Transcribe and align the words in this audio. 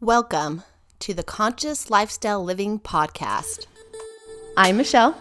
Welcome 0.00 0.62
to 1.00 1.12
the 1.12 1.24
Conscious 1.24 1.90
Lifestyle 1.90 2.44
Living 2.44 2.78
Podcast. 2.78 3.66
I'm 4.56 4.76
Michelle. 4.76 5.20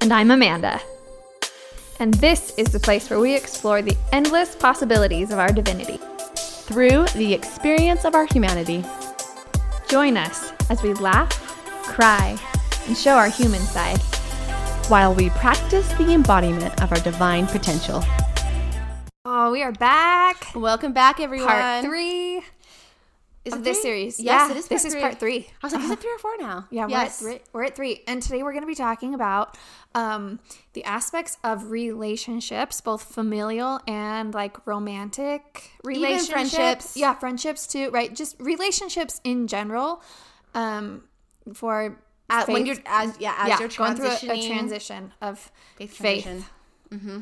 And 0.00 0.12
I'm 0.12 0.32
Amanda. 0.32 0.80
And 2.00 2.12
this 2.14 2.52
is 2.58 2.72
the 2.72 2.80
place 2.80 3.08
where 3.08 3.20
we 3.20 3.36
explore 3.36 3.82
the 3.82 3.96
endless 4.10 4.56
possibilities 4.56 5.30
of 5.30 5.38
our 5.38 5.52
divinity. 5.52 6.00
Through 6.34 7.04
the 7.14 7.32
experience 7.32 8.04
of 8.04 8.16
our 8.16 8.26
humanity. 8.26 8.84
Join 9.86 10.16
us 10.16 10.52
as 10.70 10.82
we 10.82 10.92
laugh, 10.94 11.30
cry, 11.84 12.36
and 12.88 12.96
show 12.96 13.12
our 13.12 13.28
human 13.28 13.60
side. 13.60 14.00
While 14.88 15.14
we 15.14 15.30
practice 15.30 15.86
the 15.92 16.10
embodiment 16.10 16.82
of 16.82 16.90
our 16.90 16.98
divine 16.98 17.46
potential. 17.46 18.02
Oh, 19.24 19.52
we 19.52 19.62
are 19.62 19.70
back. 19.70 20.48
Welcome 20.52 20.92
back, 20.92 21.20
everyone. 21.20 21.46
Part 21.46 21.84
three 21.84 22.42
Is 23.44 23.52
it 23.54 23.64
this 23.64 23.82
series. 23.82 24.18
Yes, 24.18 24.48
yeah, 24.48 24.54
it 24.54 24.56
is. 24.56 24.68
This 24.68 24.82
part 24.82 24.86
is 24.86 24.92
three. 24.94 25.00
part 25.02 25.20
three. 25.20 25.46
I 25.62 25.66
was 25.66 25.72
like, 25.74 25.84
is 25.84 25.90
it 25.90 26.00
three 26.00 26.12
or 26.14 26.18
four 26.18 26.36
now? 26.38 26.66
Yeah, 26.70 26.86
yes. 26.88 27.20
we're, 27.20 27.30
at 27.32 27.36
three, 27.36 27.50
we're 27.52 27.64
at 27.64 27.76
three. 27.76 28.02
And 28.06 28.22
today 28.22 28.42
we're 28.42 28.52
going 28.52 28.62
to 28.62 28.68
be 28.68 28.74
talking 28.74 29.12
about 29.12 29.58
um, 29.94 30.40
the 30.72 30.82
aspects 30.84 31.36
of 31.44 31.70
relationships, 31.70 32.80
both 32.80 33.02
familial 33.02 33.80
and 33.86 34.32
like 34.32 34.66
romantic 34.66 35.72
relationships. 35.84 36.30
friendships. 36.30 36.96
Yeah, 36.96 37.14
friendships 37.14 37.66
too, 37.66 37.90
right? 37.90 38.14
Just 38.14 38.36
relationships 38.40 39.20
in 39.24 39.46
general 39.46 40.02
um, 40.54 41.04
for 41.52 41.98
At- 42.30 42.48
when 42.48 42.64
you're 42.64 42.76
as 42.86 43.16
yeah 43.20 43.34
as 43.38 43.48
yeah, 43.48 43.58
you're 43.58 43.68
going 43.68 43.96
through 43.96 44.06
a, 44.06 44.32
a 44.32 44.48
transition 44.48 45.12
of 45.20 45.50
faith 45.76 45.92
faith. 45.92 46.22
transition. 46.22 46.50
Mm-hmm. 46.90 47.20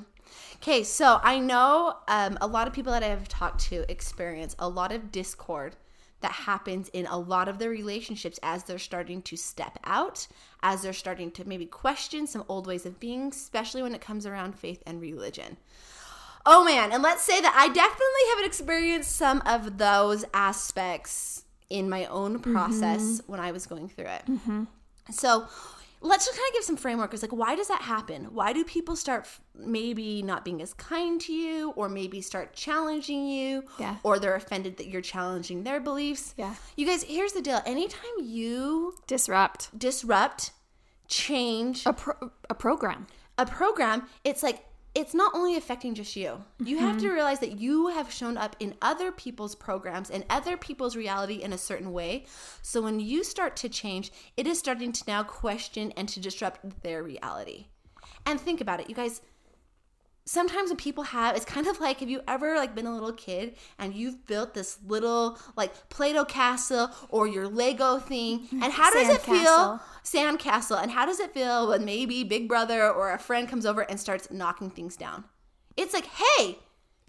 Okay, 0.56 0.84
so 0.84 1.18
I 1.20 1.40
know 1.40 1.96
um, 2.06 2.38
a 2.40 2.46
lot 2.46 2.68
of 2.68 2.72
people 2.72 2.92
that 2.92 3.02
I've 3.02 3.28
talked 3.28 3.62
to 3.70 3.90
experience 3.90 4.54
a 4.60 4.68
lot 4.68 4.92
of 4.92 5.10
discord 5.10 5.74
that 6.22 6.32
happens 6.32 6.88
in 6.88 7.06
a 7.06 7.18
lot 7.18 7.48
of 7.48 7.58
their 7.58 7.70
relationships 7.70 8.38
as 8.42 8.64
they're 8.64 8.78
starting 8.78 9.22
to 9.22 9.36
step 9.36 9.78
out, 9.84 10.26
as 10.62 10.82
they're 10.82 10.92
starting 10.92 11.30
to 11.32 11.46
maybe 11.46 11.66
question 11.66 12.26
some 12.26 12.44
old 12.48 12.66
ways 12.66 12.86
of 12.86 12.98
being, 12.98 13.28
especially 13.28 13.82
when 13.82 13.94
it 13.94 14.00
comes 14.00 14.26
around 14.26 14.58
faith 14.58 14.82
and 14.86 15.00
religion. 15.00 15.56
Oh 16.44 16.64
man, 16.64 16.90
and 16.90 17.02
let's 17.02 17.22
say 17.22 17.40
that 17.40 17.54
I 17.56 17.68
definitely 17.68 18.36
have 18.36 18.46
experienced 18.46 19.14
some 19.14 19.42
of 19.46 19.78
those 19.78 20.24
aspects 20.34 21.44
in 21.70 21.88
my 21.88 22.06
own 22.06 22.40
process 22.40 23.02
mm-hmm. 23.02 23.32
when 23.32 23.40
I 23.40 23.52
was 23.52 23.66
going 23.66 23.88
through 23.88 24.06
it. 24.06 24.22
Mm-hmm. 24.28 24.64
So 25.10 25.46
let's 26.02 26.26
just 26.26 26.36
kind 26.36 26.48
of 26.48 26.54
give 26.54 26.64
some 26.64 26.76
framework. 26.76 27.14
It's 27.14 27.22
like, 27.22 27.32
why 27.32 27.54
does 27.54 27.68
that 27.68 27.82
happen? 27.82 28.24
Why 28.34 28.52
do 28.52 28.64
people 28.64 28.96
start 28.96 29.26
maybe 29.54 30.22
not 30.22 30.44
being 30.44 30.60
as 30.60 30.74
kind 30.74 31.20
to 31.22 31.32
you, 31.32 31.70
or 31.76 31.88
maybe 31.88 32.20
start 32.20 32.52
challenging 32.54 33.26
you, 33.28 33.64
Yeah. 33.78 33.96
or 34.02 34.18
they're 34.18 34.34
offended 34.34 34.76
that 34.78 34.88
you're 34.88 35.00
challenging 35.02 35.62
their 35.64 35.80
beliefs? 35.80 36.34
Yeah. 36.36 36.54
You 36.76 36.86
guys, 36.86 37.04
here's 37.04 37.32
the 37.32 37.42
deal. 37.42 37.60
Anytime 37.64 38.16
you 38.20 38.94
disrupt 39.06 39.76
disrupt, 39.78 40.50
change 41.08 41.84
a, 41.86 41.92
pro- 41.92 42.30
a 42.50 42.54
program. 42.54 43.06
a 43.38 43.46
program, 43.46 44.08
it's 44.24 44.42
like 44.42 44.64
it's 44.94 45.14
not 45.14 45.34
only 45.34 45.56
affecting 45.56 45.94
just 45.94 46.14
you. 46.16 46.44
You 46.62 46.78
have 46.78 46.96
Mm-hmm. 46.96 47.06
to 47.06 47.12
realize 47.12 47.40
that 47.40 47.58
you 47.58 47.88
have 47.88 48.12
shown 48.12 48.36
up 48.36 48.56
in 48.60 48.74
other 48.82 49.10
people's 49.10 49.54
programs 49.54 50.10
and 50.10 50.24
other 50.28 50.56
people's 50.56 50.96
reality 50.96 51.36
in 51.42 51.52
a 51.52 51.58
certain 51.58 51.92
way. 51.92 52.26
So 52.60 52.82
when 52.82 53.00
you 53.00 53.24
start 53.24 53.56
to 53.56 53.68
change, 53.68 54.12
it 54.36 54.46
is 54.46 54.58
starting 54.58 54.92
to 54.92 55.04
now 55.06 55.22
question 55.22 55.92
and 55.96 56.08
to 56.10 56.20
disrupt 56.20 56.82
their 56.82 57.02
reality. 57.02 57.66
And 58.26 58.38
think 58.40 58.60
about 58.60 58.80
it, 58.80 58.88
you 58.88 58.94
guys. 58.94 59.22
Sometimes 60.24 60.70
when 60.70 60.76
people 60.76 61.04
have, 61.04 61.34
it's 61.34 61.44
kind 61.44 61.66
of 61.66 61.80
like 61.80 61.98
have 62.00 62.08
you 62.08 62.20
ever 62.28 62.56
like 62.56 62.74
been 62.74 62.86
a 62.86 62.94
little 62.94 63.12
kid 63.12 63.56
and 63.78 63.92
you've 63.94 64.24
built 64.26 64.54
this 64.54 64.78
little 64.86 65.38
like 65.56 65.88
Play-Doh 65.88 66.26
castle 66.26 66.90
or 67.08 67.26
your 67.26 67.48
Lego 67.48 67.98
thing, 67.98 68.40
mm-hmm. 68.40 68.62
and 68.62 68.72
how 68.72 68.90
does 68.92 69.08
it 69.08 69.20
feel? 69.20 69.80
Sandcastle. 70.04 70.38
sandcastle. 70.38 70.82
And 70.82 70.90
how 70.92 71.06
does 71.06 71.20
it 71.20 71.32
feel 71.32 71.68
when 71.68 71.84
maybe 71.84 72.24
Big 72.24 72.48
Brother 72.48 72.88
or 72.90 73.12
a 73.12 73.18
friend 73.18 73.48
comes 73.48 73.66
over 73.66 73.82
and 73.82 73.98
starts 73.98 74.30
knocking 74.30 74.70
things 74.70 74.96
down? 74.96 75.24
It's 75.76 75.94
like, 75.94 76.06
hey, 76.06 76.58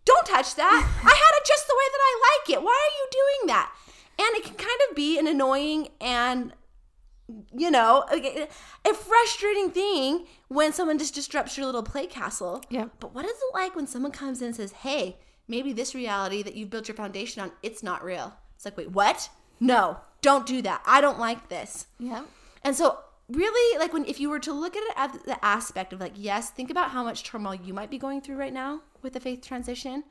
don't 0.06 0.26
touch 0.26 0.56
that. 0.56 1.02
I 1.04 1.10
had 1.10 1.42
it 1.42 1.46
just 1.46 1.68
the 1.68 1.76
way 1.76 1.86
that 1.92 2.00
I 2.02 2.40
like 2.40 2.58
it. 2.58 2.64
Why 2.64 2.72
are 2.72 2.96
you 2.98 3.08
doing 3.12 3.48
that? 3.48 3.74
And 4.20 4.36
it 4.36 4.44
can 4.44 4.56
kind 4.56 4.80
of 4.90 4.96
be 4.96 5.18
an 5.18 5.28
annoying 5.28 5.90
and 6.00 6.54
you 7.56 7.72
know, 7.72 8.06
a 8.12 8.94
frustrating 8.94 9.72
thing 9.72 10.26
when 10.48 10.74
someone 10.74 10.98
just 10.98 11.16
disrupts 11.16 11.58
your 11.58 11.66
little 11.66 11.84
play 11.84 12.08
castle. 12.08 12.64
Yep. 12.70 12.92
But 13.00 13.16
what 13.16 13.26
is 13.26 13.32
it 13.32 13.54
like 13.54 13.76
when 13.76 13.88
someone 13.88 14.12
comes 14.12 14.42
in 14.42 14.48
and 14.48 14.56
says, 14.56 14.72
"Hey, 14.72 15.18
maybe 15.48 15.74
this 15.74 15.96
reality 15.96 16.44
that 16.44 16.56
you've 16.56 16.70
built 16.70 16.88
your 16.88 16.96
foundation 16.96 17.42
on, 17.42 17.52
it's 17.62 17.84
not 17.84 18.04
real." 18.04 18.34
It's 18.56 18.66
like, 18.66 18.78
"Wait, 18.78 18.92
what? 18.92 19.30
No, 19.60 19.98
don't 20.22 20.46
do 20.46 20.62
that. 20.62 20.82
I 20.86 21.02
don't 21.02 21.20
like 21.20 21.50
this." 21.50 21.88
Yeah. 22.00 22.24
And 22.64 22.76
so, 22.76 23.00
really, 23.30 23.80
like 23.80 23.94
when 23.94 24.06
if 24.06 24.20
you 24.20 24.30
were 24.30 24.40
to 24.40 24.54
look 24.54 24.76
at 24.76 24.84
it 24.84 24.94
at 24.96 25.26
the 25.26 25.44
aspect 25.44 25.94
of 25.94 26.00
like, 26.00 26.14
yes, 26.16 26.50
think 26.52 26.70
about 26.70 26.92
how 26.92 27.04
much 27.04 27.24
turmoil 27.24 27.56
you 27.56 27.74
might 27.74 27.90
be 27.90 27.98
going 27.98 28.22
through 28.22 28.38
right 28.38 28.54
now 28.54 28.82
with 29.02 29.14
the 29.14 29.20
faith 29.20 29.46
transition. 29.46 30.04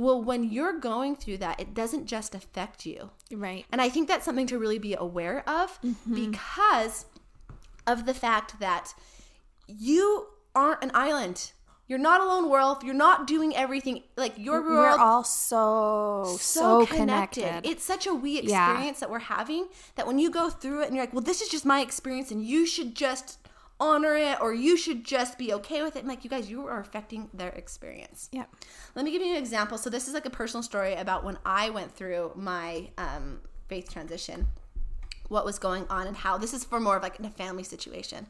Well, 0.00 0.22
when 0.22 0.44
you're 0.44 0.78
going 0.78 1.14
through 1.14 1.38
that, 1.38 1.60
it 1.60 1.74
doesn't 1.74 2.06
just 2.06 2.34
affect 2.34 2.86
you. 2.86 3.10
Right. 3.30 3.66
And 3.70 3.82
I 3.82 3.90
think 3.90 4.08
that's 4.08 4.24
something 4.24 4.46
to 4.46 4.58
really 4.58 4.78
be 4.78 4.94
aware 4.94 5.48
of 5.48 5.80
mm-hmm. 5.82 6.14
because 6.14 7.04
of 7.86 8.06
the 8.06 8.14
fact 8.14 8.58
that 8.60 8.94
you 9.66 10.28
aren't 10.54 10.82
an 10.82 10.90
island. 10.94 11.52
You're 11.86 11.98
not 11.98 12.20
a 12.20 12.24
lone 12.24 12.48
wolf. 12.48 12.84
You're 12.84 12.94
not 12.94 13.26
doing 13.26 13.54
everything 13.54 14.04
like 14.16 14.38
your 14.38 14.62
We're 14.62 14.76
world 14.78 15.00
all 15.00 15.24
so 15.24 16.36
so, 16.38 16.86
connected. 16.86 17.62
it's 17.64 17.82
such 17.84 18.06
a 18.06 18.14
we 18.14 18.40
Yeah. 18.40 18.70
experience 18.70 19.00
that 19.00 19.10
we're 19.10 19.18
having 19.18 19.66
that 19.96 20.06
when 20.06 20.18
you 20.18 20.30
go 20.30 20.50
through 20.50 20.82
it 20.82 20.86
and 20.86 20.94
you're 20.94 21.04
like, 21.04 21.12
well, 21.12 21.20
this 21.20 21.42
is 21.42 21.48
just 21.48 21.66
my 21.66 21.80
experience 21.80 22.30
and 22.30 22.44
you 22.44 22.64
should 22.64 22.94
just 22.94 23.39
honor 23.80 24.14
it 24.14 24.40
or 24.40 24.52
you 24.52 24.76
should 24.76 25.04
just 25.04 25.38
be 25.38 25.52
okay 25.54 25.82
with 25.82 25.96
it. 25.96 26.00
I'm 26.00 26.08
like, 26.08 26.22
you 26.22 26.30
guys, 26.30 26.50
you 26.50 26.66
are 26.66 26.78
affecting 26.78 27.30
their 27.32 27.48
experience. 27.50 28.28
yeah. 28.30 28.44
Let 28.94 29.04
me 29.04 29.10
give 29.10 29.22
you 29.22 29.30
an 29.30 29.38
example. 29.38 29.78
So 29.78 29.90
this 29.90 30.06
is 30.06 30.14
like 30.14 30.26
a 30.26 30.30
personal 30.30 30.62
story 30.62 30.94
about 30.94 31.24
when 31.24 31.38
I 31.44 31.70
went 31.70 31.92
through 31.94 32.32
my 32.36 32.90
um, 32.98 33.40
faith 33.68 33.90
transition, 33.90 34.46
what 35.28 35.44
was 35.44 35.58
going 35.58 35.86
on 35.88 36.06
and 36.06 36.16
how. 36.16 36.36
This 36.38 36.52
is 36.52 36.64
for 36.64 36.78
more 36.78 36.96
of 36.96 37.02
like 37.02 37.18
in 37.18 37.24
a 37.24 37.30
family 37.30 37.62
situation. 37.62 38.26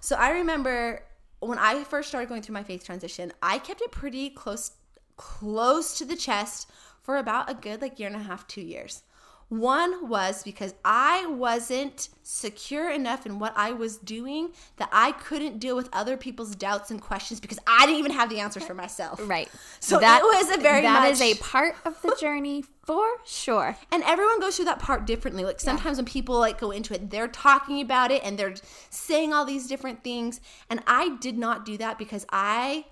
So 0.00 0.16
I 0.16 0.30
remember 0.30 1.02
when 1.40 1.58
I 1.58 1.82
first 1.84 2.08
started 2.08 2.28
going 2.28 2.42
through 2.42 2.54
my 2.54 2.62
faith 2.62 2.84
transition, 2.84 3.32
I 3.42 3.58
kept 3.58 3.80
it 3.80 3.90
pretty 3.90 4.30
close 4.30 4.72
close 5.16 5.96
to 5.96 6.04
the 6.04 6.16
chest 6.16 6.70
for 7.02 7.16
about 7.16 7.50
a 7.50 7.54
good 7.54 7.80
like 7.80 7.98
year 7.98 8.08
and 8.08 8.16
a 8.16 8.20
half, 8.20 8.46
two 8.46 8.60
years. 8.60 9.02
One 9.48 10.08
was 10.08 10.42
because 10.42 10.74
I 10.84 11.26
wasn't 11.26 12.08
secure 12.24 12.90
enough 12.90 13.26
in 13.26 13.38
what 13.38 13.52
I 13.56 13.70
was 13.70 13.96
doing 13.98 14.50
that 14.76 14.88
I 14.90 15.12
couldn't 15.12 15.60
deal 15.60 15.76
with 15.76 15.88
other 15.92 16.16
people's 16.16 16.56
doubts 16.56 16.90
and 16.90 17.00
questions 17.00 17.38
because 17.38 17.60
I 17.64 17.86
didn't 17.86 18.00
even 18.00 18.10
have 18.10 18.28
the 18.28 18.40
answers 18.40 18.64
for 18.64 18.74
myself. 18.74 19.20
Right. 19.22 19.48
So 19.78 19.98
it 20.00 20.02
was 20.02 20.56
a 20.56 20.60
very 20.60 20.82
that 20.82 21.10
is 21.12 21.20
much- 21.20 21.38
a 21.38 21.40
part 21.40 21.76
of 21.84 22.00
the 22.02 22.16
journey 22.20 22.64
for 22.84 23.06
sure. 23.24 23.76
And 23.92 24.02
everyone 24.04 24.40
goes 24.40 24.56
through 24.56 24.64
that 24.66 24.80
part 24.80 25.06
differently. 25.06 25.44
Like 25.44 25.60
sometimes 25.60 25.98
when 25.98 26.06
people 26.06 26.38
like 26.38 26.60
go 26.60 26.72
into 26.72 26.94
it, 26.94 27.10
they're 27.10 27.28
talking 27.28 27.80
about 27.80 28.10
it 28.10 28.22
and 28.24 28.36
they're 28.36 28.54
saying 28.90 29.32
all 29.32 29.44
these 29.44 29.68
different 29.68 30.02
things. 30.02 30.40
And 30.68 30.82
I 30.88 31.16
did 31.20 31.38
not 31.38 31.64
do 31.64 31.76
that 31.78 31.98
because 31.98 32.26
I 32.32 32.86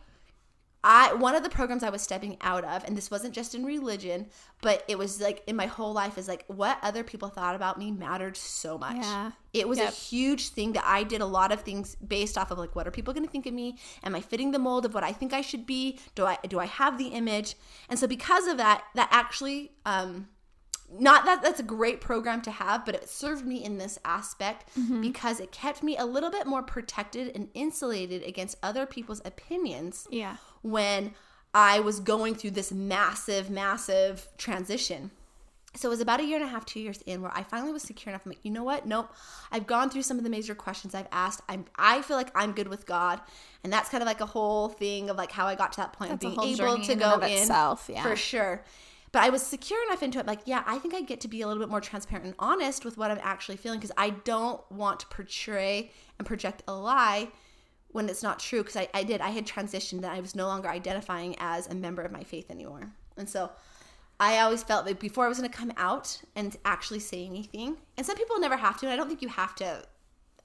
I 0.86 1.14
one 1.14 1.34
of 1.34 1.42
the 1.42 1.48
programs 1.48 1.82
I 1.82 1.88
was 1.88 2.02
stepping 2.02 2.36
out 2.42 2.62
of, 2.64 2.84
and 2.84 2.94
this 2.94 3.10
wasn't 3.10 3.34
just 3.34 3.54
in 3.54 3.64
religion, 3.64 4.26
but 4.60 4.84
it 4.86 4.98
was 4.98 5.18
like 5.18 5.42
in 5.46 5.56
my 5.56 5.64
whole 5.64 5.94
life 5.94 6.18
is 6.18 6.28
like 6.28 6.44
what 6.46 6.78
other 6.82 7.02
people 7.02 7.30
thought 7.30 7.56
about 7.56 7.78
me 7.78 7.90
mattered 7.90 8.36
so 8.36 8.76
much. 8.76 8.98
Yeah. 8.98 9.30
It 9.54 9.66
was 9.66 9.78
a 9.78 9.86
huge 9.90 10.50
thing 10.50 10.74
that 10.74 10.84
I 10.86 11.02
did 11.02 11.22
a 11.22 11.26
lot 11.26 11.52
of 11.52 11.62
things 11.62 11.94
based 11.96 12.36
off 12.36 12.50
of 12.50 12.58
like 12.58 12.76
what 12.76 12.86
are 12.86 12.90
people 12.90 13.14
going 13.14 13.24
to 13.24 13.32
think 13.32 13.46
of 13.46 13.54
me? 13.54 13.78
Am 14.02 14.14
I 14.14 14.20
fitting 14.20 14.50
the 14.50 14.58
mold 14.58 14.84
of 14.84 14.92
what 14.92 15.02
I 15.02 15.12
think 15.12 15.32
I 15.32 15.40
should 15.40 15.64
be? 15.64 15.98
Do 16.14 16.26
I 16.26 16.36
do 16.46 16.58
I 16.60 16.66
have 16.66 16.98
the 16.98 17.08
image? 17.08 17.54
And 17.88 17.98
so 17.98 18.06
because 18.06 18.46
of 18.46 18.58
that, 18.58 18.84
that 18.94 19.08
actually 19.10 19.72
um 19.86 20.28
not 20.96 21.24
that 21.24 21.42
that's 21.42 21.58
a 21.60 21.64
great 21.64 22.02
program 22.02 22.42
to 22.42 22.50
have, 22.50 22.84
but 22.84 22.94
it 22.94 23.08
served 23.08 23.46
me 23.46 23.64
in 23.64 23.78
this 23.78 23.98
aspect 24.04 24.68
because 25.00 25.40
it 25.40 25.50
kept 25.50 25.82
me 25.82 25.96
a 25.96 26.04
little 26.04 26.30
bit 26.30 26.46
more 26.46 26.62
protected 26.62 27.34
and 27.34 27.48
insulated 27.54 28.22
against 28.22 28.58
other 28.62 28.84
people's 28.84 29.22
opinions 29.24 30.06
Yeah. 30.10 30.36
When 30.64 31.14
I 31.54 31.78
was 31.78 32.00
going 32.00 32.34
through 32.34 32.52
this 32.52 32.72
massive, 32.72 33.48
massive 33.50 34.26
transition. 34.38 35.12
So 35.76 35.88
it 35.88 35.90
was 35.90 36.00
about 36.00 36.20
a 36.20 36.24
year 36.24 36.36
and 36.36 36.44
a 36.44 36.48
half, 36.48 36.64
two 36.64 36.80
years 36.80 37.02
in, 37.04 37.20
where 37.20 37.32
I 37.34 37.42
finally 37.42 37.72
was 37.72 37.82
secure 37.82 38.12
enough. 38.12 38.24
I'm 38.24 38.30
like, 38.30 38.44
you 38.44 38.50
know 38.50 38.62
what? 38.62 38.86
Nope. 38.86 39.12
I've 39.50 39.66
gone 39.66 39.90
through 39.90 40.02
some 40.02 40.18
of 40.18 40.24
the 40.24 40.30
major 40.30 40.54
questions 40.54 40.94
I've 40.94 41.08
asked. 41.10 41.42
I'm, 41.48 41.64
I 41.76 42.02
feel 42.02 42.16
like 42.16 42.30
I'm 42.34 42.52
good 42.52 42.68
with 42.68 42.86
God, 42.86 43.20
and 43.62 43.72
that's 43.72 43.88
kind 43.88 44.02
of 44.02 44.06
like 44.06 44.20
a 44.20 44.26
whole 44.26 44.68
thing 44.68 45.10
of 45.10 45.16
like 45.16 45.32
how 45.32 45.46
I 45.46 45.56
got 45.56 45.72
to 45.72 45.78
that 45.78 45.92
point 45.92 46.10
That's 46.10 46.24
of 46.24 46.36
being 46.36 46.58
able 46.58 46.78
to 46.78 46.92
in 46.92 46.98
go 46.98 47.18
in 47.18 47.32
itself, 47.32 47.90
yeah. 47.92 48.02
for 48.02 48.14
sure. 48.14 48.64
But 49.10 49.22
I 49.22 49.30
was 49.30 49.42
secure 49.42 49.80
enough 49.86 50.02
into 50.02 50.18
it, 50.18 50.26
like, 50.26 50.40
yeah, 50.44 50.64
I 50.66 50.78
think 50.78 50.92
I 50.92 51.00
get 51.00 51.20
to 51.20 51.28
be 51.28 51.42
a 51.42 51.46
little 51.46 51.62
bit 51.62 51.70
more 51.70 51.80
transparent 51.80 52.26
and 52.26 52.34
honest 52.38 52.84
with 52.84 52.96
what 52.98 53.12
I'm 53.12 53.20
actually 53.22 53.56
feeling 53.56 53.78
because 53.78 53.92
I 53.96 54.10
don't 54.10 54.60
want 54.72 55.00
to 55.00 55.06
portray 55.06 55.92
and 56.18 56.26
project 56.26 56.62
a 56.66 56.74
lie 56.74 57.28
when 57.94 58.08
it's 58.08 58.22
not 58.24 58.40
true. 58.40 58.62
Because 58.62 58.76
I, 58.76 58.88
I 58.92 59.04
did, 59.04 59.20
I 59.20 59.30
had 59.30 59.46
transitioned 59.46 59.98
and 59.98 60.06
I 60.06 60.20
was 60.20 60.34
no 60.34 60.46
longer 60.46 60.68
identifying 60.68 61.36
as 61.38 61.68
a 61.68 61.74
member 61.74 62.02
of 62.02 62.10
my 62.10 62.24
faith 62.24 62.50
anymore. 62.50 62.90
And 63.16 63.28
so 63.28 63.50
I 64.18 64.38
always 64.40 64.62
felt 64.64 64.84
like 64.84 64.98
before 64.98 65.24
I 65.24 65.28
was 65.28 65.38
going 65.38 65.48
to 65.50 65.56
come 65.56 65.72
out 65.76 66.20
and 66.34 66.56
actually 66.64 66.98
say 67.00 67.24
anything, 67.24 67.76
and 67.96 68.04
some 68.04 68.16
people 68.16 68.38
never 68.40 68.56
have 68.56 68.78
to. 68.80 68.86
And 68.86 68.92
I 68.92 68.96
don't 68.96 69.06
think 69.08 69.22
you 69.22 69.28
have 69.28 69.54
to. 69.56 69.84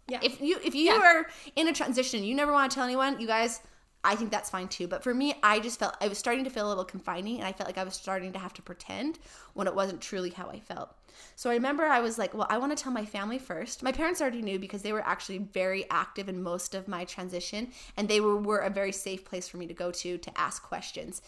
Yeah. 0.07 0.19
If 0.21 0.39
you 0.41 0.59
if 0.63 0.73
you 0.75 0.85
Yeah. 0.91 0.99
are 1.01 1.27
in 1.55 1.67
a 1.67 1.73
transition, 1.73 2.23
you 2.23 2.35
never 2.35 2.51
want 2.51 2.71
to 2.71 2.75
tell 2.75 2.85
anyone. 2.85 3.19
You 3.19 3.27
guys, 3.27 3.61
I 4.03 4.15
think 4.15 4.31
that's 4.31 4.49
fine 4.49 4.69
too. 4.69 4.87
But 4.87 5.03
for 5.03 5.13
me, 5.13 5.35
I 5.43 5.59
just 5.59 5.79
felt 5.79 5.97
I 5.99 6.07
was 6.07 6.17
starting 6.17 6.45
to 6.45 6.49
feel 6.49 6.67
a 6.67 6.69
little 6.69 6.85
confining, 6.85 7.37
and 7.37 7.45
I 7.45 7.51
felt 7.51 7.67
like 7.67 7.77
I 7.77 7.83
was 7.83 7.95
starting 7.95 8.31
to 8.33 8.39
have 8.39 8.53
to 8.53 8.61
pretend 8.61 9.19
when 9.53 9.67
it 9.67 9.75
wasn't 9.75 10.01
truly 10.01 10.29
how 10.29 10.49
I 10.49 10.59
felt. 10.59 10.95
So 11.35 11.49
I 11.49 11.53
remember 11.53 11.83
I 11.83 11.99
was 11.99 12.17
like, 12.17 12.33
well, 12.33 12.47
I 12.49 12.57
want 12.59 12.75
to 12.75 12.81
tell 12.81 12.93
my 12.93 13.05
family 13.05 13.39
first. 13.39 13.83
My 13.83 13.91
parents 13.91 14.21
already 14.21 14.41
knew 14.41 14.57
because 14.57 14.83
they 14.83 14.93
were 14.93 15.05
actually 15.05 15.39
very 15.39 15.85
active 15.89 16.29
in 16.29 16.41
most 16.41 16.75
of 16.75 16.87
my 16.87 17.03
transition, 17.03 17.71
and 17.97 18.07
they 18.07 18.21
were, 18.21 18.37
were 18.37 18.59
a 18.59 18.69
very 18.69 18.93
safe 18.93 19.25
place 19.25 19.49
for 19.49 19.57
me 19.57 19.67
to 19.67 19.73
go 19.73 19.91
to 19.91 20.17
to 20.17 20.39
ask 20.39 20.63
questions. 20.63 21.21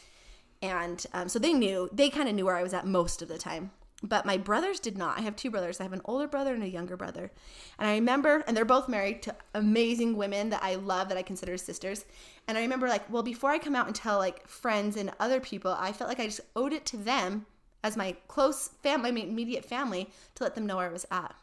And 0.62 1.06
um, 1.14 1.28
so 1.28 1.40
they 1.40 1.54
knew, 1.54 1.90
they 1.92 2.10
kind 2.10 2.30
of 2.30 2.36
knew 2.36 2.46
where 2.46 2.58
I 2.58 2.64
was 2.64 2.74
at 2.74 2.86
most 2.86 3.22
of 3.22 3.28
the 3.28 3.38
time. 3.38 3.72
But 4.04 4.26
my 4.26 4.38
brothers 4.38 4.80
did 4.80 4.98
not. 4.98 5.20
I 5.20 5.22
have 5.22 5.36
two 5.36 5.52
brothers. 5.52 5.80
I 5.80 5.84
have 5.84 5.94
an 5.94 6.02
older 6.06 6.28
brother 6.28 6.56
and 6.56 6.64
a 6.64 6.70
younger 6.70 6.98
brother. 6.98 7.32
And 7.78 7.88
I 7.88 7.94
remember, 7.94 8.44
and 8.48 8.58
they're 8.58 8.66
both 8.66 8.90
married 8.90 9.22
to 9.24 9.36
amazing 9.54 10.18
women 10.18 10.50
that 10.50 10.64
I 10.64 10.76
love, 10.76 11.10
that 11.10 11.20
I 11.20 11.22
consider 11.22 11.56
sisters. 11.58 12.06
And 12.48 12.58
I 12.58 12.62
remember, 12.62 12.88
like, 12.88 13.10
well, 13.12 13.24
before 13.24 13.52
I 13.52 13.60
come 13.60 13.76
out 13.76 13.88
and 13.88 13.96
tell 13.96 14.18
like 14.18 14.48
friends 14.48 14.98
and 14.98 15.12
other 15.20 15.40
people, 15.40 15.76
I 15.78 15.92
felt 15.92 16.10
like 16.10 16.20
I 16.20 16.26
just 16.26 16.42
owed 16.56 16.74
it 16.74 16.86
to 16.88 16.98
them 16.98 17.46
as 17.84 17.98
my 17.98 18.16
close 18.28 18.70
family, 18.84 19.12
my 19.12 19.22
immediate 19.22 19.66
family, 19.66 20.10
to 20.36 20.44
let 20.44 20.56
them 20.56 20.66
know 20.66 20.78
where 20.78 20.90
I 20.90 20.92
was 20.92 21.06
at. 21.12 21.34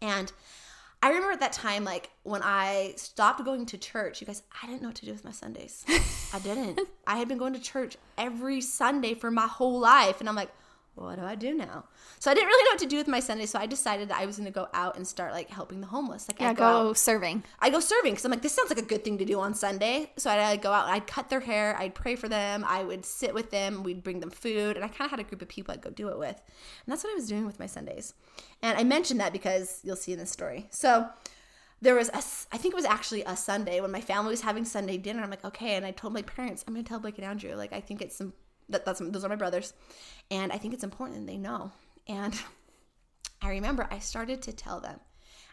And 0.00 0.32
I 1.02 1.08
remember 1.08 1.32
at 1.32 1.40
that 1.40 1.52
time, 1.52 1.84
like 1.84 2.10
when 2.22 2.42
I 2.42 2.94
stopped 2.96 3.44
going 3.44 3.66
to 3.66 3.78
church, 3.78 4.20
you 4.20 4.26
guys, 4.26 4.42
I 4.62 4.66
didn't 4.66 4.82
know 4.82 4.88
what 4.88 4.96
to 4.96 5.06
do 5.06 5.12
with 5.12 5.24
my 5.24 5.30
Sundays. 5.30 5.84
I 6.32 6.38
didn't. 6.38 6.80
I 7.06 7.16
had 7.16 7.28
been 7.28 7.38
going 7.38 7.52
to 7.54 7.60
church 7.60 7.96
every 8.18 8.60
Sunday 8.60 9.14
for 9.14 9.30
my 9.30 9.46
whole 9.46 9.78
life. 9.78 10.20
And 10.20 10.28
I'm 10.28 10.34
like, 10.34 10.50
what 10.96 11.18
do 11.18 11.24
I 11.24 11.34
do 11.34 11.54
now? 11.54 11.84
So 12.18 12.30
I 12.30 12.34
didn't 12.34 12.48
really 12.48 12.64
know 12.64 12.70
what 12.72 12.78
to 12.80 12.86
do 12.86 12.96
with 12.96 13.06
my 13.06 13.20
Sundays. 13.20 13.50
So 13.50 13.58
I 13.58 13.66
decided 13.66 14.08
that 14.08 14.18
I 14.18 14.24
was 14.24 14.36
going 14.36 14.46
to 14.46 14.52
go 14.52 14.66
out 14.72 14.96
and 14.96 15.06
start 15.06 15.32
like 15.32 15.50
helping 15.50 15.82
the 15.82 15.86
homeless. 15.86 16.26
Like 16.26 16.40
Yeah, 16.40 16.50
I'd 16.50 16.56
go 16.56 16.94
serving. 16.94 17.44
I 17.60 17.68
go 17.68 17.80
serving 17.80 18.12
because 18.12 18.24
I'm 18.24 18.30
like, 18.30 18.40
this 18.40 18.54
sounds 18.54 18.70
like 18.70 18.78
a 18.78 18.82
good 18.82 19.04
thing 19.04 19.18
to 19.18 19.24
do 19.26 19.38
on 19.38 19.54
Sunday. 19.54 20.10
So 20.16 20.30
I'd, 20.30 20.38
I'd 20.38 20.62
go 20.62 20.72
out, 20.72 20.88
I'd 20.88 21.06
cut 21.06 21.28
their 21.28 21.40
hair, 21.40 21.76
I'd 21.78 21.94
pray 21.94 22.16
for 22.16 22.28
them, 22.28 22.64
I 22.66 22.82
would 22.82 23.04
sit 23.04 23.34
with 23.34 23.50
them, 23.50 23.82
we'd 23.82 24.02
bring 24.02 24.20
them 24.20 24.30
food, 24.30 24.76
and 24.76 24.84
I 24.84 24.88
kind 24.88 25.06
of 25.06 25.10
had 25.10 25.20
a 25.20 25.24
group 25.24 25.42
of 25.42 25.48
people 25.48 25.74
I'd 25.74 25.82
go 25.82 25.90
do 25.90 26.08
it 26.08 26.18
with. 26.18 26.36
And 26.36 26.92
that's 26.92 27.04
what 27.04 27.12
I 27.12 27.14
was 27.14 27.28
doing 27.28 27.44
with 27.44 27.58
my 27.58 27.66
Sundays. 27.66 28.14
And 28.62 28.78
I 28.78 28.82
mentioned 28.82 29.20
that 29.20 29.32
because 29.34 29.80
you'll 29.84 29.96
see 29.96 30.12
in 30.12 30.18
this 30.18 30.30
story. 30.30 30.66
So 30.70 31.08
there 31.82 31.94
was 31.94 32.08
a, 32.08 32.18
I 32.54 32.58
think 32.58 32.72
it 32.72 32.76
was 32.76 32.86
actually 32.86 33.22
a 33.24 33.36
Sunday 33.36 33.80
when 33.82 33.92
my 33.92 34.00
family 34.00 34.30
was 34.30 34.40
having 34.40 34.64
Sunday 34.64 34.96
dinner. 34.96 35.22
I'm 35.22 35.28
like, 35.30 35.44
okay, 35.44 35.74
and 35.74 35.84
I 35.84 35.90
told 35.90 36.14
my 36.14 36.22
parents, 36.22 36.64
I'm 36.66 36.72
gonna 36.72 36.84
tell 36.84 37.00
Blake 37.00 37.18
and 37.18 37.26
Andrew, 37.26 37.54
like, 37.54 37.74
I 37.74 37.80
think 37.80 38.00
it's 38.00 38.16
some 38.16 38.32
that 38.68 38.84
that's 38.84 39.00
those 39.00 39.24
are 39.24 39.28
my 39.28 39.36
brothers, 39.36 39.72
and 40.30 40.52
I 40.52 40.58
think 40.58 40.74
it's 40.74 40.84
important 40.84 41.26
they 41.26 41.38
know. 41.38 41.70
And 42.08 42.34
I 43.42 43.50
remember 43.50 43.86
I 43.90 43.98
started 43.98 44.42
to 44.42 44.52
tell 44.52 44.80
them, 44.80 44.98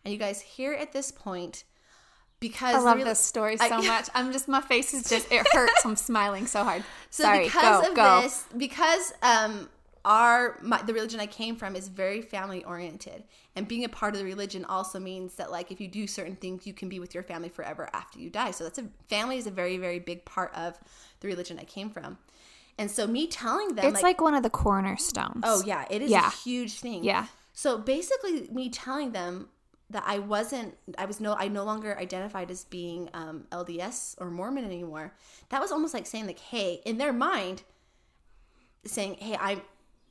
and 0.04 0.14
you 0.14 0.20
guys 0.20 0.42
here 0.42 0.74
at 0.74 0.94
this 0.94 1.12
point, 1.12 1.64
because 2.40 2.76
I 2.76 2.80
love 2.80 2.98
real- 2.98 3.06
this 3.06 3.20
story 3.20 3.58
so 3.58 3.66
I- 3.66 3.82
much. 3.88 4.10
I'm 4.14 4.32
just 4.32 4.48
my 4.48 4.62
face 4.62 4.94
is 4.94 5.04
just 5.10 5.32
it 5.32 5.46
hurts. 5.52 5.86
I'm 5.86 5.96
smiling 5.96 6.48
so 6.48 6.64
hard. 6.64 6.84
So 7.10 7.24
Sorry, 7.24 7.44
because 7.46 7.82
go 7.84 7.90
of 7.92 7.96
go. 7.96 8.22
this, 8.22 8.46
because 8.58 9.14
um 9.22 9.70
our 10.06 10.58
my, 10.62 10.82
the 10.82 10.94
religion 10.94 11.20
I 11.20 11.28
came 11.28 11.56
from 11.56 11.76
is 11.76 11.88
very 11.88 12.22
family 12.22 12.64
oriented, 12.66 13.24
and 13.56 13.68
being 13.68 13.86
a 13.86 13.90
part 13.90 14.14
of 14.16 14.20
the 14.20 14.26
religion 14.26 14.66
also 14.66 15.00
means 15.00 15.36
that 15.36 15.52
like 15.52 15.72
if 15.72 15.80
you 15.80 15.88
do 15.88 16.08
certain 16.08 16.36
things, 16.36 16.66
you 16.68 16.74
can 16.74 16.90
be 16.90 17.00
with 17.00 17.14
your 17.14 17.24
family 17.24 17.50
forever 17.50 17.90
after 17.94 18.20
you 18.20 18.30
die. 18.30 18.52
So 18.52 18.64
that's 18.64 18.80
a 18.80 18.86
family 19.08 19.38
is 19.38 19.46
a 19.48 19.52
very 19.52 19.78
very 19.78 20.00
big 20.00 20.26
part 20.26 20.54
of 20.56 20.78
the 21.22 21.28
religion 21.28 21.60
I 21.60 21.64
came 21.66 21.90
from, 21.92 22.18
and 22.78 22.90
so 22.90 23.08
me 23.08 23.28
telling 23.28 23.76
them 23.76 23.86
It's 23.86 24.04
like, 24.04 24.22
one 24.22 24.34
of 24.36 24.44
the 24.44 24.50
cornerstones. 24.50 25.42
Oh 25.44 25.64
yeah, 25.66 25.86
it 25.90 26.02
is 26.02 26.10
Yeah. 26.12 26.28
a 26.28 26.32
huge 26.32 26.80
thing. 26.80 27.04
Yeah. 27.04 27.28
So 27.54 27.78
basically, 27.78 28.48
me 28.52 28.70
telling 28.70 29.12
them 29.12 29.50
that 29.90 30.04
I 30.08 30.18
wasn't, 30.20 30.76
I 30.98 31.06
was 31.06 31.20
no, 31.20 31.36
I 31.36 31.48
no 31.50 31.64
longer 31.64 31.96
identified 31.98 32.50
as 32.50 32.64
being 32.66 33.10
um, 33.14 33.46
LDS 33.52 34.16
or 34.20 34.32
Mormon 34.32 34.66
anymore. 34.66 35.14
That 35.50 35.62
was 35.62 35.72
almost 35.72 35.94
like 35.94 36.08
saying 36.08 36.26
like, 36.26 36.40
hey, 36.40 36.82
in 36.86 36.98
their 36.98 37.14
mind, 37.14 37.64
saying, 38.86 39.16
hey, 39.16 39.38
I'm. 39.40 39.62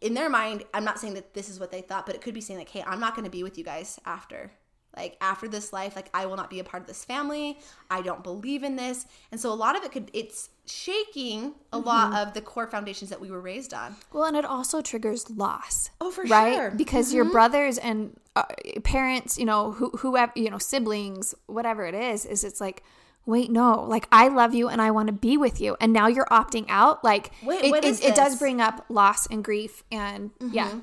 In 0.00 0.14
their 0.14 0.28
mind, 0.28 0.64
I'm 0.74 0.82
not 0.82 0.98
saying 0.98 1.14
that 1.14 1.32
this 1.32 1.48
is 1.48 1.60
what 1.60 1.70
they 1.70 1.80
thought, 1.80 2.06
but 2.06 2.16
it 2.16 2.22
could 2.22 2.34
be 2.34 2.40
saying 2.40 2.58
like, 2.58 2.68
"Hey, 2.68 2.82
I'm 2.84 2.98
not 2.98 3.14
going 3.14 3.24
to 3.24 3.30
be 3.30 3.44
with 3.44 3.56
you 3.56 3.62
guys 3.62 4.00
after, 4.04 4.50
like 4.96 5.16
after 5.20 5.48
this 5.48 5.72
life. 5.72 5.96
Like, 5.96 6.10
I 6.14 6.26
will 6.26 6.36
not 6.36 6.50
be 6.50 6.58
a 6.60 6.64
part 6.64 6.82
of 6.82 6.86
this 6.86 7.04
family. 7.04 7.58
I 7.90 8.02
don't 8.02 8.22
believe 8.22 8.62
in 8.62 8.76
this." 8.76 9.06
And 9.30 9.40
so 9.40 9.52
a 9.52 9.54
lot 9.54 9.76
of 9.76 9.84
it 9.84 9.92
could, 9.92 10.10
it's 10.12 10.50
shaking 10.66 11.54
a 11.72 11.78
mm-hmm. 11.78 11.86
lot 11.86 12.14
of 12.14 12.34
the 12.34 12.40
core 12.40 12.66
foundations 12.66 13.10
that 13.10 13.20
we 13.20 13.30
were 13.30 13.40
raised 13.40 13.74
on. 13.74 13.96
Well, 14.12 14.24
and 14.24 14.36
it 14.36 14.44
also 14.44 14.80
triggers 14.80 15.30
loss. 15.30 15.90
Oh, 16.00 16.10
for 16.10 16.24
right? 16.24 16.54
sure. 16.54 16.70
Because 16.70 17.12
your 17.12 17.24
mm-hmm. 17.24 17.32
brothers 17.32 17.78
and 17.78 18.18
uh, 18.36 18.44
parents, 18.84 19.38
you 19.38 19.44
know, 19.44 19.72
who 19.72 19.90
whoever, 19.98 20.32
you 20.36 20.50
know, 20.50 20.58
siblings, 20.58 21.34
whatever 21.46 21.84
it 21.86 21.94
is, 21.94 22.24
is 22.24 22.44
it's 22.44 22.60
like, 22.60 22.82
wait, 23.26 23.50
no, 23.50 23.84
like 23.84 24.08
I 24.10 24.28
love 24.28 24.54
you 24.54 24.68
and 24.68 24.80
I 24.80 24.90
want 24.90 25.08
to 25.08 25.12
be 25.12 25.36
with 25.36 25.60
you, 25.60 25.76
and 25.80 25.92
now 25.92 26.06
you're 26.06 26.26
opting 26.26 26.64
out. 26.68 27.04
Like, 27.04 27.32
Wait, 27.42 27.64
it, 27.64 27.84
it, 27.84 28.04
it 28.04 28.14
does 28.14 28.36
bring 28.36 28.60
up 28.60 28.84
loss 28.88 29.26
and 29.26 29.44
grief, 29.44 29.84
and 29.90 30.30
yeah, 30.40 30.68
mm-hmm. 30.68 30.78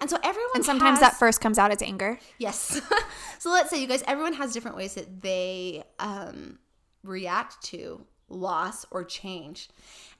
And 0.00 0.08
so 0.10 0.18
everyone 0.22 0.50
and 0.56 0.64
sometimes 0.64 1.00
has, 1.00 1.10
that 1.12 1.18
first 1.18 1.40
comes 1.40 1.58
out 1.58 1.70
as 1.70 1.82
anger. 1.82 2.18
Yes. 2.38 2.80
so 3.38 3.50
let's 3.50 3.70
say 3.70 3.80
you 3.80 3.86
guys, 3.86 4.02
everyone 4.06 4.34
has 4.34 4.52
different 4.52 4.76
ways 4.76 4.94
that 4.94 5.22
they 5.22 5.84
um, 5.98 6.58
react 7.02 7.62
to 7.64 8.06
loss 8.28 8.84
or 8.90 9.04
change. 9.04 9.68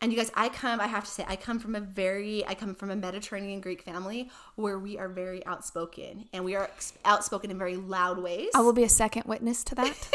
And 0.00 0.12
you 0.12 0.18
guys, 0.18 0.30
I 0.34 0.48
come, 0.48 0.80
I 0.80 0.86
have 0.86 1.04
to 1.04 1.10
say, 1.10 1.24
I 1.26 1.36
come 1.36 1.58
from 1.58 1.74
a 1.74 1.80
very, 1.80 2.46
I 2.46 2.54
come 2.54 2.74
from 2.74 2.90
a 2.90 2.96
Mediterranean 2.96 3.60
Greek 3.60 3.82
family 3.82 4.30
where 4.54 4.78
we 4.78 4.98
are 4.98 5.08
very 5.08 5.44
outspoken 5.46 6.28
and 6.32 6.44
we 6.44 6.54
are 6.54 6.70
outspoken 7.04 7.50
in 7.50 7.58
very 7.58 7.76
loud 7.76 8.18
ways. 8.18 8.50
I 8.54 8.60
will 8.60 8.72
be 8.72 8.84
a 8.84 8.88
second 8.88 9.24
witness 9.24 9.64
to 9.64 9.74
that. 9.76 10.08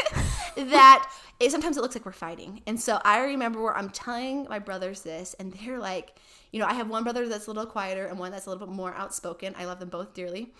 that 0.56 1.10
it, 1.40 1.50
sometimes 1.50 1.76
it 1.76 1.80
looks 1.80 1.94
like 1.94 2.06
we're 2.06 2.12
fighting. 2.12 2.62
And 2.66 2.80
so 2.80 3.00
I 3.04 3.20
remember 3.20 3.62
where 3.62 3.76
I'm 3.76 3.90
telling 3.90 4.46
my 4.48 4.58
brothers 4.58 5.02
this, 5.02 5.34
and 5.38 5.52
they're 5.52 5.78
like, 5.78 6.14
you 6.52 6.60
know, 6.60 6.66
I 6.66 6.74
have 6.74 6.88
one 6.88 7.02
brother 7.02 7.28
that's 7.28 7.46
a 7.46 7.50
little 7.50 7.66
quieter 7.66 8.06
and 8.06 8.18
one 8.18 8.30
that's 8.30 8.46
a 8.46 8.50
little 8.50 8.66
bit 8.66 8.74
more 8.74 8.94
outspoken. 8.94 9.54
I 9.58 9.64
love 9.64 9.80
them 9.80 9.88
both 9.88 10.14
dearly. 10.14 10.52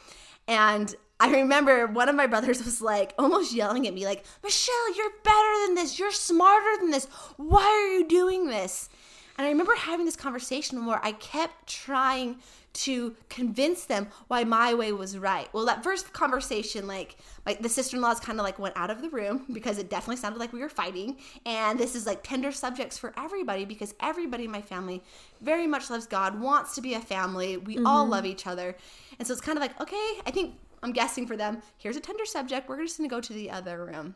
And 0.48 0.94
I 1.20 1.30
remember 1.30 1.86
one 1.86 2.08
of 2.08 2.16
my 2.16 2.26
brothers 2.26 2.64
was 2.64 2.82
like 2.82 3.14
almost 3.18 3.54
yelling 3.54 3.86
at 3.86 3.94
me, 3.94 4.04
like, 4.04 4.24
Michelle, 4.42 4.96
you're 4.96 5.12
better 5.22 5.66
than 5.66 5.74
this. 5.76 5.98
You're 5.98 6.10
smarter 6.10 6.80
than 6.80 6.90
this. 6.90 7.06
Why 7.36 7.62
are 7.62 7.98
you 7.98 8.08
doing 8.08 8.46
this? 8.46 8.88
And 9.42 9.48
I 9.48 9.50
remember 9.50 9.74
having 9.74 10.06
this 10.06 10.14
conversation 10.14 10.86
where 10.86 11.00
I 11.02 11.10
kept 11.10 11.66
trying 11.66 12.36
to 12.74 13.16
convince 13.28 13.86
them 13.86 14.06
why 14.28 14.44
my 14.44 14.72
way 14.72 14.92
was 14.92 15.18
right. 15.18 15.52
Well, 15.52 15.66
that 15.66 15.82
first 15.82 16.12
conversation, 16.12 16.86
like, 16.86 17.16
like 17.44 17.60
the 17.60 17.68
sister-in-laws 17.68 18.20
kind 18.20 18.38
of 18.38 18.44
like 18.44 18.60
went 18.60 18.76
out 18.76 18.88
of 18.88 19.02
the 19.02 19.10
room 19.10 19.46
because 19.52 19.78
it 19.78 19.90
definitely 19.90 20.18
sounded 20.18 20.38
like 20.38 20.52
we 20.52 20.60
were 20.60 20.68
fighting. 20.68 21.16
And 21.44 21.76
this 21.76 21.96
is 21.96 22.06
like 22.06 22.22
tender 22.22 22.52
subjects 22.52 22.96
for 22.96 23.12
everybody 23.16 23.64
because 23.64 23.96
everybody 23.98 24.44
in 24.44 24.52
my 24.52 24.62
family 24.62 25.02
very 25.40 25.66
much 25.66 25.90
loves 25.90 26.06
God, 26.06 26.40
wants 26.40 26.76
to 26.76 26.80
be 26.80 26.94
a 26.94 27.00
family. 27.00 27.56
We 27.56 27.78
all 27.78 28.04
mm-hmm. 28.04 28.12
love 28.12 28.24
each 28.24 28.46
other. 28.46 28.76
And 29.18 29.26
so 29.26 29.32
it's 29.32 29.42
kind 29.42 29.58
of 29.58 29.60
like, 29.60 29.80
okay, 29.80 30.20
I 30.24 30.30
think 30.30 30.54
I'm 30.84 30.92
guessing 30.92 31.26
for 31.26 31.36
them, 31.36 31.62
here's 31.78 31.96
a 31.96 32.00
tender 32.00 32.26
subject. 32.26 32.68
We're 32.68 32.80
just 32.80 32.96
going 32.96 33.10
to 33.10 33.16
go 33.16 33.20
to 33.20 33.32
the 33.32 33.50
other 33.50 33.84
room. 33.86 34.14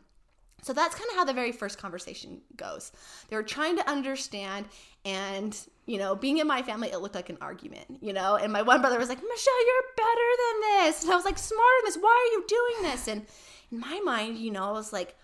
So 0.62 0.72
that's 0.72 0.94
kind 0.94 1.08
of 1.10 1.16
how 1.16 1.24
the 1.24 1.32
very 1.32 1.52
first 1.52 1.78
conversation 1.78 2.40
goes. 2.56 2.90
They 3.28 3.36
were 3.36 3.42
trying 3.42 3.76
to 3.76 3.88
understand, 3.88 4.66
and 5.04 5.56
you 5.86 5.98
know, 5.98 6.16
being 6.16 6.38
in 6.38 6.46
my 6.48 6.62
family, 6.62 6.88
it 6.90 6.98
looked 6.98 7.14
like 7.14 7.28
an 7.30 7.38
argument, 7.40 7.98
you 8.00 8.12
know. 8.12 8.34
And 8.36 8.52
my 8.52 8.62
one 8.62 8.80
brother 8.80 8.98
was 8.98 9.08
like, 9.08 9.18
"Michelle, 9.22 9.66
you're 9.66 9.82
better 9.96 10.30
than 10.42 10.60
this," 10.86 11.02
and 11.04 11.12
I 11.12 11.16
was 11.16 11.24
like, 11.24 11.38
"Smarter 11.38 11.62
than 11.82 11.88
this. 11.92 12.02
Why 12.02 12.10
are 12.10 12.32
you 12.32 12.44
doing 12.48 12.90
this?" 12.90 13.06
And 13.06 13.26
in 13.70 13.78
my 13.80 14.00
mind, 14.04 14.38
you 14.38 14.50
know, 14.50 14.64
I 14.64 14.72
was 14.72 14.92
like, 14.92 15.14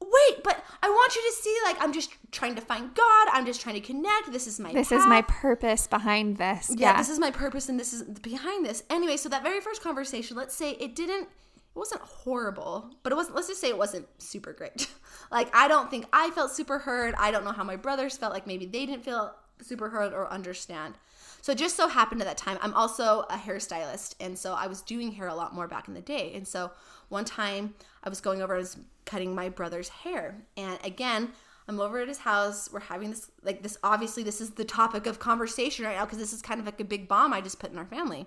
"Wait, 0.00 0.42
but 0.42 0.64
I 0.82 0.88
want 0.88 1.14
you 1.16 1.22
to 1.22 1.36
see, 1.42 1.58
like, 1.64 1.76
I'm 1.82 1.92
just 1.92 2.10
trying 2.30 2.54
to 2.54 2.60
find 2.62 2.94
God. 2.94 3.28
I'm 3.32 3.44
just 3.44 3.60
trying 3.60 3.74
to 3.74 3.80
connect. 3.82 4.32
This 4.32 4.46
is 4.46 4.58
my 4.58 4.72
this 4.72 4.90
is 4.92 5.04
my 5.06 5.22
purpose 5.22 5.86
behind 5.86 6.38
this. 6.38 6.70
yeah, 6.70 6.92
Yeah. 6.92 6.96
this 6.96 7.10
is 7.10 7.18
my 7.18 7.30
purpose 7.30 7.68
and 7.68 7.78
this 7.78 7.92
is 7.92 8.02
behind 8.04 8.64
this. 8.64 8.82
Anyway, 8.88 9.16
so 9.18 9.28
that 9.28 9.42
very 9.42 9.60
first 9.60 9.82
conversation, 9.82 10.36
let's 10.36 10.54
say 10.54 10.70
it 10.72 10.96
didn't 10.96 11.28
it 11.74 11.78
wasn't 11.78 12.02
horrible, 12.02 12.90
but 13.02 13.12
it 13.12 13.16
wasn't 13.16 13.36
let's 13.36 13.48
just 13.48 13.60
say 13.60 13.68
it 13.68 13.78
wasn't 13.78 14.06
super 14.18 14.52
great. 14.52 14.88
like 15.30 15.54
I 15.54 15.68
don't 15.68 15.90
think 15.90 16.06
I 16.12 16.30
felt 16.30 16.52
super 16.52 16.78
heard. 16.78 17.14
I 17.18 17.30
don't 17.30 17.44
know 17.44 17.52
how 17.52 17.64
my 17.64 17.76
brothers 17.76 18.16
felt 18.16 18.32
like 18.32 18.46
maybe 18.46 18.66
they 18.66 18.86
didn't 18.86 19.04
feel 19.04 19.34
super 19.60 19.88
heard 19.88 20.12
or 20.12 20.30
understand. 20.30 20.94
So 21.40 21.52
it 21.52 21.58
just 21.58 21.76
so 21.76 21.88
happened 21.88 22.20
at 22.20 22.26
that 22.26 22.38
time, 22.38 22.56
I'm 22.60 22.72
also 22.74 23.24
a 23.28 23.36
hairstylist, 23.36 24.14
and 24.20 24.38
so 24.38 24.54
I 24.54 24.68
was 24.68 24.80
doing 24.80 25.10
hair 25.10 25.26
a 25.26 25.34
lot 25.34 25.52
more 25.52 25.66
back 25.66 25.88
in 25.88 25.94
the 25.94 26.00
day. 26.00 26.32
And 26.34 26.46
so 26.46 26.70
one 27.08 27.24
time 27.24 27.74
I 28.04 28.08
was 28.08 28.20
going 28.20 28.42
over, 28.42 28.54
I 28.54 28.58
was 28.58 28.76
cutting 29.06 29.34
my 29.34 29.48
brother's 29.48 29.88
hair, 29.88 30.36
and 30.56 30.78
again, 30.84 31.32
I'm 31.68 31.80
over 31.80 31.98
at 31.98 32.08
his 32.08 32.18
house. 32.18 32.68
We're 32.72 32.80
having 32.80 33.10
this, 33.10 33.30
like 33.42 33.62
this. 33.62 33.76
Obviously, 33.82 34.22
this 34.22 34.40
is 34.40 34.50
the 34.50 34.64
topic 34.64 35.06
of 35.06 35.18
conversation 35.18 35.84
right 35.84 35.96
now 35.96 36.04
because 36.04 36.18
this 36.18 36.32
is 36.32 36.42
kind 36.42 36.60
of 36.60 36.66
like 36.66 36.80
a 36.80 36.84
big 36.84 37.08
bomb 37.08 37.32
I 37.32 37.40
just 37.40 37.58
put 37.58 37.70
in 37.70 37.78
our 37.78 37.86
family. 37.86 38.26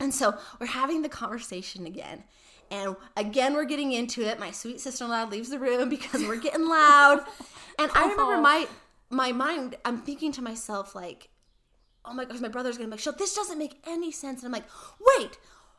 And 0.00 0.12
so 0.14 0.36
we're 0.60 0.66
having 0.66 1.02
the 1.02 1.08
conversation 1.08 1.86
again. 1.86 2.24
And 2.70 2.96
again, 3.16 3.54
we're 3.54 3.64
getting 3.66 3.92
into 3.92 4.22
it. 4.22 4.38
My 4.40 4.50
sweet 4.50 4.80
sister 4.80 5.04
in 5.04 5.10
law 5.10 5.24
leaves 5.24 5.50
the 5.50 5.58
room 5.58 5.88
because 5.96 6.22
we're 6.22 6.40
getting 6.40 6.68
loud. 6.68 7.20
And 7.78 7.90
I 7.94 8.02
remember 8.02 8.34
Oh. 8.34 8.40
my 8.40 8.66
my 9.10 9.30
mind, 9.32 9.76
I'm 9.84 9.98
thinking 9.98 10.32
to 10.32 10.42
myself, 10.42 10.94
like, 10.94 11.28
oh 12.04 12.12
my 12.14 12.24
gosh, 12.24 12.40
my 12.40 12.48
brother's 12.48 12.76
gonna 12.76 12.88
be 12.88 12.92
like, 12.92 12.98
Michelle, 12.98 13.14
this 13.16 13.34
doesn't 13.34 13.58
make 13.58 13.76
any 13.86 14.10
sense. 14.10 14.42
And 14.42 14.46
I'm 14.48 14.52
like, 14.60 14.68
wait, 15.18 15.38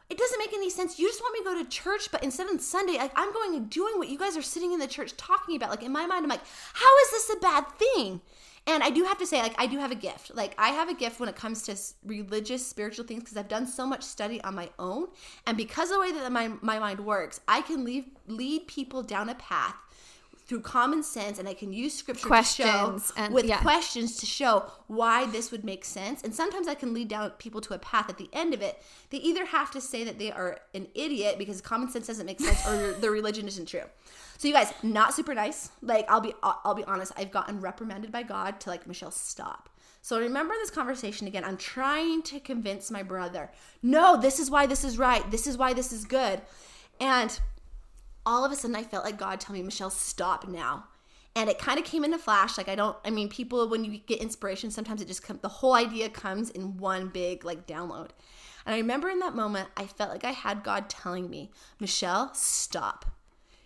it 0.10 0.18
doesn't 0.18 0.40
make 0.40 0.54
any 0.54 0.70
sense. 0.70 1.00
You 1.00 1.08
just 1.08 1.20
want 1.22 1.34
me 1.34 1.40
to 1.40 1.56
go 1.58 1.64
to 1.64 1.70
church, 1.70 2.10
but 2.12 2.24
instead 2.24 2.48
on 2.48 2.60
Sunday, 2.60 2.94
like 2.98 3.12
I'm 3.16 3.34
going 3.34 3.56
and 3.56 3.70
doing 3.70 3.98
what 3.98 4.08
you 4.08 4.18
guys 4.18 4.38
are 4.38 4.42
sitting 4.42 4.72
in 4.72 4.80
the 4.80 4.88
church 4.88 5.18
talking 5.18 5.56
about. 5.56 5.72
Like 5.72 5.84
in 5.84 5.92
my 5.92 6.06
mind, 6.06 6.24
I'm 6.24 6.30
like, 6.30 6.44
how 6.74 6.98
is 7.04 7.12
this 7.12 7.36
a 7.36 7.40
bad 7.40 7.66
thing? 7.78 8.22
And 8.68 8.82
I 8.82 8.90
do 8.90 9.04
have 9.04 9.20
to 9.20 9.28
say, 9.28 9.42
like, 9.42 9.54
I 9.60 9.68
do 9.68 9.78
have 9.78 9.92
a 9.92 9.96
gift. 9.96 10.32
Like, 10.34 10.56
I 10.58 10.70
have 10.70 10.90
a 10.90 10.96
gift 10.96 11.20
when 11.20 11.30
it 11.30 11.36
comes 11.36 11.62
to 11.64 11.76
religious, 12.04 12.66
spiritual 12.66 13.06
things 13.06 13.24
because 13.24 13.38
I've 13.38 13.48
done 13.48 13.68
so 13.68 13.86
much 13.86 14.04
study 14.04 14.42
on 14.42 14.56
my 14.56 14.70
own. 14.80 15.08
And 15.46 15.56
because 15.56 15.92
of 15.92 15.96
the 15.96 16.00
way 16.00 16.12
that 16.14 16.32
my, 16.32 16.52
my 16.62 16.80
mind 16.80 17.00
works, 17.00 17.40
I 17.48 17.62
can 17.62 17.86
leave, 17.86 18.06
lead 18.28 18.68
people 18.68 19.04
down 19.04 19.30
a 19.30 19.36
path 19.36 19.76
through 20.46 20.62
common 20.62 21.02
sense 21.02 21.40
and 21.40 21.48
I 21.50 21.54
can 21.56 21.74
use 21.74 21.94
scripture 21.96 22.28
Questions 22.28 22.70
to 23.08 23.14
show 23.14 23.14
and- 23.18 23.34
with 23.34 23.46
yeah. 23.46 23.60
questions 23.62 24.18
to 24.18 24.25
show 24.25 24.72
why 24.88 25.25
this 25.25 25.52
would 25.52 25.64
make 25.64 25.84
sense. 25.84 26.22
And 26.24 26.34
sometimes 26.36 26.68
I 26.68 26.75
can 26.75 26.94
lead 26.94 27.08
down 27.08 27.32
people 27.32 27.62
to 27.62 27.74
a 27.74 27.80
path 27.80 28.10
at 28.10 28.18
the 28.18 28.30
end 28.32 28.54
of 28.54 28.62
it. 28.62 28.82
They 29.10 29.18
either 29.18 29.46
have 29.46 29.72
to 29.72 29.82
say 29.82 30.04
that 30.04 30.20
they 30.20 30.32
are 30.32 30.60
an 30.75 30.88
idiot 30.94 31.38
because 31.40 31.62
common 31.62 31.90
sense 31.90 32.08
doesn't 32.08 32.25
make 32.28 32.40
sense 32.40 32.68
or 32.68 32.94
their 32.94 33.12
religion 33.12 33.48
isn't 33.48 33.68
true. 33.68 33.86
So 34.38 34.48
you 34.48 34.54
guys, 34.54 34.72
not 34.84 35.14
super 35.14 35.34
nice. 35.34 35.70
Like 35.82 36.06
I'll 36.10 36.22
be 36.22 36.34
I'll 36.44 36.75
be 36.75 36.84
honest, 36.84 37.14
I've 37.18 37.32
gotten 37.32 37.60
reprimanded 37.62 38.12
by 38.12 38.24
God 38.24 38.60
to 38.62 38.70
like 38.70 38.86
Michelle 38.86 39.12
stop. 39.12 39.70
So 40.02 40.20
remember 40.20 40.54
this 40.62 40.70
conversation 40.70 41.25
again. 41.25 41.44
I'm 41.44 41.58
trying 41.58 42.22
to 42.24 42.40
convince 42.40 42.92
my 42.92 43.02
brother. 43.02 43.50
No, 43.82 44.20
this 44.22 44.40
is 44.40 44.52
why 44.52 44.68
this 44.68 44.84
is 44.84 45.00
right. 45.00 45.30
This 45.32 45.48
is 45.48 45.58
why 45.58 45.74
this 45.74 45.92
is 45.92 46.06
good. 46.06 46.42
And 47.00 47.40
all 48.25 48.46
of 48.46 48.51
a 48.51 48.55
sudden 48.55 48.75
I 48.75 48.84
felt 48.84 49.05
like 49.05 49.17
God 49.17 49.39
tell 49.39 49.53
me, 49.53 49.63
Michelle, 49.63 49.89
stop 49.89 50.48
now. 50.48 50.86
And 51.36 51.50
it 51.50 51.60
kind 51.60 51.77
of 51.77 51.86
came 51.86 52.05
in 52.05 52.13
a 52.13 52.17
flash. 52.17 52.58
Like 52.58 52.70
I 52.70 52.75
don't, 52.75 52.96
I 53.03 53.10
mean, 53.10 53.27
people 53.27 53.67
when 53.67 53.84
you 53.84 53.98
get 53.98 54.22
inspiration, 54.22 54.72
sometimes 54.72 55.01
it 55.01 55.08
just 55.08 55.24
comes. 55.24 55.41
The 55.41 55.50
whole 55.50 55.74
idea 55.74 56.10
comes 56.10 56.50
in 56.50 56.77
one 56.77 57.10
big 57.10 57.44
like 57.44 57.67
download. 57.67 58.10
And 58.65 58.74
I 58.74 58.77
remember 58.77 59.10
in 59.10 59.20
that 59.20 59.36
moment, 59.36 59.70
I 59.77 59.86
felt 59.86 60.10
like 60.10 60.24
I 60.24 60.32
had 60.32 60.63
God 60.63 60.89
telling 60.89 61.29
me, 61.29 61.51
Michelle, 61.79 62.34
stop. 62.34 63.05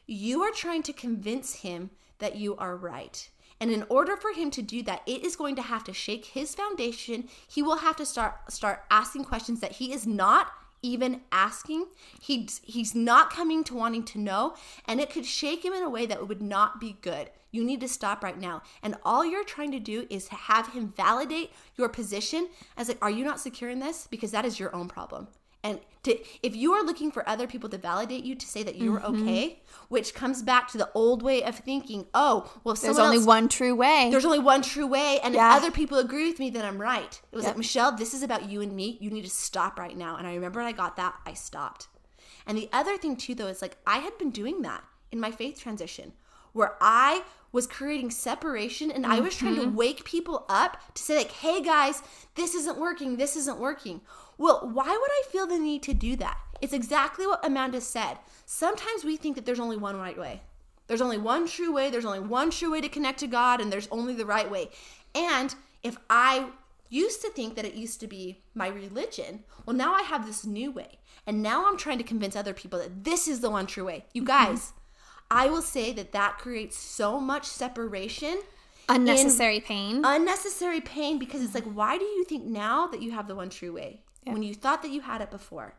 You 0.08 0.42
are 0.42 0.52
trying 0.52 0.84
to 0.84 0.94
convince 0.94 1.56
him 1.56 1.92
that 2.18 2.36
you 2.36 2.56
are 2.58 2.76
right. 2.76 3.30
And 3.62 3.72
in 3.72 3.86
order 3.90 4.16
for 4.16 4.32
him 4.32 4.52
to 4.52 4.62
do 4.62 4.82
that, 4.84 5.02
it 5.06 5.24
is 5.24 5.36
going 5.36 5.56
to 5.58 5.62
have 5.62 5.84
to 5.86 5.94
shake 5.94 6.26
his 6.26 6.56
foundation. 6.56 7.28
He 7.48 7.62
will 7.62 7.78
have 7.78 7.98
to 7.98 8.06
start 8.06 8.52
start 8.52 8.84
asking 8.90 9.26
questions 9.26 9.60
that 9.60 9.74
he 9.74 9.94
is 9.94 10.08
not 10.08 10.52
even 10.82 11.22
asking. 11.32 11.88
He 12.22 12.50
he's 12.64 12.96
not 12.96 13.32
coming 13.32 13.64
to 13.66 13.76
wanting 13.76 14.04
to 14.06 14.20
know, 14.20 14.56
and 14.86 15.00
it 15.00 15.10
could 15.10 15.26
shake 15.26 15.64
him 15.64 15.74
in 15.74 15.84
a 15.84 15.90
way 15.90 16.06
that 16.06 16.28
would 16.28 16.42
not 16.42 16.80
be 16.80 16.98
good. 17.02 17.30
You 17.52 17.64
need 17.64 17.82
to 17.82 17.88
stop 17.88 18.24
right 18.24 18.40
now. 18.40 18.62
And 18.84 18.96
all 19.04 19.26
you're 19.26 19.44
trying 19.44 19.72
to 19.72 19.80
do 19.80 20.06
is 20.10 20.28
have 20.28 20.74
him 20.74 20.94
validate 20.96 21.52
your 21.78 21.90
position 21.90 22.50
as 22.78 22.88
like, 22.88 23.04
are 23.04 23.10
you 23.10 23.26
not 23.26 23.40
secure 23.40 23.70
in 23.70 23.80
this? 23.80 24.08
Because 24.10 24.32
that 24.32 24.46
is 24.46 24.60
your 24.60 24.76
own 24.76 24.88
problem. 24.88 25.28
And 25.64 25.80
to, 26.04 26.18
if 26.42 26.56
you 26.56 26.72
are 26.74 26.84
looking 26.86 27.12
for 27.12 27.28
other 27.28 27.46
people 27.46 27.68
to 27.70 27.78
validate 27.78 28.24
you 28.24 28.34
to 28.36 28.46
say 28.48 28.64
that 28.64 28.78
you're 28.78 29.00
Mm-hmm. 29.02 29.22
okay, 29.24 29.62
which 29.90 30.14
comes 30.14 30.42
back 30.42 30.70
to 30.70 30.78
the 30.78 30.90
old 30.94 31.22
way 31.22 31.44
of 31.44 31.56
thinking, 31.58 32.06
oh, 32.14 32.50
well, 32.64 32.76
There's 32.76 32.98
only 32.98 33.18
else, 33.18 33.26
one 33.26 33.50
true 33.50 33.76
way. 33.76 34.08
there's 34.10 34.24
only 34.24 34.40
one 34.40 34.62
true 34.62 34.88
way, 34.88 35.20
and 35.22 35.34
Yeah. 35.34 35.52
if 35.58 35.62
other 35.62 35.72
people 35.72 35.98
agree 35.98 36.30
with 36.30 36.40
me, 36.40 36.50
then 36.50 36.64
I'm 36.64 36.80
right. 36.80 37.22
It 37.32 37.36
was 37.36 37.44
Yep. 37.44 37.52
like 37.52 37.58
Michelle, 37.58 37.92
this 37.92 38.14
is 38.14 38.24
about 38.24 38.50
you 38.50 38.62
and 38.62 38.74
me. 38.74 38.98
You 39.02 39.10
need 39.10 39.24
to 39.26 39.30
stop 39.30 39.78
right 39.78 39.98
now. 39.98 40.16
And 40.16 40.26
I 40.26 40.34
remember 40.36 40.60
when 40.62 40.68
I 40.68 40.72
got 40.72 40.96
that, 40.96 41.16
I 41.26 41.34
stopped. 41.34 41.88
And 42.48 42.58
the 42.58 42.70
other 42.72 42.98
thing 42.98 43.18
too, 43.18 43.36
though, 43.36 43.48
is 43.48 43.62
like 43.62 43.78
I 43.86 43.98
had 43.98 44.18
been 44.18 44.32
doing 44.32 44.62
that 44.62 44.84
in 45.12 45.20
my 45.20 45.32
faith 45.32 45.60
transition, 45.60 46.14
where 46.54 46.78
I 46.80 47.24
was 47.52 47.68
creating 47.68 48.12
separation 48.12 48.92
and 48.92 49.06
I 49.06 49.20
was 49.20 49.36
trying 49.36 49.56
Mm-hmm. 49.56 49.72
to 49.72 49.76
wake 49.78 50.06
people 50.06 50.46
up 50.48 50.78
to 50.94 51.04
say 51.04 51.18
like, 51.18 51.32
hey 51.32 51.62
guys, 51.62 52.02
this 52.36 52.54
isn't 52.56 52.78
working. 52.78 53.18
This 53.18 53.36
isn't 53.36 53.60
working. 53.60 54.02
Well, 54.40 54.62
why 54.74 54.88
would 54.88 55.12
I 55.12 55.24
feel 55.30 55.46
the 55.46 55.60
need 55.60 55.84
to 55.84 55.94
do 55.94 56.16
that? 56.16 56.38
It's 56.62 56.74
exactly 56.74 57.28
what 57.28 57.46
Amanda 57.46 57.82
said. 57.82 58.18
Sometimes 58.46 59.04
we 59.04 59.18
think 59.18 59.36
that 59.36 59.46
there's 59.46 59.60
only 59.60 59.78
one 59.78 59.98
right 59.98 60.18
way. 60.18 60.42
There's 60.88 61.02
only 61.02 61.18
one 61.18 61.46
true 61.46 61.74
way. 61.74 61.90
There's 61.90 62.06
only 62.06 62.22
one 62.22 62.50
true 62.50 62.72
way 62.72 62.82
to 62.82 62.90
connect 62.90 63.20
to 63.20 63.28
God, 63.28 63.60
and 63.60 63.72
there's 63.72 63.90
only 63.92 64.16
the 64.16 64.26
right 64.26 64.50
way. 64.50 64.70
And 65.14 65.54
if 65.84 65.98
I 66.10 66.48
used 66.90 67.22
to 67.22 67.30
think 67.30 67.56
that 67.56 67.66
it 67.66 67.76
used 67.76 68.00
to 68.00 68.08
be 68.08 68.40
my 68.56 68.70
religion, 68.70 69.44
well, 69.66 69.76
now 69.76 69.94
I 69.94 70.04
have 70.04 70.26
this 70.26 70.46
new 70.46 70.72
way. 70.72 71.00
And 71.28 71.44
now 71.44 71.68
I'm 71.68 71.78
trying 71.78 71.98
to 72.00 72.04
convince 72.04 72.36
other 72.36 72.54
people 72.54 72.80
that 72.80 73.04
this 73.04 73.28
is 73.28 73.42
the 73.42 73.52
one 73.52 73.68
true 73.68 73.86
way. 73.86 74.06
You 74.14 74.22
mm-hmm. 74.22 74.52
guys, 74.52 74.72
I 75.30 75.48
will 75.48 75.62
say 75.62 75.92
that 75.94 76.14
that 76.14 76.38
creates 76.38 76.78
so 76.78 77.20
much 77.20 77.46
separation, 77.46 78.40
Unnecessary 78.88 79.60
pain. 79.60 80.02
unnecessary 80.04 80.82
pain, 80.82 81.20
because 81.20 81.44
it's 81.44 81.54
like, 81.54 81.66
why 81.66 81.98
do 81.98 82.06
you 82.06 82.24
think 82.24 82.46
now 82.46 82.88
that 82.88 83.02
you 83.02 83.12
have 83.12 83.28
the 83.28 83.36
one 83.36 83.50
true 83.50 83.74
way 83.74 84.02
Yeah. 84.24 84.34
when 84.34 84.44
you 84.44 84.54
thought 84.54 84.82
that 84.84 84.92
you 84.92 85.02
had 85.02 85.22
it 85.22 85.32
before? 85.32 85.76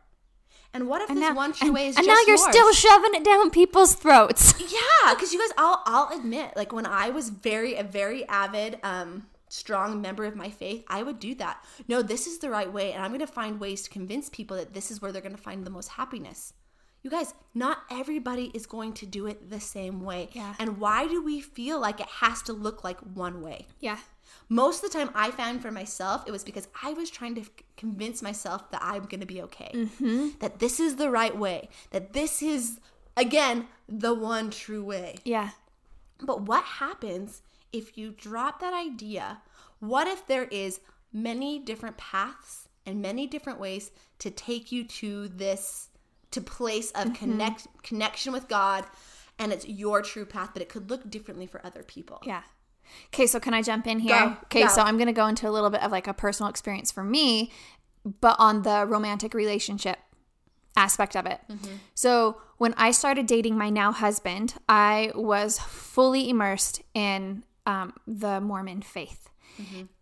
And 0.73 0.87
what 0.87 1.01
if 1.01 1.09
and 1.09 1.17
this 1.17 1.29
now, 1.29 1.35
one 1.35 1.51
true 1.53 1.67
and, 1.67 1.75
way 1.75 1.87
is 1.87 1.97
and 1.97 2.07
now 2.07 2.15
you're 2.25 2.37
yours? 2.37 2.43
still 2.49 2.71
shoving 2.73 3.13
it 3.13 3.23
down 3.25 3.49
people's 3.51 3.93
throats. 3.93 4.53
Yeah, 4.71 5.13
because 5.13 5.33
you 5.33 5.39
guys, 5.39 5.53
I'll 5.57 5.81
I'll 5.85 6.17
admit, 6.17 6.55
like 6.55 6.71
when 6.71 6.85
I 6.85 7.09
was 7.09 7.29
very 7.29 7.75
a 7.75 7.83
very 7.83 8.25
avid, 8.27 8.79
um, 8.83 9.27
strong 9.49 9.99
member 10.01 10.23
of 10.25 10.35
my 10.35 10.49
faith, 10.49 10.85
I 10.87 11.03
would 11.03 11.19
do 11.19 11.35
that. 11.35 11.63
No, 11.89 12.01
this 12.01 12.25
is 12.27 12.37
the 12.39 12.49
right 12.49 12.71
way, 12.71 12.93
and 12.93 13.03
I'm 13.03 13.11
gonna 13.11 13.27
find 13.27 13.59
ways 13.59 13.81
to 13.83 13.89
convince 13.89 14.29
people 14.29 14.55
that 14.57 14.73
this 14.73 14.91
is 14.91 15.01
where 15.01 15.11
they're 15.11 15.21
gonna 15.21 15.35
find 15.37 15.65
the 15.65 15.69
most 15.71 15.89
happiness. 15.89 16.53
You 17.03 17.09
guys, 17.09 17.33
not 17.55 17.79
everybody 17.89 18.51
is 18.53 18.65
going 18.67 18.93
to 18.93 19.05
do 19.07 19.25
it 19.25 19.49
the 19.49 19.59
same 19.59 20.01
way. 20.03 20.29
Yeah. 20.33 20.53
And 20.59 20.77
why 20.77 21.07
do 21.07 21.21
we 21.23 21.41
feel 21.41 21.79
like 21.81 21.99
it 21.99 22.07
has 22.07 22.43
to 22.43 22.53
look 22.53 22.83
like 22.83 22.99
one 22.99 23.41
way? 23.41 23.65
yeah. 23.79 23.97
Most 24.49 24.83
of 24.83 24.91
the 24.91 24.97
time, 24.97 25.11
I 25.15 25.31
found 25.31 25.61
for 25.61 25.71
myself, 25.71 26.23
it 26.27 26.31
was 26.31 26.43
because 26.43 26.67
I 26.83 26.93
was 26.93 27.09
trying 27.09 27.35
to 27.35 27.43
convince 27.77 28.21
myself 28.21 28.69
that 28.71 28.81
I'm 28.83 29.03
going 29.03 29.21
to 29.21 29.25
be 29.25 29.41
okay. 29.43 29.71
Mm-hmm. 29.73 30.29
That 30.39 30.59
this 30.59 30.79
is 30.79 30.97
the 30.97 31.09
right 31.09 31.37
way. 31.37 31.69
That 31.91 32.13
this 32.13 32.41
is, 32.41 32.79
again, 33.15 33.67
the 33.87 34.13
one 34.13 34.51
true 34.51 34.83
way. 34.83 35.15
Yeah. 35.23 35.51
But 36.21 36.41
what 36.41 36.63
happens 36.63 37.41
if 37.71 37.97
you 37.97 38.11
drop 38.11 38.59
that 38.59 38.73
idea? 38.73 39.41
What 39.79 40.07
if 40.07 40.27
there 40.27 40.45
is 40.45 40.81
many 41.13 41.59
different 41.59 41.97
paths 41.97 42.67
and 42.85 43.01
many 43.01 43.27
different 43.27 43.59
ways 43.59 43.91
to 44.19 44.29
take 44.29 44.71
you 44.71 44.83
to 44.83 45.27
this 45.27 45.89
to 46.31 46.41
place 46.41 46.91
of 46.91 47.05
mm-hmm. 47.05 47.13
connect 47.13 47.67
connection 47.83 48.31
with 48.31 48.47
God 48.47 48.85
and 49.41 49.51
it's 49.51 49.67
your 49.67 50.01
true 50.01 50.25
path, 50.25 50.51
but 50.53 50.61
it 50.61 50.69
could 50.69 50.89
look 50.89 51.09
differently 51.09 51.47
for 51.47 51.65
other 51.65 51.83
people. 51.83 52.21
Yeah. 52.23 52.43
Okay, 53.07 53.27
so 53.27 53.39
can 53.39 53.53
I 53.53 53.61
jump 53.61 53.87
in 53.87 53.99
here? 53.99 54.17
Go, 54.17 54.37
okay, 54.45 54.63
go. 54.63 54.67
so 54.69 54.81
I'm 54.81 54.97
going 54.97 55.07
to 55.07 55.13
go 55.13 55.27
into 55.27 55.47
a 55.47 55.51
little 55.51 55.69
bit 55.69 55.83
of 55.83 55.91
like 55.91 56.07
a 56.07 56.13
personal 56.13 56.49
experience 56.49 56.91
for 56.91 57.03
me, 57.03 57.51
but 58.05 58.35
on 58.39 58.61
the 58.63 58.85
romantic 58.87 59.33
relationship 59.33 59.99
aspect 60.77 61.15
of 61.15 61.25
it. 61.25 61.39
So, 61.93 62.41
when 62.57 62.73
I 62.77 62.91
started 62.91 63.25
dating 63.25 63.57
my 63.57 63.69
now 63.69 63.91
husband, 63.91 64.53
I 64.69 65.11
was 65.15 65.59
fully 65.59 66.29
immersed 66.29 66.81
in 66.93 67.43
um, 67.65 67.93
the 68.07 68.39
Mormon 68.39 68.81
faith. 68.81 69.29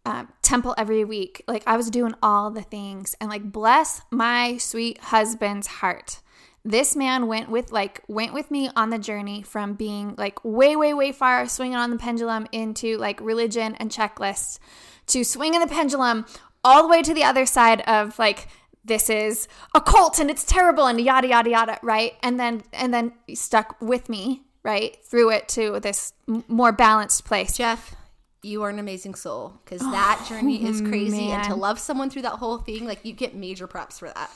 Um, 0.05 0.31
temple 0.41 0.73
every 0.77 1.03
week. 1.03 1.43
Like, 1.47 1.63
I 1.67 1.75
was 1.75 1.89
doing 1.89 2.13
all 2.23 2.49
the 2.49 2.61
things, 2.61 3.15
and 3.19 3.29
like, 3.29 3.51
bless 3.51 4.01
my 4.11 4.57
sweet 4.57 4.99
husband's 4.99 5.67
heart 5.67 6.21
this 6.65 6.95
man 6.95 7.27
went 7.27 7.49
with 7.49 7.71
like 7.71 8.01
went 8.07 8.33
with 8.33 8.51
me 8.51 8.69
on 8.75 8.89
the 8.89 8.99
journey 8.99 9.41
from 9.41 9.73
being 9.73 10.13
like 10.17 10.43
way 10.43 10.75
way 10.75 10.93
way 10.93 11.11
far 11.11 11.47
swinging 11.47 11.75
on 11.77 11.89
the 11.91 11.97
pendulum 11.97 12.47
into 12.51 12.97
like 12.97 13.19
religion 13.21 13.75
and 13.75 13.89
checklists 13.89 14.59
to 15.07 15.23
swinging 15.23 15.59
the 15.61 15.67
pendulum 15.67 16.25
all 16.63 16.83
the 16.83 16.89
way 16.89 17.01
to 17.01 17.13
the 17.13 17.23
other 17.23 17.45
side 17.45 17.81
of 17.81 18.19
like 18.19 18.47
this 18.83 19.09
is 19.09 19.47
a 19.73 19.81
cult 19.81 20.19
and 20.19 20.29
it's 20.29 20.45
terrible 20.45 20.85
and 20.85 20.99
yada 20.99 21.27
yada 21.27 21.49
yada 21.49 21.79
right 21.81 22.13
and 22.23 22.39
then 22.39 22.61
and 22.73 22.93
then 22.93 23.13
stuck 23.33 23.75
with 23.81 24.09
me 24.09 24.41
right 24.63 24.97
through 25.05 25.29
it 25.31 25.47
to 25.47 25.79
this 25.79 26.13
m- 26.27 26.43
more 26.47 26.71
balanced 26.71 27.23
place 27.25 27.55
Jeff, 27.55 27.95
you 28.43 28.61
are 28.63 28.69
an 28.69 28.79
amazing 28.79 29.15
soul 29.15 29.53
because 29.63 29.81
oh, 29.81 29.91
that 29.91 30.25
journey 30.27 30.65
is 30.65 30.81
crazy. 30.81 31.29
And 31.31 31.43
to 31.45 31.53
Oh, 31.53 31.57
love 31.57 31.79
someone 31.79 32.09
through 32.09 32.21
that 32.23 32.33
whole 32.33 32.57
thing, 32.57 32.85
like 32.85 33.03
you 33.05 33.13
get 33.13 33.33
major 33.35 33.67
props 33.67 33.99
for 33.99 34.07
that. 34.09 34.29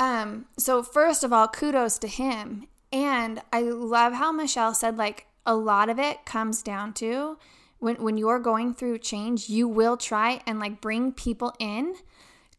Um, 0.00 0.46
so 0.56 0.82
first 0.82 1.22
of 1.22 1.32
all, 1.32 1.46
kudos 1.46 1.98
to 1.98 2.08
him. 2.08 2.66
And 2.92 3.40
I 3.52 3.62
love 3.62 4.14
how 4.14 4.32
Michelle 4.32 4.74
said 4.74 4.96
like 4.96 5.26
a 5.46 5.54
lot 5.54 5.88
of 5.88 5.98
it 5.98 6.24
comes 6.24 6.62
down 6.62 6.92
to 6.94 7.38
when 7.78 7.96
when 7.96 8.16
you're 8.18 8.40
going 8.40 8.74
through 8.74 8.98
change, 8.98 9.48
you 9.48 9.68
will 9.68 9.96
try 9.96 10.40
and 10.46 10.58
like 10.58 10.80
bring 10.80 11.12
people 11.12 11.54
in 11.60 11.94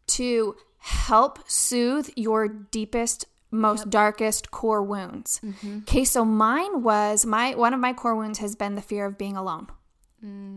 to 0.08 0.56
help 0.78 1.40
soothe 1.50 2.10
your 2.16 2.48
deepest 2.48 3.26
most 3.52 3.90
darkest 3.90 4.50
core 4.52 4.82
wounds. 4.82 5.42
Okay, 5.82 6.06
so 6.06 6.24
mine 6.24 6.84
was 6.84 7.26
my 7.26 7.54
one 7.56 7.74
of 7.74 7.80
my 7.82 7.92
core 7.94 8.16
wounds 8.16 8.40
has 8.40 8.56
been 8.56 8.76
the 8.76 8.82
fear 8.82 9.06
of 9.06 9.18
being 9.18 9.36
alone. 9.36 9.68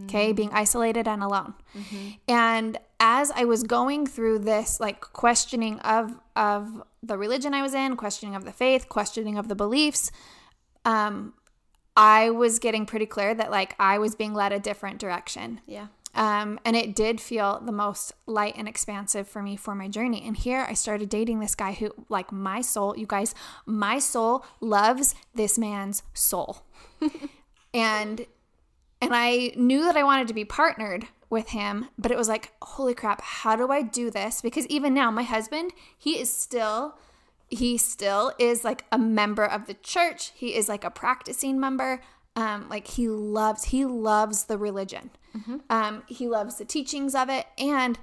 Okay, 0.04 0.32
being 0.32 0.50
isolated 0.52 1.08
and 1.08 1.22
alone. 1.22 1.54
And 2.28 2.78
as 3.00 3.30
I 3.30 3.44
was 3.44 3.62
going 3.62 4.06
through 4.06 4.40
this 4.40 4.80
like 4.80 5.00
questioning 5.00 5.80
of 5.80 6.14
of 6.36 6.82
the 7.02 7.16
religion 7.16 7.54
I 7.54 7.62
was 7.62 7.74
in, 7.74 7.96
questioning 7.96 8.34
of 8.34 8.44
the 8.44 8.52
faith, 8.52 8.88
questioning 8.88 9.38
of 9.38 9.48
the 9.48 9.54
beliefs, 9.54 10.10
um 10.84 11.34
I 11.96 12.30
was 12.30 12.58
getting 12.58 12.86
pretty 12.86 13.06
clear 13.06 13.34
that 13.34 13.50
like 13.50 13.74
I 13.78 13.98
was 13.98 14.14
being 14.14 14.34
led 14.34 14.52
a 14.52 14.58
different 14.58 14.98
direction. 14.98 15.60
Yeah. 15.66 15.86
Um, 16.14 16.60
and 16.64 16.76
it 16.76 16.94
did 16.94 17.20
feel 17.20 17.60
the 17.60 17.72
most 17.72 18.12
light 18.26 18.54
and 18.56 18.68
expansive 18.68 19.26
for 19.26 19.42
me 19.42 19.56
for 19.56 19.74
my 19.74 19.88
journey. 19.88 20.22
And 20.24 20.36
here 20.36 20.64
I 20.68 20.74
started 20.74 21.08
dating 21.08 21.40
this 21.40 21.56
guy 21.56 21.72
who, 21.72 21.92
like, 22.08 22.30
my 22.30 22.60
soul, 22.60 22.96
you 22.96 23.06
guys, 23.06 23.34
my 23.66 23.98
soul 23.98 24.44
loves 24.60 25.14
this 25.34 25.58
man's 25.58 26.04
soul. 26.12 26.64
and 27.74 28.26
and 29.04 29.14
I 29.14 29.52
knew 29.56 29.82
that 29.84 29.96
I 29.96 30.02
wanted 30.02 30.28
to 30.28 30.34
be 30.34 30.44
partnered 30.44 31.06
with 31.30 31.50
him, 31.50 31.88
but 31.98 32.10
it 32.10 32.16
was 32.16 32.28
like, 32.28 32.52
holy 32.62 32.94
crap, 32.94 33.20
how 33.20 33.56
do 33.56 33.70
I 33.70 33.82
do 33.82 34.10
this? 34.10 34.40
Because 34.40 34.66
even 34.68 34.94
now, 34.94 35.10
my 35.10 35.22
husband, 35.22 35.72
he 35.96 36.18
is 36.18 36.32
still 36.32 36.96
he 37.50 37.76
still 37.76 38.32
is 38.38 38.64
like 38.64 38.84
a 38.90 38.98
member 38.98 39.44
of 39.44 39.66
the 39.66 39.74
church. 39.74 40.32
He 40.34 40.54
is 40.54 40.68
like 40.68 40.82
a 40.84 40.90
practicing 40.90 41.60
member. 41.60 42.00
Um, 42.36 42.68
like 42.68 42.88
he 42.88 43.06
loves 43.08 43.64
he 43.64 43.84
loves 43.84 44.44
the 44.44 44.58
religion. 44.58 45.10
Mm-hmm. 45.36 45.56
Um, 45.70 46.02
he 46.06 46.28
loves 46.28 46.56
the 46.56 46.64
teachings 46.64 47.14
of 47.14 47.28
it, 47.28 47.46
and 47.58 47.98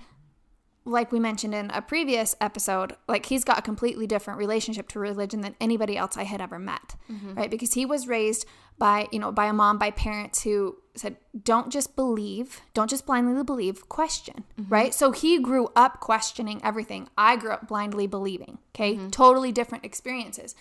like 0.83 1.11
we 1.11 1.19
mentioned 1.19 1.53
in 1.53 1.69
a 1.71 1.81
previous 1.81 2.35
episode, 2.41 2.95
like 3.07 3.27
he's 3.27 3.43
got 3.43 3.59
a 3.59 3.61
completely 3.61 4.07
different 4.07 4.39
relationship 4.39 4.87
to 4.89 4.99
religion 4.99 5.41
than 5.41 5.55
anybody 5.61 5.95
else 5.95 6.17
I 6.17 6.23
had 6.23 6.41
ever 6.41 6.57
met, 6.57 6.95
mm-hmm. 7.11 7.35
right? 7.35 7.51
Because 7.51 7.73
he 7.73 7.85
was 7.85 8.07
raised 8.07 8.45
by, 8.79 9.07
you 9.11 9.19
know, 9.19 9.31
by 9.31 9.45
a 9.45 9.53
mom, 9.53 9.77
by 9.77 9.91
parents 9.91 10.41
who 10.41 10.77
said, 10.95 11.17
don't 11.43 11.71
just 11.71 11.95
believe, 11.95 12.61
don't 12.73 12.89
just 12.89 13.05
blindly 13.05 13.43
believe, 13.43 13.87
question, 13.89 14.43
mm-hmm. 14.59 14.73
right? 14.73 14.93
So 14.93 15.11
he 15.11 15.39
grew 15.39 15.69
up 15.75 15.99
questioning 15.99 16.59
everything. 16.63 17.09
I 17.15 17.35
grew 17.35 17.51
up 17.51 17.67
blindly 17.67 18.07
believing, 18.07 18.57
okay? 18.73 18.95
Mm-hmm. 18.95 19.09
Totally 19.09 19.51
different 19.51 19.85
experiences. 19.85 20.55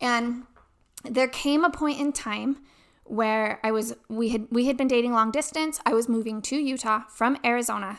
And 0.00 0.44
there 1.04 1.28
came 1.28 1.62
a 1.64 1.70
point 1.70 2.00
in 2.00 2.12
time 2.12 2.58
where 3.04 3.60
I 3.62 3.72
was 3.72 3.94
we 4.08 4.30
had 4.30 4.46
we 4.50 4.66
had 4.66 4.76
been 4.76 4.88
dating 4.88 5.12
long 5.12 5.30
distance. 5.30 5.80
I 5.84 5.92
was 5.92 6.08
moving 6.08 6.40
to 6.42 6.56
Utah 6.56 7.02
from 7.08 7.36
Arizona 7.44 7.98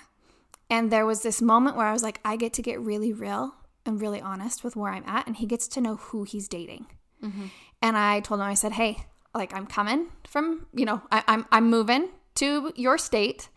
and 0.74 0.89
there 0.89 1.06
was 1.06 1.22
this 1.22 1.39
moment 1.39 1.77
where 1.77 1.86
I 1.86 1.94
was 1.94 2.01
like, 2.01 2.20
I 2.25 2.36
get 2.36 2.51
to 2.53 2.63
get 2.63 2.80
really 2.80 3.13
real 3.13 3.53
and 3.86 4.01
really 4.01 4.20
honest 4.20 4.63
with 4.63 4.75
where 4.75 4.92
I'm 4.92 5.03
at, 5.06 5.27
and 5.27 5.36
he 5.36 5.46
gets 5.46 5.68
to 5.68 5.82
know 5.82 5.98
who 5.98 6.24
he's 6.24 6.48
dating. 6.48 6.88
Mm-hmm. 7.24 7.46
And 7.84 7.96
I 7.96 8.22
told 8.22 8.39
him, 8.39 8.48
I 8.48 8.56
said, 8.56 8.72
Hey, 8.72 9.06
like 9.36 9.53
I'm 9.53 9.68
coming 9.68 10.08
from, 10.27 10.65
you 10.74 10.86
know, 10.86 11.03
I, 11.12 11.20
am 11.20 11.24
I'm, 11.27 11.46
I'm 11.51 11.70
moving 11.70 12.10
to 12.36 12.74
your 12.75 12.98
state, 12.98 13.50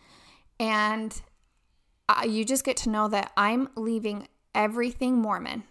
and 0.61 1.19
uh, 2.11 2.27
you 2.29 2.45
just 2.45 2.67
get 2.67 2.77
to 2.79 2.91
know 2.91 3.09
that 3.09 3.33
I'm 3.35 3.71
leaving 3.77 4.29
everything 4.55 5.17
Mormon 5.17 5.63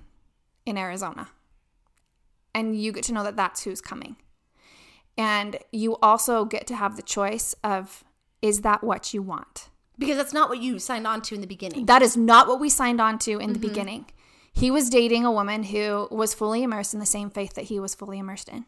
in 0.66 0.80
Arizona, 0.80 1.30
and 2.56 2.76
you 2.76 2.92
get 2.92 3.04
to 3.04 3.14
know 3.14 3.24
that 3.24 3.36
that's 3.36 3.66
who's 3.66 3.82
coming. 3.82 4.16
And 5.16 5.60
you 5.72 5.98
also 5.98 6.44
get 6.44 6.66
to 6.66 6.76
have 6.76 6.96
the 6.96 7.04
choice 7.04 7.54
of, 7.64 8.04
is 8.42 8.62
that 8.62 8.84
what 8.84 9.14
you 9.14 9.22
want? 9.22 9.70
Because 9.98 10.18
that's 10.18 10.34
not 10.34 10.50
what 10.50 10.60
you 10.60 10.80
signed 10.80 11.08
on 11.08 11.22
to 11.24 11.36
in 11.36 11.42
the 11.42 11.48
beginning. 11.48 11.86
That 11.86 12.02
is 12.02 12.18
not 12.18 12.48
what 12.48 12.60
we 12.60 12.70
signed 12.70 13.00
on 13.00 13.20
to 13.20 13.32
in 13.32 13.40
mm-hmm. 13.40 13.54
the 13.54 13.60
beginning. 13.60 14.06
He 14.54 14.72
was 14.72 14.90
dating 14.90 15.26
a 15.26 15.32
woman 15.32 15.64
who 15.64 16.08
was 16.12 16.34
fully 16.34 16.64
immersed 16.64 16.94
in 16.94 17.00
the 17.00 17.06
same 17.06 17.30
faith 17.30 17.54
that 17.56 17.66
he 17.66 17.80
was 17.80 17.94
fully 17.94 18.20
immersed 18.20 18.50
in. 18.50 18.66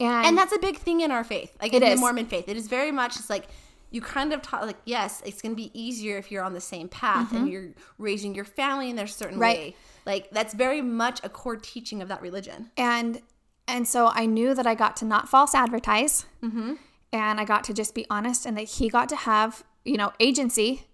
And, 0.00 0.26
and 0.26 0.38
that's 0.38 0.54
a 0.54 0.58
big 0.58 0.76
thing 0.76 1.00
in 1.00 1.10
our 1.10 1.24
faith, 1.24 1.56
like 1.60 1.72
in 1.72 1.82
is. 1.82 1.94
the 1.94 2.00
Mormon 2.00 2.26
faith. 2.26 2.48
It 2.48 2.56
is 2.56 2.68
very 2.68 2.92
much 2.92 3.16
it's 3.16 3.30
like 3.30 3.48
you 3.90 4.00
kind 4.00 4.32
of 4.32 4.42
taught, 4.42 4.66
like, 4.66 4.76
yes, 4.84 5.22
it's 5.24 5.40
going 5.40 5.52
to 5.52 5.56
be 5.56 5.70
easier 5.78 6.18
if 6.18 6.30
you're 6.30 6.44
on 6.44 6.52
the 6.52 6.60
same 6.60 6.88
path 6.88 7.28
mm-hmm. 7.28 7.36
and 7.36 7.50
you're 7.50 7.68
raising 7.96 8.34
your 8.34 8.44
family 8.44 8.90
in 8.90 8.98
a 8.98 9.06
certain 9.06 9.38
right. 9.38 9.58
way. 9.58 9.76
Like 10.04 10.30
that's 10.30 10.54
very 10.54 10.80
much 10.82 11.20
a 11.22 11.28
core 11.28 11.56
teaching 11.56 12.00
of 12.02 12.08
that 12.08 12.22
religion. 12.22 12.70
And 12.76 13.20
and 13.66 13.86
so 13.86 14.10
I 14.12 14.24
knew 14.24 14.54
that 14.54 14.66
I 14.66 14.74
got 14.74 14.96
to 14.96 15.04
not 15.04 15.28
false 15.28 15.54
advertise, 15.54 16.24
mm-hmm. 16.42 16.74
and 17.12 17.38
I 17.38 17.44
got 17.44 17.64
to 17.64 17.74
just 17.74 17.94
be 17.94 18.06
honest, 18.08 18.46
and 18.46 18.56
that 18.56 18.62
he 18.62 18.88
got 18.88 19.10
to 19.10 19.16
have 19.16 19.62
you 19.84 19.96
know, 19.96 20.12
agency, 20.20 20.88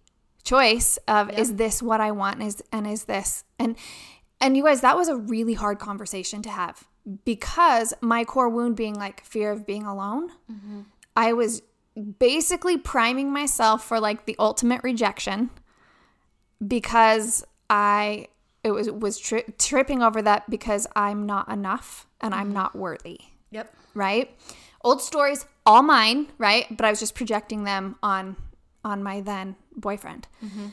choice 0.45 0.99
of 1.09 1.31
yep. 1.31 1.39
is 1.39 1.55
this 1.57 1.83
what 1.83 2.01
I 2.01 2.11
want 2.11 2.39
and 2.39 2.49
is 2.49 2.63
and 2.71 2.87
is 2.87 3.05
this 3.05 3.45
and 3.59 3.77
and 4.41 4.57
you 4.57 4.65
guys 4.65 4.83
that 4.83 4.97
was 4.97 5.09
a 5.09 5.17
really 5.17 5.55
hard 5.55 5.79
conversation 5.79 6.43
to 6.43 6.51
have 6.51 6.87
because 7.25 7.95
my 8.01 8.25
core 8.25 8.49
wound 8.49 8.77
being 8.77 8.95
like 8.95 9.25
fear 9.25 9.51
of 9.53 9.67
being 9.67 9.85
alone. 9.85 10.31
Mm-hmm. 10.51 10.81
I 11.17 11.33
was 11.33 11.63
basically 12.19 12.77
priming 12.77 13.33
myself 13.33 13.85
for 13.85 14.01
like 14.01 14.27
the 14.27 14.37
ultimate 14.39 14.83
rejection 14.83 15.51
because 16.67 17.45
I 17.71 18.29
it 18.63 18.71
was 18.71 18.91
was 18.91 19.19
tri- 19.19 19.45
tripping 19.59 20.03
over 20.03 20.23
that 20.23 20.49
because 20.49 20.87
I'm 20.97 21.27
not 21.27 21.49
enough 21.49 22.07
and 22.21 22.33
mm-hmm. 22.33 22.41
I'm 22.41 22.53
not 22.53 22.75
worthy. 22.75 23.21
Yep. 23.51 23.75
Right? 23.95 24.37
Old 24.83 25.01
stories 25.01 25.47
all 25.67 25.83
mine, 25.83 26.27
right? 26.39 26.67
But 26.75 26.85
I 26.85 26.91
was 26.91 27.01
just 27.01 27.15
projecting 27.15 27.65
them 27.65 27.97
on 28.03 28.37
on 28.85 29.03
my 29.03 29.21
then 29.21 29.57
boyfriend. 29.75 30.29
Mm-hmm. 30.45 30.67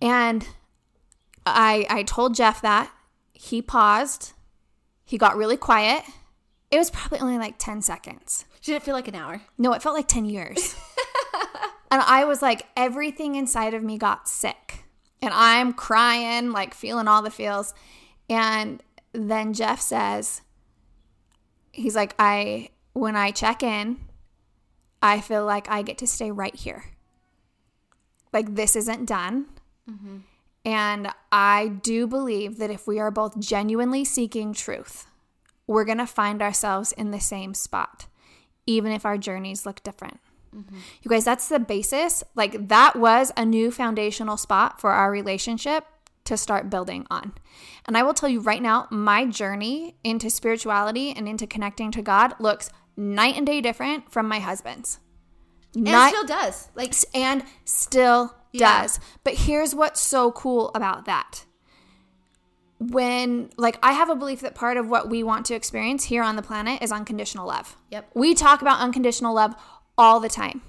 And 0.00 0.48
I 1.46 1.86
I 1.88 2.02
told 2.02 2.34
Jeff 2.34 2.60
that. 2.62 2.90
He 3.32 3.60
paused. 3.60 4.32
He 5.04 5.18
got 5.18 5.36
really 5.36 5.56
quiet. 5.56 6.04
It 6.70 6.78
was 6.78 6.90
probably 6.90 7.18
only 7.18 7.38
like 7.38 7.58
10 7.58 7.82
seconds. 7.82 8.46
Did 8.62 8.76
it 8.76 8.82
feel 8.82 8.94
like 8.94 9.08
an 9.08 9.14
hour? 9.14 9.42
No, 9.58 9.74
it 9.74 9.82
felt 9.82 9.94
like 9.94 10.08
10 10.08 10.24
years. 10.24 10.74
and 11.90 12.00
I 12.00 12.24
was 12.24 12.40
like, 12.40 12.66
everything 12.76 13.34
inside 13.34 13.74
of 13.74 13.82
me 13.82 13.98
got 13.98 14.26
sick. 14.26 14.84
And 15.20 15.34
I'm 15.34 15.74
crying, 15.74 16.50
like 16.50 16.72
feeling 16.72 17.08
all 17.08 17.20
the 17.20 17.30
feels. 17.30 17.74
And 18.30 18.82
then 19.12 19.52
Jeff 19.52 19.80
says, 19.82 20.40
he's 21.72 21.94
like, 21.94 22.14
I, 22.18 22.70
when 22.94 23.16
I 23.16 23.32
check 23.32 23.62
in, 23.62 23.98
I 25.02 25.20
feel 25.20 25.44
like 25.44 25.68
I 25.68 25.82
get 25.82 25.98
to 25.98 26.06
stay 26.06 26.30
right 26.30 26.54
here 26.54 26.84
like 28.32 28.54
this 28.54 28.76
isn't 28.76 29.06
done. 29.06 29.46
Mm-hmm. 29.90 30.18
And 30.64 31.08
I 31.32 31.68
do 31.68 32.06
believe 32.06 32.58
that 32.58 32.70
if 32.70 32.86
we 32.86 32.98
are 32.98 33.10
both 33.10 33.38
genuinely 33.38 34.04
seeking 34.04 34.52
truth, 34.52 35.06
we're 35.66 35.84
going 35.84 35.98
to 35.98 36.06
find 36.06 36.40
ourselves 36.40 36.92
in 36.92 37.10
the 37.10 37.20
same 37.20 37.54
spot, 37.54 38.06
even 38.66 38.92
if 38.92 39.04
our 39.04 39.18
journeys 39.18 39.66
look 39.66 39.82
different. 39.82 40.20
Mm-hmm. 40.54 40.76
You 41.02 41.08
guys, 41.08 41.24
that's 41.24 41.48
the 41.48 41.58
basis. 41.58 42.22
Like, 42.34 42.68
that 42.68 42.94
was 42.94 43.32
a 43.36 43.44
new 43.44 43.70
foundational 43.70 44.36
spot 44.36 44.80
for 44.80 44.92
our 44.92 45.10
relationship 45.10 45.84
to 46.24 46.36
start 46.36 46.70
building 46.70 47.06
on. 47.10 47.32
And 47.86 47.96
I 47.96 48.02
will 48.02 48.14
tell 48.14 48.28
you 48.28 48.40
right 48.40 48.62
now, 48.62 48.86
my 48.90 49.24
journey 49.24 49.96
into 50.04 50.30
spirituality 50.30 51.12
and 51.12 51.28
into 51.28 51.46
connecting 51.46 51.90
to 51.92 52.02
God 52.02 52.34
looks 52.38 52.70
night 52.96 53.36
and 53.36 53.46
day 53.46 53.60
different 53.60 54.12
from 54.12 54.28
my 54.28 54.38
husband's. 54.38 54.98
Not, 55.74 55.94
and 55.94 56.08
still 56.10 56.26
does. 56.26 56.68
Like 56.74 56.94
and 57.14 57.44
still 57.64 58.34
yeah. 58.52 58.82
does. 58.82 59.00
But 59.24 59.34
here's 59.34 59.74
what's 59.74 60.00
so 60.00 60.32
cool 60.32 60.70
about 60.74 61.06
that. 61.06 61.44
When 62.78 63.50
like 63.56 63.78
I 63.82 63.92
have 63.92 64.10
a 64.10 64.16
belief 64.16 64.40
that 64.40 64.54
part 64.54 64.76
of 64.76 64.88
what 64.88 65.08
we 65.08 65.22
want 65.22 65.46
to 65.46 65.54
experience 65.54 66.04
here 66.04 66.22
on 66.22 66.36
the 66.36 66.42
planet 66.42 66.82
is 66.82 66.92
unconditional 66.92 67.46
love. 67.46 67.76
Yep. 67.90 68.10
We 68.14 68.34
talk 68.34 68.60
about 68.60 68.80
unconditional 68.80 69.34
love 69.34 69.54
all 69.96 70.20
the 70.20 70.28
time. 70.28 70.62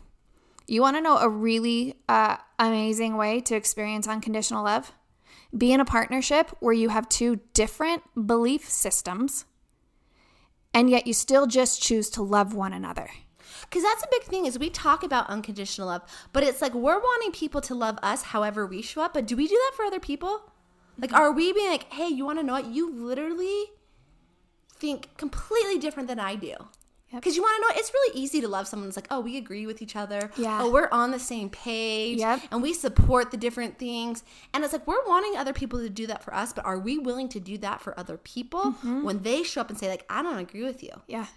You 0.67 0.81
want 0.81 0.95
to 0.95 1.01
know 1.01 1.17
a 1.17 1.27
really 1.27 1.95
uh, 2.07 2.37
amazing 2.57 3.17
way 3.17 3.41
to 3.41 3.55
experience 3.55 4.07
unconditional 4.07 4.63
love? 4.63 4.93
Be 5.55 5.73
in 5.73 5.79
a 5.79 5.85
partnership 5.85 6.51
where 6.61 6.73
you 6.73 6.89
have 6.89 7.09
two 7.09 7.41
different 7.53 8.03
belief 8.27 8.69
systems 8.69 9.45
and 10.73 10.89
yet 10.89 11.05
you 11.05 11.13
still 11.13 11.45
just 11.45 11.81
choose 11.81 12.09
to 12.11 12.23
love 12.23 12.53
one 12.53 12.73
another 12.73 13.09
because 13.69 13.83
that's 13.83 14.03
a 14.03 14.07
big 14.11 14.23
thing 14.23 14.45
is 14.45 14.59
we 14.59 14.69
talk 14.69 15.03
about 15.03 15.29
unconditional 15.29 15.87
love 15.87 16.01
but 16.31 16.43
it's 16.43 16.61
like 16.61 16.73
we're 16.73 16.99
wanting 16.99 17.31
people 17.31 17.61
to 17.61 17.75
love 17.75 17.97
us 18.03 18.23
however 18.23 18.65
we 18.65 18.81
show 18.81 19.01
up 19.01 19.13
but 19.13 19.25
do 19.25 19.35
we 19.35 19.47
do 19.47 19.55
that 19.55 19.75
for 19.75 19.85
other 19.85 19.99
people 19.99 20.51
like 20.99 21.11
mm-hmm. 21.11 21.19
are 21.19 21.31
we 21.31 21.53
being 21.53 21.69
like 21.69 21.91
hey 21.93 22.07
you 22.07 22.25
want 22.25 22.39
to 22.39 22.43
know 22.43 22.53
what 22.53 22.67
you 22.67 22.93
literally 22.93 23.65
think 24.69 25.15
completely 25.17 25.77
different 25.77 26.07
than 26.07 26.19
i 26.19 26.35
do 26.35 26.53
because 27.15 27.33
yep. 27.33 27.37
you 27.37 27.41
want 27.43 27.55
to 27.55 27.61
know 27.61 27.79
it's 27.79 27.93
really 27.93 28.19
easy 28.19 28.41
to 28.41 28.47
love 28.47 28.67
someone 28.67 28.87
that's 28.87 28.97
like 28.97 29.07
oh 29.11 29.19
we 29.19 29.37
agree 29.37 29.65
with 29.65 29.81
each 29.81 29.95
other 29.95 30.31
yeah 30.37 30.59
oh 30.61 30.71
we're 30.71 30.89
on 30.91 31.11
the 31.11 31.19
same 31.19 31.49
page 31.49 32.19
yep. 32.19 32.41
and 32.51 32.61
we 32.61 32.73
support 32.73 33.31
the 33.31 33.37
different 33.37 33.77
things 33.77 34.23
and 34.53 34.63
it's 34.63 34.73
like 34.73 34.85
we're 34.87 35.05
wanting 35.07 35.37
other 35.37 35.53
people 35.53 35.79
to 35.79 35.89
do 35.89 36.07
that 36.07 36.23
for 36.23 36.33
us 36.33 36.53
but 36.53 36.65
are 36.65 36.79
we 36.79 36.97
willing 36.97 37.29
to 37.29 37.39
do 37.39 37.57
that 37.57 37.81
for 37.81 37.97
other 37.99 38.17
people 38.17 38.61
mm-hmm. 38.61 39.03
when 39.03 39.21
they 39.21 39.43
show 39.43 39.61
up 39.61 39.69
and 39.69 39.77
say 39.77 39.89
like 39.89 40.05
i 40.09 40.21
don't 40.21 40.39
agree 40.39 40.63
with 40.63 40.83
you 40.83 40.91
yeah 41.07 41.27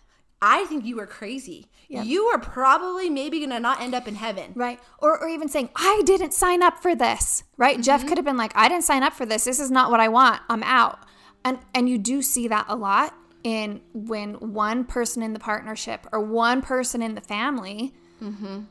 I 0.42 0.64
think 0.66 0.84
you 0.84 1.00
are 1.00 1.06
crazy. 1.06 1.66
Yep. 1.88 2.04
You 2.04 2.24
are 2.26 2.38
probably 2.38 3.08
maybe 3.08 3.38
going 3.38 3.50
to 3.50 3.60
not 3.60 3.80
end 3.80 3.94
up 3.94 4.06
in 4.06 4.16
heaven. 4.16 4.52
Right. 4.54 4.80
Or, 4.98 5.18
or 5.18 5.28
even 5.28 5.48
saying, 5.48 5.70
I 5.76 6.02
didn't 6.04 6.32
sign 6.34 6.62
up 6.62 6.82
for 6.82 6.94
this. 6.94 7.44
Right. 7.56 7.74
Mm-hmm. 7.74 7.82
Jeff 7.82 8.06
could 8.06 8.18
have 8.18 8.24
been 8.24 8.36
like, 8.36 8.52
I 8.54 8.68
didn't 8.68 8.84
sign 8.84 9.02
up 9.02 9.12
for 9.12 9.24
this. 9.24 9.44
This 9.44 9.60
is 9.60 9.70
not 9.70 9.90
what 9.90 10.00
I 10.00 10.08
want. 10.08 10.42
I'm 10.48 10.62
out. 10.64 10.98
And, 11.44 11.58
and 11.74 11.88
you 11.88 11.96
do 11.96 12.22
see 12.22 12.48
that 12.48 12.66
a 12.68 12.76
lot 12.76 13.14
in 13.44 13.80
when 13.92 14.34
one 14.34 14.84
person 14.84 15.22
in 15.22 15.32
the 15.32 15.38
partnership 15.38 16.06
or 16.12 16.20
one 16.20 16.60
person 16.60 17.00
in 17.00 17.14
the 17.14 17.20
family 17.20 17.94
mm-hmm. 18.20 18.62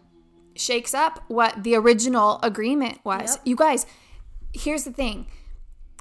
shakes 0.55 0.93
up 0.93 1.23
what 1.27 1.63
the 1.63 1.75
original 1.75 2.39
agreement 2.43 2.99
was. 3.05 3.37
Yep. 3.37 3.41
You 3.45 3.55
guys, 3.55 3.85
here's 4.53 4.83
the 4.83 4.91
thing 4.91 5.27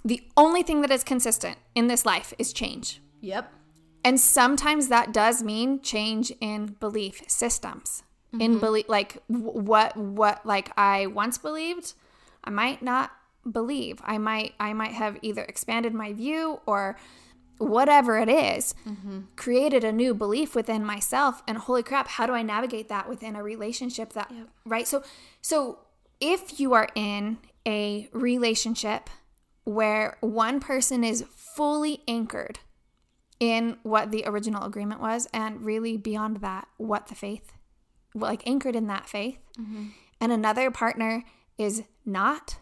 the 0.05 0.23
only 0.37 0.63
thing 0.63 0.83
that 0.83 0.91
is 0.91 1.03
consistent 1.03 1.57
in 1.75 1.87
this 1.87 2.05
life 2.05 2.35
is 2.39 2.53
change. 2.53 3.01
Yep. 3.21 3.51
And 4.05 4.21
sometimes 4.21 4.89
that 4.89 5.13
does 5.13 5.43
mean 5.43 5.81
change 5.81 6.33
in 6.41 6.77
belief 6.79 7.23
systems. 7.27 8.03
in 8.33 8.41
mm-hmm. 8.41 8.61
belief 8.61 8.89
like 8.89 9.23
w- 9.31 9.53
what 9.53 9.97
what 9.97 10.45
like 10.45 10.71
I 10.77 11.07
once 11.07 11.39
believed, 11.39 11.95
I 12.43 12.51
might 12.51 12.83
not 12.83 13.13
believe. 13.51 14.01
I 14.05 14.19
might 14.19 14.55
I 14.61 14.73
might 14.73 14.93
have 14.93 15.19
either 15.23 15.43
expanded 15.43 15.95
my 15.95 16.13
view 16.13 16.61
or 16.67 16.97
whatever 17.59 18.19
it 18.19 18.29
is, 18.29 18.75
mm-hmm. 18.87 19.21
created 19.37 19.85
a 19.85 19.93
new 19.93 20.13
belief 20.15 20.55
within 20.55 20.85
myself 20.85 21.43
and 21.47 21.57
holy 21.59 21.83
crap 21.83 22.09
how 22.09 22.27
do 22.27 22.33
i 22.33 22.43
navigate 22.43 22.89
that 22.89 23.09
within 23.09 23.37
a 23.37 23.43
relationship 23.43 24.13
that 24.13 24.31
right 24.65 24.89
so 24.89 25.03
so 25.41 25.79
if 26.21 26.59
you 26.59 26.73
are 26.73 26.89
in 26.95 27.39
a 27.67 28.09
relationship 28.13 29.09
where 29.65 30.17
one 30.21 30.61
person 30.61 31.05
is 31.05 31.25
fully 31.55 32.03
anchored 32.07 32.59
in 33.41 33.77
what 33.83 34.11
the 34.11 34.25
original 34.27 34.65
agreement 34.65 35.01
was 35.01 35.27
and 35.33 35.65
really 35.65 35.97
beyond 35.97 36.39
that 36.39 36.69
what 36.77 37.09
the 37.09 37.15
faith 37.15 37.53
like 38.15 38.47
anchored 38.47 38.77
in 38.77 38.87
that 38.87 39.09
faith 39.09 39.39
mm-hmm. 39.59 39.87
and 40.21 40.33
another 40.33 40.71
partner 40.71 41.25
is 41.59 41.83
not 42.05 42.59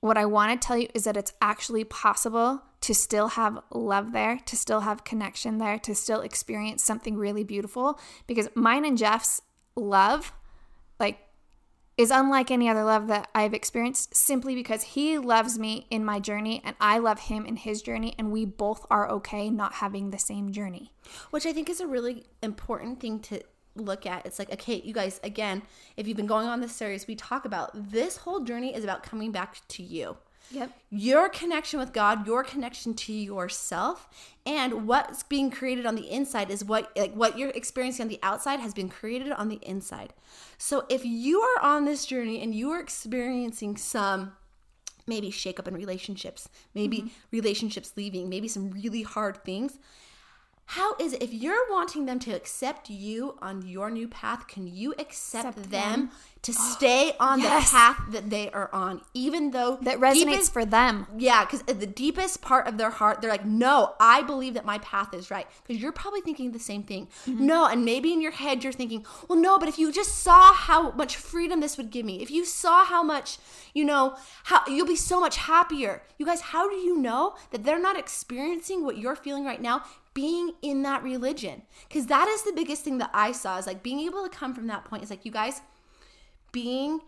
what 0.00 0.18
I 0.18 0.26
want 0.26 0.60
to 0.60 0.66
tell 0.66 0.78
you 0.78 0.88
is 0.94 1.04
that 1.04 1.16
it's 1.16 1.32
actually 1.40 1.84
possible 1.84 2.62
to 2.82 2.94
still 2.94 3.28
have 3.28 3.58
love 3.72 4.12
there, 4.12 4.38
to 4.46 4.56
still 4.56 4.80
have 4.80 5.04
connection 5.04 5.58
there, 5.58 5.78
to 5.80 5.94
still 5.94 6.20
experience 6.20 6.84
something 6.84 7.16
really 7.16 7.44
beautiful. 7.44 7.98
Because 8.26 8.48
mine 8.54 8.84
and 8.84 8.96
Jeff's 8.96 9.42
love, 9.74 10.32
is 11.96 12.10
unlike 12.10 12.50
any 12.50 12.68
other 12.68 12.84
love 12.84 13.06
that 13.06 13.28
I've 13.34 13.54
experienced 13.54 14.14
simply 14.14 14.54
because 14.54 14.82
he 14.82 15.18
loves 15.18 15.58
me 15.58 15.86
in 15.90 16.04
my 16.04 16.20
journey 16.20 16.60
and 16.64 16.76
I 16.80 16.98
love 16.98 17.20
him 17.20 17.46
in 17.46 17.56
his 17.56 17.80
journey, 17.80 18.14
and 18.18 18.30
we 18.30 18.44
both 18.44 18.86
are 18.90 19.08
okay 19.10 19.48
not 19.48 19.74
having 19.74 20.10
the 20.10 20.18
same 20.18 20.52
journey. 20.52 20.92
which 21.30 21.46
I 21.46 21.52
think 21.52 21.68
is 21.70 21.80
a 21.80 21.86
really 21.86 22.26
important 22.42 23.00
thing 23.00 23.20
to 23.20 23.40
look 23.74 24.06
at. 24.06 24.26
It's 24.26 24.38
like, 24.38 24.52
okay, 24.52 24.80
you 24.84 24.92
guys, 24.92 25.20
again, 25.22 25.62
if 25.96 26.06
you've 26.06 26.16
been 26.16 26.26
going 26.26 26.48
on 26.48 26.60
this 26.60 26.72
series, 26.72 27.06
we 27.06 27.14
talk 27.14 27.44
about 27.44 27.70
this 27.74 28.18
whole 28.18 28.40
journey 28.40 28.74
is 28.74 28.84
about 28.84 29.02
coming 29.02 29.32
back 29.32 29.60
to 29.68 29.82
you. 29.82 30.16
Yep. 30.50 30.70
Your 30.90 31.28
connection 31.28 31.80
with 31.80 31.92
God, 31.92 32.26
your 32.26 32.44
connection 32.44 32.94
to 32.94 33.12
yourself, 33.12 34.08
and 34.44 34.86
what's 34.86 35.22
being 35.22 35.50
created 35.50 35.86
on 35.86 35.96
the 35.96 36.08
inside 36.10 36.50
is 36.50 36.64
what 36.64 36.92
like 36.96 37.14
what 37.14 37.36
you're 37.36 37.50
experiencing 37.50 38.04
on 38.04 38.08
the 38.08 38.20
outside 38.22 38.60
has 38.60 38.72
been 38.72 38.88
created 38.88 39.32
on 39.32 39.48
the 39.48 39.58
inside. 39.62 40.12
So 40.56 40.86
if 40.88 41.04
you 41.04 41.40
are 41.40 41.62
on 41.62 41.84
this 41.84 42.06
journey 42.06 42.40
and 42.42 42.54
you 42.54 42.70
are 42.70 42.80
experiencing 42.80 43.76
some 43.76 44.32
maybe 45.06 45.30
shake 45.30 45.58
up 45.58 45.68
in 45.68 45.74
relationships, 45.74 46.48
maybe 46.74 46.98
mm-hmm. 46.98 47.08
relationships 47.30 47.92
leaving, 47.96 48.28
maybe 48.28 48.48
some 48.48 48.70
really 48.70 49.02
hard 49.02 49.42
things. 49.44 49.78
How 50.70 50.96
is 50.98 51.12
it 51.12 51.22
if 51.22 51.32
you're 51.32 51.64
wanting 51.70 52.06
them 52.06 52.18
to 52.20 52.32
accept 52.32 52.90
you 52.90 53.36
on 53.40 53.62
your 53.66 53.88
new 53.90 54.08
path, 54.08 54.48
can 54.48 54.66
you 54.66 54.92
accept, 54.98 55.46
Accept 55.48 55.70
them, 55.70 56.00
them. 56.00 56.10
to 56.42 56.52
stay 56.72 57.12
on 57.20 57.40
yes. 57.40 57.70
the 57.70 57.76
path 57.76 58.00
that 58.10 58.30
they 58.30 58.50
are 58.50 58.68
on, 58.72 59.00
even 59.14 59.52
though 59.52 59.76
That 59.82 59.98
resonates 60.00 60.14
deepest- 60.24 60.52
for 60.52 60.64
them. 60.64 61.06
yeah, 61.16 61.44
because 61.44 61.62
the 61.62 61.86
deepest 61.86 62.42
part 62.42 62.66
of 62.66 62.78
their 62.78 62.90
heart, 62.90 63.20
they're 63.20 63.30
like, 63.30 63.44
no, 63.46 63.94
I 64.00 64.22
believe 64.22 64.54
that 64.54 64.64
my 64.64 64.78
path 64.78 65.14
is 65.14 65.30
right. 65.30 65.46
Because 65.64 65.80
you're 65.80 65.92
probably 65.92 66.20
thinking 66.20 66.50
the 66.50 66.58
same 66.58 66.82
thing. 66.82 67.06
Mm-hmm. 67.28 67.46
No, 67.46 67.66
and 67.66 67.84
maybe 67.84 68.12
in 68.12 68.20
your 68.20 68.32
head 68.32 68.64
you're 68.64 68.72
thinking, 68.72 69.06
well, 69.28 69.38
no, 69.38 69.58
but 69.60 69.68
if 69.68 69.78
you 69.78 69.92
just 69.92 70.18
saw 70.18 70.52
how 70.52 70.90
much 70.92 71.14
freedom 71.16 71.60
this 71.60 71.76
would 71.76 71.90
give 71.92 72.04
me, 72.04 72.20
if 72.22 72.30
you 72.30 72.44
saw 72.44 72.84
how 72.84 73.04
much, 73.04 73.38
you 73.72 73.84
know, 73.84 74.16
how 74.44 74.62
you'll 74.66 74.84
be 74.86 74.96
so 74.96 75.20
much 75.20 75.36
happier. 75.36 76.02
You 76.18 76.26
guys, 76.26 76.40
how 76.40 76.68
do 76.68 76.74
you 76.74 76.98
know 76.98 77.36
that 77.52 77.62
they're 77.62 77.78
not 77.80 77.96
experiencing 77.96 78.84
what 78.84 78.98
you're 78.98 79.14
feeling 79.16 79.44
right 79.44 79.62
now? 79.62 79.84
Being 80.16 80.52
in 80.62 80.82
that 80.82 81.02
religion. 81.02 81.62
Because 81.86 82.06
that 82.06 82.26
is 82.26 82.42
the 82.42 82.54
biggest 82.54 82.82
thing 82.82 82.96
that 82.98 83.10
I 83.12 83.32
saw 83.32 83.58
is 83.58 83.66
like 83.66 83.82
being 83.82 84.00
able 84.00 84.22
to 84.22 84.30
come 84.30 84.54
from 84.54 84.66
that 84.68 84.86
point. 84.86 85.02
Is 85.02 85.10
like, 85.10 85.26
you 85.26 85.30
guys, 85.30 85.60
being 86.52 87.00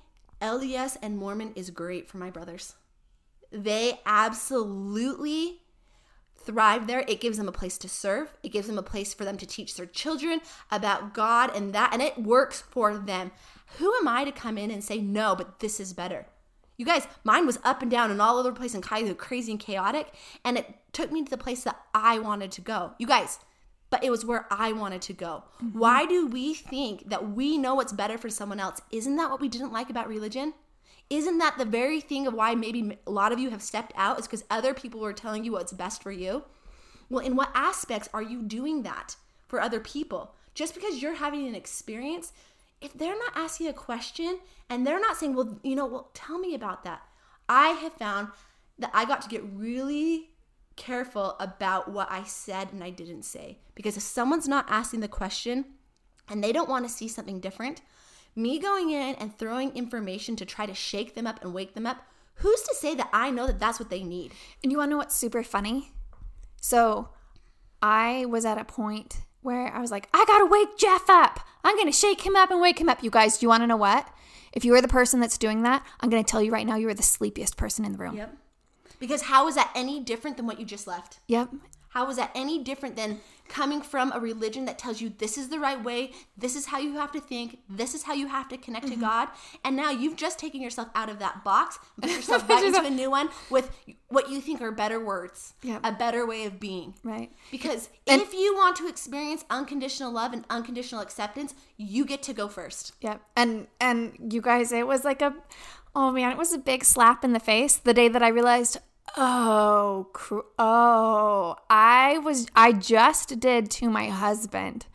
LDS 0.43 0.99
and 1.01 1.17
Mormon 1.17 1.55
is 1.57 1.71
great 1.71 2.07
for 2.07 2.19
my 2.19 2.29
brothers. 2.29 2.75
They 3.51 3.99
absolutely 4.05 5.63
thrive 6.37 6.87
there. 6.87 7.03
It 7.09 7.23
gives 7.23 7.39
them 7.39 7.49
a 7.49 7.53
place 7.53 7.79
to 7.79 7.89
serve. 7.89 8.37
It 8.43 8.51
gives 8.51 8.67
them 8.67 8.79
a 8.79 8.83
place 8.83 9.15
for 9.15 9.25
them 9.25 9.39
to 9.39 9.47
teach 9.47 9.75
their 9.75 9.87
children 9.87 10.41
about 10.71 11.15
God 11.15 11.57
and 11.57 11.73
that, 11.73 11.95
and 11.95 12.03
it 12.03 12.19
works 12.19 12.61
for 12.61 12.99
them. 12.99 13.33
Who 13.79 13.95
am 13.95 14.07
I 14.07 14.25
to 14.25 14.33
come 14.33 14.59
in 14.59 14.71
and 14.71 14.85
say 14.85 14.99
no, 15.01 15.35
but 15.35 15.61
this 15.61 15.81
is 15.81 15.95
better? 15.95 16.27
You 16.79 16.87
guys, 16.87 17.09
mine 17.25 17.45
was 17.45 17.59
up 17.65 17.83
and 17.83 17.91
down 17.91 18.13
and 18.13 18.23
all 18.23 18.39
over 18.39 18.51
the 18.51 18.57
place 18.57 18.73
and 18.73 18.83
kind 18.83 19.09
of 19.09 19.19
crazy 19.19 19.51
and 19.51 19.61
chaotic, 19.61 20.15
and 20.45 20.57
it 20.57 20.77
took 20.93 21.11
me 21.11 21.25
to 21.25 21.31
the 21.31 21.37
place 21.37 21.65
that 21.65 21.79
I 21.93 22.21
wanted 22.21 22.53
to 22.53 22.61
go. 22.61 22.93
You 22.99 23.07
guys, 23.07 23.41
but 23.91 24.05
it 24.05 24.11
was 24.11 24.25
where 24.25 24.47
I 24.49 24.71
wanted 24.71 25.03
to 25.03 25.13
go. 25.13 25.43
Mm-hmm. 25.63 25.79
Why 25.79 26.07
do 26.07 26.29
we 26.29 26.55
think 26.55 27.11
that 27.11 27.33
we 27.33 27.59
know 27.59 27.75
what's 27.75 27.93
better 27.93 28.17
for 28.17 28.31
someone 28.31 28.61
else? 28.61 28.81
Isn't 28.93 29.17
that 29.17 29.29
what 29.29 29.41
we 29.41 29.49
didn't 29.49 29.73
like 29.73 29.91
about 29.91 30.09
religion? 30.09 30.55
Isn't 31.11 31.39
that 31.39 31.59
the 31.59 31.65
very 31.65 32.01
thing 32.01 32.29
of 32.29 32.35
why 32.35 32.55
maybe 32.55 32.97
a 33.07 33.11
lot 33.11 33.33
of 33.33 33.41
you 33.41 33.51
have 33.51 33.63
stepped 33.63 33.93
out? 33.97 34.21
Is 34.21 34.27
because 34.27 34.45
other 34.49 34.73
people 34.73 35.01
were 35.01 35.13
telling 35.13 35.45
you 35.45 35.53
what's 35.53 35.73
best 35.73 36.01
for 36.01 36.13
you? 36.13 36.45
Well, 37.11 37.25
in 37.25 37.35
what 37.35 37.51
aspects 37.55 38.09
are 38.15 38.23
you 38.23 38.43
doing 38.43 38.83
that 38.83 39.17
for 39.49 39.61
other 39.61 39.81
people? 39.81 40.35
Just 40.55 40.75
because 40.75 41.03
you're 41.03 41.15
having 41.15 41.49
an 41.49 41.55
experience, 41.55 42.33
if 42.81 42.93
they're 42.95 43.19
not 43.19 43.33
asking 43.35 43.69
a 43.69 43.73
question 43.73 44.39
and 44.69 44.87
they're 44.87 45.01
not 45.01 45.17
saying, 45.17 45.35
well, 45.35 45.59
you 45.63 45.75
know, 45.75 45.87
well, 45.87 46.11
tell 46.15 46.39
me 46.39 46.55
about 46.55 46.85
that. 46.85 47.03
I 47.49 47.69
have 47.69 47.95
found 47.95 48.29
that 48.79 48.91
I 48.95 49.05
got 49.05 49.23
to 49.23 49.29
get 49.29 49.43
really 49.55 50.31
careful 50.77 51.35
about 51.41 51.91
what 51.91 52.11
I 52.11 52.23
said 52.23 52.73
and 52.73 52.85
I 52.85 52.91
didn't 52.91 53.25
say. 53.25 53.59
Because 53.75 53.97
if 53.97 54.03
someone's 54.03 54.49
not 54.49 54.67
asking 54.69 55.01
the 55.01 55.09
question 55.09 55.65
and 56.29 56.43
they 56.43 56.53
don't 56.53 56.69
want 56.69 56.87
to 56.87 56.93
see 56.93 57.09
something 57.09 57.41
different, 57.41 57.83
me 58.37 58.59
going 58.59 58.91
in 58.91 59.17
and 59.17 59.37
throwing 59.37 59.77
information 59.77 60.37
to 60.37 60.47
try 60.47 60.67
to 60.67 60.75
shake 60.75 61.15
them 61.15 61.27
up 61.27 61.43
and 61.43 61.53
wake 61.53 61.75
them 61.75 61.87
up, 61.87 61.99
who's 62.35 62.63
to 62.63 62.75
say 62.75 62.95
that 62.95 63.11
I 63.13 63.31
know 63.31 63.47
that 63.49 63.59
that's 63.59 63.81
what 63.81 63.91
they 63.91 64.05
need? 64.05 64.33
And 64.63 64.71
you 64.71 64.79
want 64.79 64.89
to 64.89 64.91
know 64.93 64.99
what's 64.99 65.17
super 65.17 65.43
funny? 65.43 65.91
So 66.61 67.09
I 67.83 68.27
was 68.27 68.45
at 68.45 68.59
a 68.59 68.65
point 68.65 69.19
where 69.43 69.73
I 69.73 69.81
was 69.81 69.91
like, 69.91 70.09
I 70.13 70.25
gotta 70.27 70.47
wake 70.47 70.77
Jeff 70.79 71.09
up. 71.09 71.41
I'm 71.65 71.77
gonna 71.77 71.93
shake 71.93 72.25
him 72.25 72.37
up 72.37 72.51
and 72.51 72.61
wake 72.61 72.81
him 72.81 72.89
up. 72.89 73.03
You 73.03 73.11
guys, 73.11 73.39
do 73.39 73.45
you 73.45 73.49
want 73.49 73.63
to 73.63 73.67
know 73.67 73.77
what? 73.77 74.09
If 74.53 74.65
you 74.65 74.75
are 74.75 74.81
the 74.81 74.89
person 74.89 75.21
that's 75.21 75.39
doing 75.39 75.63
that, 75.63 75.85
I'm 76.01 76.11
gonna 76.11 76.25
tell 76.25 76.43
you 76.43 76.53
right 76.53 76.67
now, 76.67 76.77
you 76.77 76.89
are 76.89 76.95
the 76.95 77.03
sleepiest 77.03 77.57
person 77.57 77.85
in 77.85 77.93
the 77.93 77.99
room. 77.99 78.17
Yep. 78.17 78.37
Because 78.99 79.23
how 79.23 79.47
is 79.47 79.55
that 79.55 79.71
any 79.75 80.01
different 80.01 80.37
than 80.37 80.47
what 80.47 80.59
you 80.59 80.67
just 80.67 80.87
left? 80.87 81.21
Yep. 81.29 81.51
How 81.91 82.09
is 82.11 82.17
that 82.17 82.31
any 82.35 82.63
different 82.63 82.97
than 82.97 83.21
coming 83.49 83.81
from 83.81 84.13
a 84.13 84.21
religion 84.21 84.67
that 84.67 84.79
tells 84.79 85.01
you 85.01 85.09
this 85.09 85.39
is 85.39 85.49
the 85.49 85.59
right 85.59 85.83
way, 85.83 86.13
this 86.37 86.55
is 86.55 86.67
how 86.67 86.79
you 86.79 86.95
have 86.95 87.11
to 87.13 87.21
think, 87.21 87.59
this 87.69 87.95
is 87.95 88.03
how 88.03 88.13
you 88.13 88.29
have 88.29 88.49
to 88.49 88.57
connect 88.57 88.87
to 88.87 88.93
mm-hmm. 88.93 89.01
God, 89.01 89.29
and 89.65 89.75
now 89.75 89.91
you've 89.91 90.17
just 90.17 90.39
taken 90.39 90.61
yourself 90.61 90.89
out 90.95 91.09
of 91.09 91.19
that 91.19 91.45
box 91.45 91.79
put 92.01 92.11
yourself 92.17 92.47
back 92.47 92.65
into 92.65 92.85
a 92.85 92.91
new 92.91 93.11
one 93.11 93.29
with 93.51 93.71
what 94.09 94.31
you 94.31 94.41
think 94.41 94.61
are 94.61 94.71
better 94.71 95.03
words, 95.03 95.55
a 95.83 95.93
better 95.93 96.27
way 96.27 96.45
of 96.45 96.61
being. 96.61 96.95
Right. 97.03 97.33
Because 97.51 97.89
And- 98.07 98.21
if 98.21 98.33
you 98.33 98.55
want 98.55 98.77
to 98.77 98.89
experience 98.89 99.45
unconditional 99.51 100.13
love 100.13 100.33
and 100.33 100.45
unconditional 100.51 101.01
acceptance, 101.01 101.55
you 101.77 102.05
get 102.05 102.23
to 102.25 102.33
go 102.33 102.49
first. 102.49 102.93
Yep. 103.01 103.23
And 103.37 103.67
and 103.81 104.33
you 104.33 104.41
guys, 104.41 104.73
it 104.73 104.87
was 104.87 105.05
like 105.05 105.23
a 105.23 105.35
oh 105.95 106.11
man, 106.13 106.31
it 106.31 106.39
was 106.39 106.53
a 106.53 106.59
big 106.59 106.85
slap 106.85 107.25
in 107.25 107.33
the 107.33 107.41
face 107.41 107.77
the 107.77 107.95
day 107.95 108.09
that 108.09 108.23
I 108.23 108.29
realized, 108.29 108.79
oh, 109.17 110.09
cr- 110.13 110.41
oh, 110.59 111.57
I 111.69 112.19
was 112.19 112.47
I 112.55 112.73
just 112.73 113.41
did 113.41 113.71
to 113.73 113.89
my 113.89 114.09
husband 114.09 114.87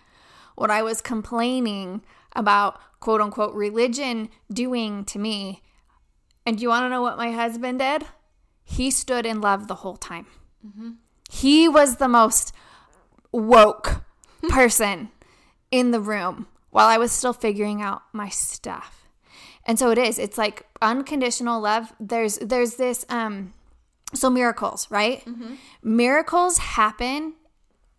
what 0.55 0.69
I 0.71 0.81
was 0.83 1.01
complaining 1.01 2.03
about 2.35 2.79
quote 2.99 3.21
unquote 3.21 3.53
religion 3.53 4.29
doing 4.51 5.05
to 5.05 5.19
me. 5.19 5.61
And 6.45 6.61
you 6.61 6.69
want 6.69 6.85
to 6.85 6.89
know 6.89 7.01
what 7.01 7.17
my 7.17 7.31
husband 7.31 7.79
did? 7.79 8.05
He 8.63 8.91
stood 8.91 9.25
in 9.25 9.41
love 9.41 9.67
the 9.67 9.75
whole 9.75 9.97
time. 9.97 10.27
He 11.31 11.67
was 11.67 11.97
the 11.97 12.07
most 12.07 12.53
woke 13.31 14.03
person 14.49 15.09
in 15.71 15.91
the 15.91 15.99
room 15.99 16.47
while 16.69 16.87
I 16.87 16.97
was 16.97 17.11
still 17.11 17.33
figuring 17.33 17.81
out 17.81 18.03
my 18.13 18.29
stuff. 18.29 19.07
And 19.65 19.79
so 19.79 19.91
it 19.91 19.97
is. 19.97 20.19
It's 20.19 20.37
like 20.37 20.65
unconditional 20.81 21.61
love. 21.61 21.93
There's 21.99 22.37
there's 22.37 22.75
this 22.75 23.05
um 23.09 23.53
so 24.13 24.29
miracles, 24.29 24.87
right? 24.89 25.23
Mm-hmm. 25.25 25.55
Miracles 25.83 26.57
happen 26.57 27.33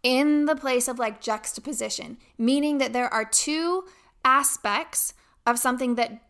in 0.03 0.45
the 0.45 0.55
place 0.55 0.87
of 0.87 0.99
like 0.99 1.21
juxtaposition, 1.21 2.19
meaning 2.39 2.79
that 2.79 2.93
there 2.93 3.13
are 3.13 3.25
two 3.25 3.85
aspects 4.25 5.15
of 5.47 5.59
something 5.59 5.97
that 5.97 6.23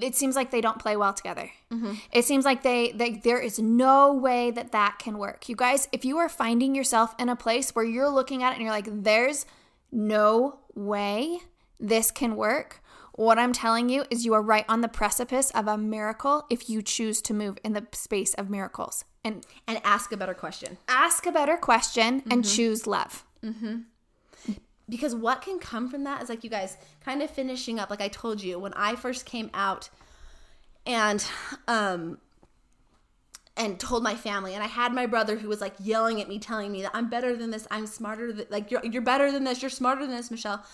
it 0.00 0.16
seems 0.16 0.36
like 0.36 0.50
they 0.50 0.60
don't 0.60 0.78
play 0.78 0.96
well 0.96 1.12
together. 1.12 1.50
Mm-hmm. 1.72 1.94
It 2.12 2.24
seems 2.24 2.44
like 2.44 2.62
they, 2.62 2.92
they 2.92 3.12
there 3.12 3.40
is 3.40 3.58
no 3.58 4.12
way 4.12 4.50
that 4.50 4.72
that 4.72 4.98
can 4.98 5.18
work. 5.18 5.48
You 5.48 5.56
guys, 5.56 5.88
if 5.92 6.04
you 6.04 6.18
are 6.18 6.28
finding 6.28 6.74
yourself 6.74 7.14
in 7.18 7.28
a 7.28 7.36
place 7.36 7.74
where 7.74 7.84
you're 7.84 8.08
looking 8.08 8.42
at 8.42 8.52
it 8.52 8.54
and 8.54 8.62
you're 8.62 8.72
like 8.72 8.88
there's 9.02 9.46
no 9.92 10.58
way 10.74 11.40
this 11.78 12.10
can 12.10 12.36
work, 12.36 12.79
what 13.20 13.38
I'm 13.38 13.52
telling 13.52 13.90
you 13.90 14.04
is 14.10 14.24
you 14.24 14.32
are 14.32 14.40
right 14.40 14.64
on 14.66 14.80
the 14.80 14.88
precipice 14.88 15.50
of 15.50 15.68
a 15.68 15.76
miracle 15.76 16.46
if 16.48 16.70
you 16.70 16.80
choose 16.80 17.20
to 17.22 17.34
move 17.34 17.58
in 17.62 17.74
the 17.74 17.86
space 17.92 18.32
of 18.34 18.48
miracles. 18.48 19.04
And 19.22 19.44
And 19.68 19.78
ask 19.84 20.10
a 20.10 20.16
better 20.16 20.32
question. 20.32 20.78
ask 20.88 21.26
a 21.26 21.32
better 21.32 21.58
question 21.58 22.22
and 22.30 22.42
choose 22.44 22.86
love. 22.86 23.26
because 24.88 25.14
what 25.14 25.42
can 25.42 25.58
come 25.58 25.88
from 25.90 26.04
that 26.04 26.22
is 26.22 26.30
like 26.30 26.42
you 26.44 26.50
guys 26.50 26.78
kind 27.04 27.22
of 27.22 27.28
finishing 27.28 27.78
up 27.78 27.90
like 27.90 28.00
I 28.00 28.08
told 28.08 28.42
you 28.42 28.58
when 28.58 28.72
I 28.74 28.96
first 28.96 29.26
came 29.26 29.50
out 29.52 29.90
and 30.86 31.22
um 31.68 32.18
and 33.56 33.78
told 33.78 34.02
my 34.02 34.14
family 34.14 34.54
and 34.54 34.64
I 34.64 34.66
had 34.66 34.94
my 34.94 35.04
brother 35.04 35.36
who 35.36 35.46
was 35.48 35.60
like 35.60 35.74
yelling 35.78 36.22
at 36.22 36.28
me 36.28 36.38
telling 36.38 36.72
me 36.72 36.80
that 36.82 36.92
I'm 36.94 37.10
better 37.10 37.36
than 37.36 37.50
this 37.50 37.66
I'm 37.70 37.86
smarter 37.86 38.32
than 38.32 38.46
like 38.48 38.70
you're 38.70 38.84
you're 38.84 39.02
better 39.02 39.30
than 39.30 39.44
this 39.44 39.60
you're 39.62 39.70
smarter 39.70 40.06
than 40.06 40.16
this 40.16 40.30
Michelle 40.30 40.64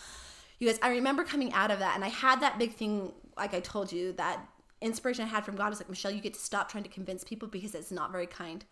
you 0.59 0.69
guys 0.69 0.79
I 0.83 0.90
remember 0.90 1.25
coming 1.25 1.53
out 1.53 1.71
of 1.71 1.79
that 1.81 1.95
and 1.95 2.05
I 2.05 2.09
had 2.09 2.40
that 2.40 2.59
big 2.59 2.75
thing 2.75 3.12
like 3.37 3.55
I 3.55 3.61
told 3.61 3.92
you 3.92 4.12
that 4.14 4.47
inspiration 4.81 5.25
I 5.25 5.29
had 5.29 5.45
from 5.45 5.57
God 5.57 5.71
was 5.71 5.81
like 5.81 5.88
Michelle 5.88 6.11
you 6.11 6.21
get 6.21 6.35
to 6.35 6.40
stop 6.40 6.71
trying 6.71 6.85
to 6.85 6.90
convince 6.90 7.25
people 7.25 7.49
because 7.49 7.75
it's 7.75 7.90
not 7.90 8.12
very 8.12 8.27
kind 8.27 8.64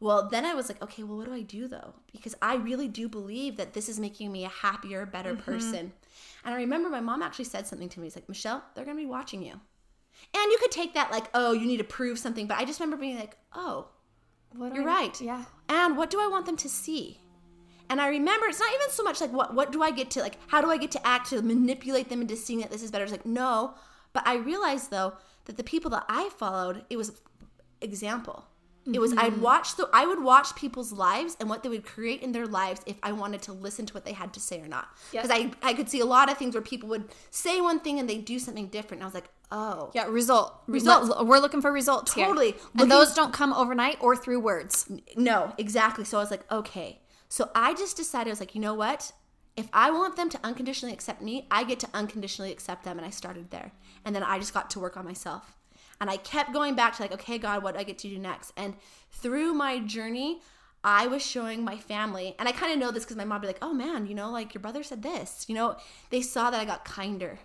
well, 0.00 0.28
then 0.28 0.44
I 0.44 0.54
was 0.54 0.68
like, 0.68 0.82
okay, 0.82 1.02
well, 1.02 1.16
what 1.16 1.26
do 1.26 1.32
I 1.32 1.42
do 1.42 1.68
though? 1.68 1.94
Because 2.12 2.34
I 2.42 2.56
really 2.56 2.88
do 2.88 3.08
believe 3.08 3.56
that 3.56 3.72
this 3.72 3.88
is 3.88 3.98
making 3.98 4.30
me 4.30 4.44
a 4.44 4.48
happier, 4.48 5.06
better 5.06 5.32
mm-hmm. 5.32 5.50
person. 5.50 5.92
And 6.44 6.54
I 6.54 6.56
remember 6.58 6.88
my 6.88 7.00
mom 7.00 7.22
actually 7.22 7.46
said 7.46 7.66
something 7.66 7.88
to 7.90 8.00
me. 8.00 8.06
It's 8.06 8.16
like, 8.16 8.28
Michelle, 8.28 8.62
they're 8.74 8.84
going 8.84 8.96
to 8.96 9.02
be 9.02 9.08
watching 9.08 9.42
you. 9.42 9.52
And 9.52 10.52
you 10.52 10.58
could 10.60 10.70
take 10.70 10.94
that 10.94 11.10
like, 11.10 11.26
oh, 11.34 11.52
you 11.52 11.66
need 11.66 11.78
to 11.78 11.84
prove 11.84 12.18
something. 12.18 12.46
But 12.46 12.58
I 12.58 12.64
just 12.64 12.80
remember 12.80 13.00
being 13.00 13.18
like, 13.18 13.36
oh, 13.54 13.88
what 14.54 14.74
you're 14.74 14.84
right. 14.84 15.18
Yeah. 15.20 15.44
And 15.68 15.96
what 15.96 16.10
do 16.10 16.20
I 16.20 16.26
want 16.26 16.46
them 16.46 16.56
to 16.58 16.68
see? 16.68 17.20
And 17.88 18.00
I 18.00 18.08
remember 18.08 18.46
it's 18.46 18.60
not 18.60 18.72
even 18.74 18.90
so 18.90 19.02
much 19.02 19.20
like 19.20 19.32
what 19.32 19.54
what 19.54 19.72
do 19.72 19.82
I 19.82 19.90
get 19.90 20.10
to 20.12 20.20
like 20.20 20.38
how 20.48 20.60
do 20.60 20.70
I 20.70 20.76
get 20.76 20.90
to 20.92 21.06
act 21.06 21.30
to 21.30 21.42
manipulate 21.42 22.08
them 22.08 22.20
into 22.20 22.36
seeing 22.36 22.60
that 22.60 22.70
this 22.70 22.82
is 22.82 22.90
better? 22.90 23.04
It's 23.04 23.12
like 23.12 23.26
no, 23.26 23.74
but 24.12 24.26
I 24.26 24.36
realized 24.36 24.90
though 24.90 25.14
that 25.44 25.56
the 25.56 25.64
people 25.64 25.90
that 25.92 26.04
I 26.08 26.30
followed, 26.30 26.84
it 26.90 26.96
was 26.96 27.20
example. 27.80 28.46
It 28.92 29.00
was 29.00 29.12
I'd 29.16 29.32
mm-hmm. 29.32 29.42
watch 29.42 29.76
the 29.76 29.88
I 29.92 30.06
would 30.06 30.22
watch 30.22 30.54
people's 30.54 30.92
lives 30.92 31.36
and 31.40 31.48
what 31.48 31.62
they 31.62 31.68
would 31.68 31.84
create 31.84 32.22
in 32.22 32.32
their 32.32 32.46
lives 32.46 32.80
if 32.86 32.96
I 33.02 33.12
wanted 33.12 33.42
to 33.42 33.52
listen 33.52 33.84
to 33.86 33.94
what 33.94 34.04
they 34.04 34.12
had 34.12 34.32
to 34.34 34.40
say 34.40 34.60
or 34.60 34.68
not. 34.68 34.88
Because 35.10 35.30
I 35.30 35.50
I 35.62 35.74
could 35.74 35.88
see 35.88 36.00
a 36.00 36.06
lot 36.06 36.30
of 36.30 36.38
things 36.38 36.54
where 36.54 36.62
people 36.62 36.88
would 36.90 37.08
say 37.30 37.60
one 37.60 37.80
thing 37.80 37.98
and 37.98 38.08
they 38.08 38.18
do 38.18 38.38
something 38.38 38.68
different. 38.68 39.00
And 39.00 39.02
I 39.02 39.06
was 39.06 39.14
like, 39.14 39.28
oh, 39.50 39.90
yeah, 39.92 40.06
result, 40.06 40.60
result. 40.68 41.26
We're 41.26 41.40
looking 41.40 41.60
for 41.60 41.72
results. 41.72 42.14
Totally, 42.14 42.52
here. 42.52 42.60
and 42.78 42.90
those 42.90 43.12
don't 43.12 43.32
come 43.32 43.52
overnight 43.52 43.98
or 44.00 44.14
through 44.14 44.40
words. 44.40 44.88
No, 45.16 45.52
exactly. 45.58 46.04
So 46.04 46.18
I 46.18 46.20
was 46.20 46.30
like, 46.30 46.50
okay. 46.50 47.00
So 47.28 47.50
I 47.54 47.74
just 47.74 47.96
decided 47.96 48.28
I 48.28 48.32
was 48.32 48.40
like, 48.40 48.54
you 48.54 48.60
know 48.60 48.74
what? 48.74 49.12
If 49.56 49.68
I 49.72 49.90
want 49.90 50.16
them 50.16 50.28
to 50.30 50.40
unconditionally 50.44 50.92
accept 50.92 51.22
me, 51.22 51.46
I 51.50 51.64
get 51.64 51.80
to 51.80 51.88
unconditionally 51.94 52.52
accept 52.52 52.84
them, 52.84 52.98
and 52.98 53.06
I 53.06 53.10
started 53.10 53.50
there. 53.50 53.72
And 54.04 54.14
then 54.14 54.22
I 54.22 54.38
just 54.38 54.52
got 54.52 54.70
to 54.70 54.80
work 54.80 54.96
on 54.96 55.04
myself. 55.04 55.56
And 56.00 56.10
I 56.10 56.18
kept 56.18 56.52
going 56.52 56.74
back 56.74 56.96
to 56.96 57.02
like, 57.02 57.12
okay, 57.12 57.38
God, 57.38 57.62
what 57.62 57.74
do 57.74 57.80
I 57.80 57.84
get 57.84 57.98
to 57.98 58.08
do 58.08 58.18
next? 58.18 58.52
And 58.56 58.74
through 59.10 59.54
my 59.54 59.78
journey, 59.78 60.40
I 60.84 61.06
was 61.06 61.24
showing 61.24 61.64
my 61.64 61.78
family, 61.78 62.34
and 62.38 62.48
I 62.48 62.52
kind 62.52 62.72
of 62.72 62.78
know 62.78 62.92
this 62.92 63.04
because 63.04 63.16
my 63.16 63.24
mom 63.24 63.40
be 63.40 63.46
like, 63.46 63.58
oh 63.62 63.72
man, 63.72 64.06
you 64.06 64.14
know, 64.14 64.30
like 64.30 64.54
your 64.54 64.60
brother 64.60 64.82
said 64.82 65.02
this. 65.02 65.46
You 65.48 65.54
know, 65.54 65.76
they 66.10 66.20
saw 66.20 66.50
that 66.50 66.60
I 66.60 66.64
got 66.64 66.84
kinder, 66.84 67.38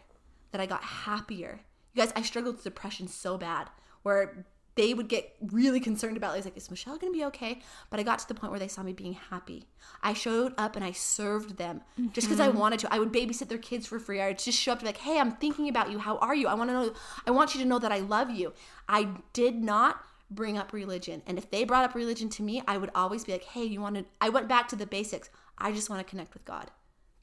that 0.51 0.61
I 0.61 0.65
got 0.65 0.83
happier. 0.83 1.61
You 1.93 2.03
guys, 2.03 2.13
I 2.15 2.21
struggled 2.21 2.55
with 2.55 2.63
depression 2.63 3.07
so 3.07 3.37
bad 3.37 3.69
where 4.03 4.45
they 4.75 4.93
would 4.93 5.10
get 5.10 5.36
really 5.41 5.79
concerned 5.79 6.17
about 6.17 6.34
like, 6.34 6.55
is 6.55 6.69
Michelle 6.69 6.97
gonna 6.97 7.12
be 7.12 7.25
okay? 7.25 7.60
But 7.89 7.99
I 7.99 8.03
got 8.03 8.19
to 8.19 8.27
the 8.27 8.34
point 8.34 8.51
where 8.51 8.60
they 8.60 8.67
saw 8.67 8.84
me 8.84 8.93
being 8.93 9.13
happy. 9.13 9.65
I 10.01 10.13
showed 10.13 10.53
up 10.57 10.75
and 10.75 10.86
I 10.86 10.91
served 10.91 11.57
them 11.57 11.81
mm-hmm. 11.99 12.12
just 12.13 12.27
because 12.27 12.39
I 12.39 12.47
wanted 12.49 12.79
to. 12.79 12.93
I 12.93 12.99
would 12.99 13.12
babysit 13.12 13.49
their 13.49 13.57
kids 13.57 13.86
for 13.86 13.99
free. 13.99 14.21
I 14.21 14.27
would 14.27 14.39
just 14.39 14.60
show 14.60 14.71
up 14.71 14.79
to 14.79 14.86
be 14.86 14.89
like, 14.89 14.97
hey, 14.97 15.19
I'm 15.19 15.34
thinking 15.34 15.67
about 15.67 15.91
you. 15.91 15.99
How 15.99 16.17
are 16.17 16.36
you? 16.36 16.47
I 16.47 16.53
want 16.53 16.69
to 16.69 16.73
know. 16.73 16.93
I 17.27 17.31
want 17.31 17.53
you 17.53 17.62
to 17.62 17.67
know 17.67 17.79
that 17.79 17.91
I 17.91 17.99
love 17.99 18.29
you. 18.29 18.53
I 18.88 19.10
did 19.34 19.55
not 19.55 20.01
bring 20.29 20.57
up 20.57 20.71
religion, 20.71 21.21
and 21.27 21.38
if 21.38 21.51
they 21.51 21.65
brought 21.65 21.84
up 21.84 21.93
religion 21.93 22.29
to 22.29 22.43
me, 22.43 22.63
I 22.65 22.77
would 22.77 22.91
always 22.95 23.25
be 23.25 23.34
like, 23.34 23.43
hey, 23.43 23.65
you 23.65 23.81
want 23.81 23.95
to? 23.95 24.05
I 24.21 24.29
went 24.29 24.47
back 24.47 24.69
to 24.69 24.75
the 24.77 24.86
basics. 24.86 25.29
I 25.57 25.73
just 25.73 25.89
want 25.89 25.99
to 25.99 26.10
connect 26.10 26.34
with 26.34 26.45
God 26.45 26.71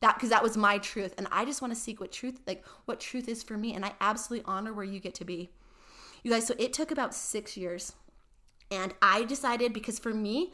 that 0.01 0.15
because 0.15 0.31
that 0.31 0.43
was 0.43 0.57
my 0.57 0.79
truth 0.79 1.13
and 1.19 1.27
i 1.33 1.45
just 1.45 1.61
want 1.61 1.75
to 1.75 1.79
seek 1.79 2.01
what 2.01 2.13
truth 2.13 2.39
like 2.47 2.65
what 2.85 3.01
truth 3.01 3.29
is 3.29 3.43
for 3.43 3.57
me 3.57 3.75
and 3.75 3.85
i 3.85 3.93
absolutely 4.01 4.45
honor 4.47 4.73
where 4.73 4.85
you 4.85 5.01
get 5.01 5.15
to 5.15 5.25
be 5.25 5.51
you 6.23 6.31
guys, 6.31 6.47
so 6.47 6.55
it 6.59 6.73
took 6.73 6.91
about 6.91 7.15
six 7.15 7.57
years. 7.57 7.93
And 8.71 8.95
I 9.01 9.25
decided 9.25 9.73
because 9.73 9.99
for 9.99 10.13
me, 10.13 10.53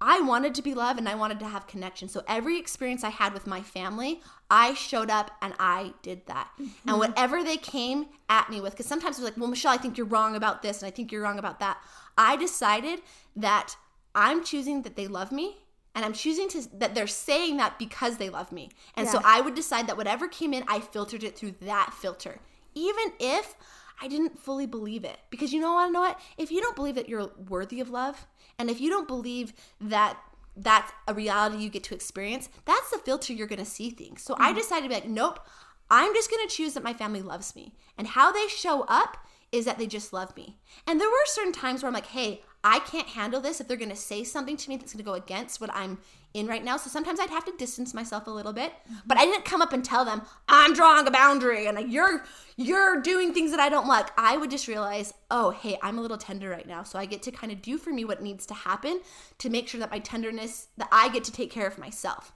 I 0.00 0.20
wanted 0.20 0.56
to 0.56 0.62
be 0.62 0.74
loved 0.74 0.98
and 0.98 1.08
I 1.08 1.14
wanted 1.14 1.38
to 1.40 1.46
have 1.46 1.68
connection. 1.68 2.08
So 2.08 2.24
every 2.26 2.58
experience 2.58 3.04
I 3.04 3.10
had 3.10 3.32
with 3.32 3.46
my 3.46 3.62
family, 3.62 4.20
I 4.50 4.74
showed 4.74 5.10
up 5.10 5.30
and 5.40 5.54
I 5.60 5.94
did 6.02 6.26
that. 6.26 6.48
Mm-hmm. 6.60 6.88
And 6.88 6.98
whatever 6.98 7.44
they 7.44 7.56
came 7.56 8.06
at 8.28 8.50
me 8.50 8.60
with, 8.60 8.72
because 8.72 8.86
sometimes 8.86 9.16
they're 9.16 9.26
like, 9.26 9.36
well, 9.36 9.48
Michelle, 9.48 9.72
I 9.72 9.76
think 9.76 9.96
you're 9.96 10.06
wrong 10.06 10.34
about 10.34 10.62
this 10.62 10.82
and 10.82 10.88
I 10.88 10.90
think 10.90 11.12
you're 11.12 11.22
wrong 11.22 11.38
about 11.38 11.60
that. 11.60 11.78
I 12.18 12.36
decided 12.36 13.00
that 13.36 13.76
I'm 14.12 14.42
choosing 14.42 14.82
that 14.82 14.96
they 14.96 15.06
love 15.06 15.30
me 15.30 15.58
and 15.94 16.04
I'm 16.04 16.12
choosing 16.12 16.48
to 16.48 16.78
that 16.78 16.94
they're 16.96 17.06
saying 17.06 17.58
that 17.58 17.78
because 17.78 18.16
they 18.16 18.28
love 18.28 18.50
me. 18.50 18.70
And 18.96 19.06
yeah. 19.06 19.12
so 19.12 19.20
I 19.24 19.40
would 19.40 19.54
decide 19.54 19.86
that 19.86 19.96
whatever 19.96 20.26
came 20.26 20.52
in, 20.52 20.64
I 20.66 20.80
filtered 20.80 21.22
it 21.22 21.36
through 21.36 21.54
that 21.62 21.94
filter. 21.94 22.40
Even 22.74 23.12
if 23.20 23.54
I 24.02 24.08
didn't 24.08 24.38
fully 24.38 24.66
believe 24.66 25.04
it. 25.04 25.18
Because 25.30 25.52
you 25.52 25.60
know 25.60 25.74
what? 25.74 25.92
Know 25.92 26.00
what? 26.00 26.20
If 26.36 26.50
you 26.50 26.60
don't 26.60 26.76
believe 26.76 26.96
that 26.96 27.08
you're 27.08 27.30
worthy 27.48 27.80
of 27.80 27.88
love, 27.88 28.26
and 28.58 28.68
if 28.68 28.80
you 28.80 28.90
don't 28.90 29.08
believe 29.08 29.52
that 29.80 30.18
that's 30.56 30.92
a 31.08 31.14
reality 31.14 31.62
you 31.62 31.70
get 31.70 31.84
to 31.84 31.94
experience, 31.94 32.48
that's 32.64 32.90
the 32.90 32.98
filter 32.98 33.32
you're 33.32 33.46
going 33.46 33.58
to 33.58 33.64
see 33.64 33.90
things. 33.90 34.22
So 34.22 34.34
mm-hmm. 34.34 34.42
I 34.42 34.52
decided 34.52 34.82
to 34.82 34.88
be 34.88 34.94
like, 34.96 35.08
nope, 35.08 35.38
I'm 35.88 36.12
just 36.14 36.30
going 36.30 36.46
to 36.46 36.54
choose 36.54 36.74
that 36.74 36.82
my 36.82 36.92
family 36.92 37.22
loves 37.22 37.54
me. 37.54 37.74
And 37.96 38.08
how 38.08 38.32
they 38.32 38.48
show 38.48 38.82
up 38.88 39.18
is 39.52 39.66
that 39.66 39.78
they 39.78 39.86
just 39.86 40.12
love 40.12 40.34
me. 40.36 40.58
And 40.86 41.00
there 41.00 41.08
were 41.08 41.26
certain 41.26 41.52
times 41.52 41.82
where 41.82 41.88
I'm 41.88 41.94
like, 41.94 42.06
hey, 42.06 42.42
I 42.64 42.78
can't 42.80 43.08
handle 43.08 43.40
this 43.40 43.60
if 43.60 43.68
they're 43.68 43.76
going 43.76 43.90
to 43.90 43.96
say 43.96 44.24
something 44.24 44.56
to 44.56 44.68
me 44.68 44.76
that's 44.76 44.92
going 44.92 45.04
to 45.04 45.08
go 45.08 45.14
against 45.14 45.60
what 45.60 45.70
I'm 45.74 45.98
in 46.34 46.46
right 46.46 46.64
now. 46.64 46.76
So 46.76 46.88
sometimes 46.88 47.20
I'd 47.20 47.30
have 47.30 47.44
to 47.44 47.52
distance 47.58 47.92
myself 47.92 48.26
a 48.26 48.30
little 48.30 48.52
bit. 48.52 48.72
Mm-hmm. 48.72 48.94
But 49.06 49.18
I 49.18 49.24
didn't 49.24 49.44
come 49.44 49.62
up 49.62 49.72
and 49.72 49.84
tell 49.84 50.04
them 50.04 50.22
I'm 50.48 50.72
drawing 50.72 51.06
a 51.06 51.10
boundary 51.10 51.66
and 51.66 51.92
you're 51.92 52.24
you're 52.56 53.00
doing 53.00 53.32
things 53.32 53.50
that 53.50 53.60
I 53.60 53.68
don't 53.68 53.86
like. 53.86 54.08
I 54.16 54.36
would 54.36 54.50
just 54.50 54.68
realize, 54.68 55.14
"Oh, 55.30 55.50
hey, 55.50 55.78
I'm 55.82 55.98
a 55.98 56.02
little 56.02 56.18
tender 56.18 56.50
right 56.50 56.66
now." 56.66 56.82
So 56.82 56.98
I 56.98 57.06
get 57.06 57.22
to 57.22 57.30
kind 57.30 57.52
of 57.52 57.62
do 57.62 57.78
for 57.78 57.90
me 57.90 58.04
what 58.04 58.22
needs 58.22 58.46
to 58.46 58.54
happen 58.54 59.00
to 59.38 59.50
make 59.50 59.68
sure 59.68 59.80
that 59.80 59.90
my 59.90 59.98
tenderness 59.98 60.68
that 60.76 60.88
I 60.92 61.08
get 61.08 61.24
to 61.24 61.32
take 61.32 61.50
care 61.50 61.66
of 61.66 61.78
myself. 61.78 62.32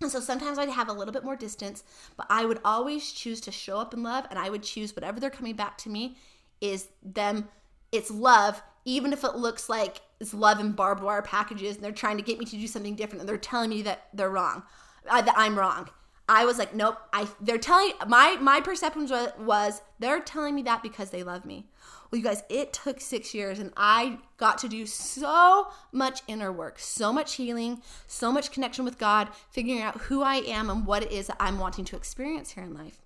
And 0.00 0.10
so 0.10 0.20
sometimes 0.20 0.58
I'd 0.58 0.68
have 0.68 0.88
a 0.88 0.92
little 0.92 1.12
bit 1.12 1.24
more 1.24 1.34
distance, 1.34 1.82
but 2.16 2.26
I 2.30 2.44
would 2.44 2.60
always 2.64 3.10
choose 3.10 3.40
to 3.42 3.50
show 3.50 3.78
up 3.78 3.92
in 3.92 4.04
love 4.04 4.26
and 4.30 4.38
I 4.38 4.48
would 4.48 4.62
choose 4.62 4.94
whatever 4.94 5.18
they're 5.18 5.28
coming 5.28 5.56
back 5.56 5.76
to 5.78 5.88
me 5.88 6.16
is 6.60 6.88
them 7.02 7.48
it's 7.90 8.10
love 8.10 8.62
even 8.84 9.12
if 9.12 9.24
it 9.24 9.36
looks 9.36 9.68
like 9.68 10.00
it's 10.20 10.34
love 10.34 10.58
and 10.58 10.74
barbed 10.74 11.02
wire 11.02 11.22
packages 11.22 11.76
and 11.76 11.84
they're 11.84 11.92
trying 11.92 12.16
to 12.16 12.22
get 12.22 12.38
me 12.38 12.44
to 12.44 12.56
do 12.56 12.66
something 12.66 12.94
different 12.94 13.20
and 13.20 13.28
they're 13.28 13.36
telling 13.36 13.70
me 13.70 13.82
that 13.82 14.08
they're 14.12 14.30
wrong 14.30 14.62
uh, 15.08 15.22
that 15.22 15.34
i'm 15.36 15.58
wrong. 15.58 15.88
I 16.30 16.44
was 16.44 16.58
like 16.58 16.74
nope 16.74 16.98
i 17.12 17.26
they're 17.40 17.58
telling 17.58 17.92
my 18.06 18.36
my 18.40 18.60
perception 18.60 19.08
was, 19.08 19.30
was 19.38 19.80
they're 19.98 20.20
telling 20.20 20.54
me 20.54 20.62
that 20.62 20.82
because 20.82 21.10
they 21.10 21.22
love 21.22 21.44
me. 21.44 21.66
Well 22.10 22.18
you 22.18 22.24
guys 22.24 22.42
it 22.50 22.72
took 22.72 23.00
six 23.00 23.34
years 23.34 23.58
and 23.58 23.72
i 23.76 24.18
got 24.36 24.58
to 24.58 24.68
do 24.68 24.84
so 24.86 25.68
much 25.92 26.22
inner 26.26 26.52
work 26.52 26.78
so 26.78 27.12
much 27.12 27.34
healing 27.36 27.80
so 28.06 28.30
much 28.30 28.52
connection 28.52 28.84
with 28.84 28.98
god 28.98 29.28
figuring 29.50 29.80
out 29.80 30.00
who 30.02 30.22
i 30.22 30.36
am 30.36 30.68
and 30.68 30.84
what 30.84 31.02
it 31.02 31.12
is 31.12 31.28
that 31.28 31.36
i'm 31.40 31.58
wanting 31.58 31.84
to 31.86 31.96
experience 31.96 32.50
here 32.52 32.64
in 32.64 32.74
life. 32.74 33.00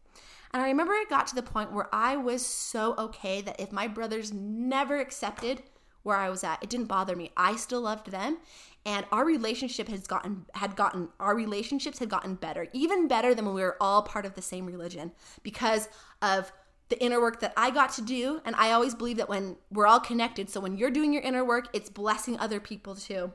And 0.52 0.62
I 0.62 0.66
remember 0.66 0.92
it 0.94 1.08
got 1.08 1.26
to 1.28 1.34
the 1.34 1.42
point 1.42 1.72
where 1.72 1.88
I 1.94 2.16
was 2.16 2.44
so 2.44 2.94
okay 2.98 3.40
that 3.40 3.58
if 3.58 3.72
my 3.72 3.88
brothers 3.88 4.32
never 4.32 5.00
accepted 5.00 5.62
where 6.02 6.16
I 6.16 6.30
was 6.30 6.44
at, 6.44 6.62
it 6.62 6.70
didn't 6.70 6.86
bother 6.86 7.16
me. 7.16 7.30
I 7.36 7.56
still 7.56 7.82
loved 7.82 8.10
them 8.10 8.38
and 8.84 9.06
our 9.12 9.24
relationship 9.24 9.88
has 9.88 10.06
gotten 10.06 10.44
had 10.54 10.74
gotten 10.74 11.08
our 11.20 11.34
relationships 11.34 11.98
had 11.98 12.08
gotten 12.08 12.34
better. 12.34 12.66
Even 12.72 13.06
better 13.08 13.34
than 13.34 13.44
when 13.46 13.54
we 13.54 13.62
were 13.62 13.76
all 13.80 14.02
part 14.02 14.26
of 14.26 14.34
the 14.34 14.42
same 14.42 14.66
religion 14.66 15.12
because 15.42 15.88
of 16.20 16.52
the 16.88 17.02
inner 17.02 17.20
work 17.20 17.40
that 17.40 17.52
I 17.56 17.70
got 17.70 17.92
to 17.94 18.02
do 18.02 18.40
and 18.44 18.56
I 18.56 18.72
always 18.72 18.94
believe 18.94 19.16
that 19.18 19.28
when 19.28 19.56
we're 19.70 19.86
all 19.86 20.00
connected, 20.00 20.50
so 20.50 20.60
when 20.60 20.76
you're 20.76 20.90
doing 20.90 21.12
your 21.12 21.22
inner 21.22 21.44
work, 21.44 21.68
it's 21.72 21.88
blessing 21.88 22.38
other 22.38 22.60
people 22.60 22.94
too. 22.94 23.32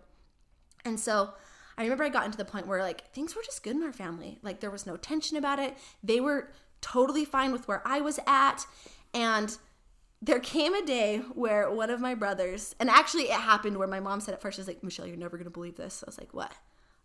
And 0.83 0.99
so 0.99 1.33
I 1.77 1.83
remember 1.83 2.03
I 2.03 2.09
got 2.09 2.25
into 2.25 2.37
the 2.37 2.45
point 2.45 2.67
where 2.67 2.81
like 2.81 3.11
things 3.13 3.35
were 3.35 3.43
just 3.43 3.63
good 3.63 3.75
in 3.75 3.83
our 3.83 3.93
family. 3.93 4.39
Like 4.41 4.59
there 4.59 4.71
was 4.71 4.85
no 4.85 4.97
tension 4.97 5.37
about 5.37 5.59
it. 5.59 5.77
They 6.03 6.19
were 6.19 6.51
totally 6.81 7.23
fine 7.23 7.51
with 7.51 7.67
where 7.67 7.81
I 7.85 8.01
was 8.01 8.19
at. 8.27 8.65
And 9.13 9.57
there 10.21 10.39
came 10.39 10.73
a 10.73 10.85
day 10.85 11.19
where 11.33 11.69
one 11.71 11.89
of 11.89 11.99
my 11.99 12.15
brothers, 12.15 12.75
and 12.79 12.89
actually 12.89 13.23
it 13.23 13.39
happened 13.39 13.77
where 13.77 13.87
my 13.87 13.99
mom 13.99 14.19
said 14.19 14.33
at 14.33 14.41
first, 14.41 14.57
she's 14.57 14.67
like, 14.67 14.83
Michelle, 14.83 15.05
you're 15.05 15.17
never 15.17 15.37
going 15.37 15.45
to 15.45 15.51
believe 15.51 15.75
this. 15.75 16.03
I 16.05 16.07
was 16.07 16.17
like, 16.17 16.33
what? 16.33 16.51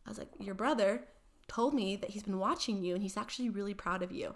I 0.07 0.11
was 0.11 0.19
like, 0.19 0.29
your 0.41 0.55
brother 0.55 1.05
told 1.49 1.75
me 1.75 1.97
that 1.97 2.11
he's 2.11 2.23
been 2.23 2.39
watching 2.39 2.83
you 2.83 2.95
and 2.95 3.03
he's 3.03 3.17
actually 3.17 3.51
really 3.51 3.75
proud 3.75 4.03
of 4.03 4.13
you. 4.13 4.35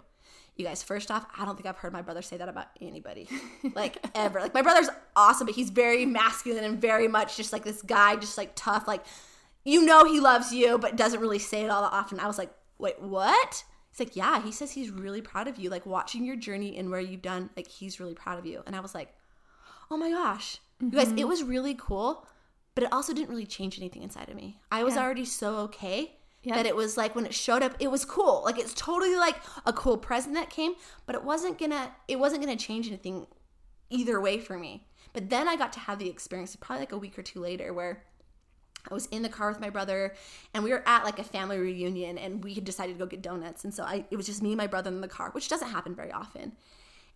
You 0.55 0.65
guys, 0.65 0.83
first 0.83 1.11
off, 1.11 1.25
I 1.37 1.45
don't 1.45 1.55
think 1.55 1.67
I've 1.67 1.77
heard 1.77 1.93
my 1.93 2.01
brother 2.01 2.21
say 2.21 2.37
that 2.37 2.49
about 2.49 2.67
anybody, 2.81 3.27
like 3.75 4.03
ever. 4.15 4.39
Like 4.39 4.53
my 4.53 4.61
brother's 4.61 4.89
awesome, 5.15 5.45
but 5.45 5.55
he's 5.55 5.69
very 5.69 6.05
masculine 6.05 6.63
and 6.63 6.81
very 6.81 7.07
much 7.07 7.37
just 7.37 7.53
like 7.53 7.63
this 7.63 7.81
guy, 7.81 8.15
just 8.15 8.37
like 8.37 8.51
tough. 8.55 8.87
Like 8.87 9.05
you 9.63 9.85
know 9.85 10.05
he 10.05 10.19
loves 10.19 10.51
you, 10.51 10.77
but 10.77 10.95
doesn't 10.95 11.19
really 11.19 11.39
say 11.39 11.63
it 11.63 11.69
all 11.69 11.83
that 11.83 11.93
often. 11.93 12.19
I 12.19 12.27
was 12.27 12.37
like, 12.37 12.51
wait, 12.79 12.99
what? 13.01 13.63
He's 13.97 14.07
like, 14.07 14.15
yeah, 14.15 14.41
he 14.41 14.51
says 14.51 14.71
he's 14.71 14.91
really 14.91 15.21
proud 15.21 15.47
of 15.47 15.57
you. 15.57 15.69
Like 15.69 15.85
watching 15.85 16.23
your 16.23 16.35
journey 16.35 16.77
and 16.77 16.89
where 16.91 16.99
you've 16.99 17.21
done, 17.21 17.49
like 17.55 17.67
he's 17.67 17.99
really 17.99 18.13
proud 18.13 18.37
of 18.37 18.45
you. 18.45 18.61
And 18.65 18.75
I 18.75 18.79
was 18.79 18.93
like, 18.93 19.13
oh 19.89 19.97
my 19.97 20.11
gosh. 20.11 20.57
Mm-hmm. 20.81 20.93
You 20.95 21.03
guys, 21.03 21.13
it 21.17 21.27
was 21.27 21.43
really 21.43 21.75
cool, 21.75 22.27
but 22.75 22.83
it 22.83 22.93
also 22.93 23.13
didn't 23.13 23.29
really 23.29 23.45
change 23.45 23.79
anything 23.79 24.03
inside 24.03 24.29
of 24.29 24.35
me. 24.35 24.59
I 24.71 24.83
was 24.83 24.95
yeah. 24.95 25.03
already 25.03 25.25
so 25.25 25.57
okay 25.57 26.17
Yep. 26.43 26.55
That 26.55 26.65
it 26.65 26.77
was 26.77 26.95
like 26.95 27.13
when 27.13 27.25
it 27.25 27.33
showed 27.33 27.61
up, 27.61 27.75
it 27.79 27.91
was 27.91 28.05
cool. 28.05 28.41
Like 28.45 28.57
it's 28.57 28.73
totally 28.73 29.17
like 29.17 29.35
a 29.65 29.73
cool 29.73 29.97
present 29.97 30.35
that 30.35 30.49
came, 30.49 30.75
but 31.05 31.13
it 31.13 31.23
wasn't 31.23 31.57
gonna 31.57 31.91
it 32.07 32.19
wasn't 32.19 32.41
gonna 32.41 32.55
change 32.55 32.87
anything 32.87 33.27
either 33.89 34.21
way 34.21 34.39
for 34.39 34.57
me. 34.57 34.87
But 35.11 35.29
then 35.29 35.49
I 35.49 35.57
got 35.57 35.73
to 35.73 35.79
have 35.79 35.99
the 35.99 36.07
experience 36.09 36.55
probably 36.55 36.83
like 36.83 36.93
a 36.93 36.97
week 36.97 37.19
or 37.19 37.23
two 37.23 37.41
later 37.41 37.73
where 37.73 38.03
I 38.89 38.93
was 38.93 39.07
in 39.07 39.21
the 39.21 39.29
car 39.29 39.49
with 39.49 39.59
my 39.59 39.69
brother 39.69 40.13
and 40.53 40.63
we 40.63 40.71
were 40.71 40.83
at 40.87 41.03
like 41.03 41.19
a 41.19 41.23
family 41.23 41.57
reunion 41.57 42.17
and 42.17 42.43
we 42.43 42.53
had 42.53 42.65
decided 42.65 42.93
to 42.93 42.99
go 42.99 43.05
get 43.05 43.21
donuts. 43.21 43.63
And 43.63 43.73
so 43.73 43.83
I 43.83 44.05
it 44.11 44.15
was 44.15 44.25
just 44.25 44.41
me 44.41 44.49
and 44.49 44.57
my 44.57 44.67
brother 44.67 44.89
in 44.89 45.01
the 45.01 45.07
car, 45.07 45.31
which 45.31 45.49
doesn't 45.49 45.69
happen 45.69 45.95
very 45.95 46.11
often. 46.11 46.53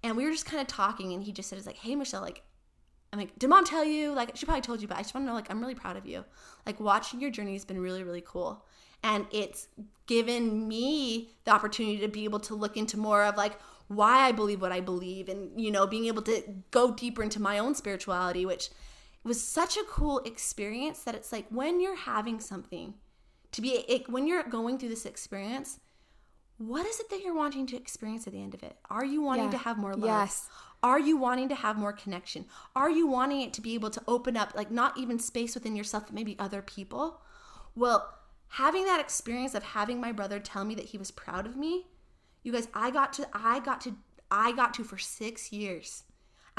And 0.03 0.17
we 0.17 0.25
were 0.25 0.31
just 0.31 0.45
kind 0.45 0.61
of 0.61 0.67
talking 0.67 1.13
and 1.13 1.23
he 1.23 1.31
just 1.31 1.49
said, 1.49 1.57
it's 1.57 1.67
like, 1.67 1.77
hey 1.77 1.95
Michelle, 1.95 2.21
like 2.21 2.43
I'm 3.13 3.19
like, 3.19 3.37
did 3.37 3.49
mom 3.49 3.65
tell 3.65 3.83
you? 3.83 4.13
Like, 4.13 4.37
she 4.37 4.45
probably 4.45 4.61
told 4.61 4.81
you, 4.81 4.87
but 4.87 4.97
I 4.97 5.01
just 5.01 5.13
want 5.13 5.25
to 5.25 5.27
know, 5.27 5.33
like, 5.33 5.51
I'm 5.51 5.59
really 5.59 5.75
proud 5.75 5.97
of 5.97 6.05
you. 6.05 6.23
Like, 6.65 6.79
watching 6.79 7.19
your 7.19 7.29
journey 7.29 7.51
has 7.53 7.65
been 7.65 7.81
really, 7.81 8.03
really 8.03 8.23
cool. 8.25 8.65
And 9.03 9.25
it's 9.31 9.67
given 10.05 10.67
me 10.67 11.31
the 11.43 11.51
opportunity 11.51 11.97
to 11.99 12.07
be 12.07 12.23
able 12.23 12.39
to 12.41 12.55
look 12.55 12.77
into 12.77 12.97
more 12.97 13.23
of 13.23 13.35
like 13.35 13.59
why 13.87 14.27
I 14.27 14.31
believe 14.31 14.61
what 14.61 14.71
I 14.71 14.79
believe 14.79 15.27
and, 15.27 15.59
you 15.59 15.71
know, 15.71 15.87
being 15.87 16.05
able 16.05 16.21
to 16.23 16.43
go 16.69 16.93
deeper 16.93 17.23
into 17.23 17.41
my 17.41 17.57
own 17.57 17.75
spirituality, 17.75 18.45
which 18.45 18.69
was 19.23 19.41
such 19.41 19.77
a 19.77 19.83
cool 19.87 20.19
experience 20.19 20.99
that 21.03 21.15
it's 21.15 21.31
like 21.31 21.45
when 21.49 21.79
you're 21.79 21.95
having 21.95 22.39
something 22.39 22.95
to 23.51 23.61
be, 23.61 23.69
it, 23.87 24.09
when 24.09 24.27
you're 24.27 24.43
going 24.43 24.77
through 24.77 24.89
this 24.89 25.05
experience, 25.05 25.79
what 26.57 26.85
is 26.85 26.99
it 26.99 27.09
that 27.09 27.21
you're 27.21 27.33
wanting 27.35 27.65
to 27.67 27.75
experience 27.75 28.25
at 28.27 28.33
the 28.33 28.41
end 28.41 28.53
of 28.53 28.63
it? 28.63 28.77
Are 28.89 29.05
you 29.05 29.21
wanting 29.21 29.45
Yeah. 29.45 29.51
to 29.51 29.57
have 29.57 29.77
more 29.77 29.93
love? 29.95 30.05
Yes. 30.05 30.49
Are 30.83 30.99
you 30.99 31.17
wanting 31.17 31.49
to 31.49 31.55
have 31.55 31.77
more 31.77 31.93
connection? 31.93 32.45
Are 32.75 32.89
you 32.89 33.05
wanting 33.07 33.41
it 33.41 33.53
to 33.53 33.61
be 33.61 33.75
able 33.75 33.89
to 33.91 34.01
open 34.07 34.35
up, 34.37 34.53
like 34.55 34.71
not 34.71 34.97
even 34.97 35.19
space 35.19 35.53
within 35.53 35.75
yourself, 35.75 36.05
but 36.07 36.13
maybe 36.15 36.35
other 36.39 36.61
people? 36.61 37.21
Well, 37.75 38.13
having 38.49 38.85
that 38.85 38.99
experience 38.99 39.53
of 39.53 39.63
having 39.63 39.99
my 40.01 40.11
brother 40.11 40.39
tell 40.39 40.65
me 40.65 40.75
that 40.75 40.85
he 40.85 40.97
was 40.97 41.11
proud 41.11 41.45
of 41.45 41.55
me, 41.55 41.87
you 42.43 42.51
guys, 42.51 42.67
I 42.73 42.89
got 42.89 43.13
to, 43.13 43.27
I 43.33 43.59
got 43.59 43.81
to, 43.81 43.95
I 44.31 44.51
got 44.53 44.73
to 44.75 44.83
for 44.83 44.97
six 44.97 45.51
years. 45.51 46.03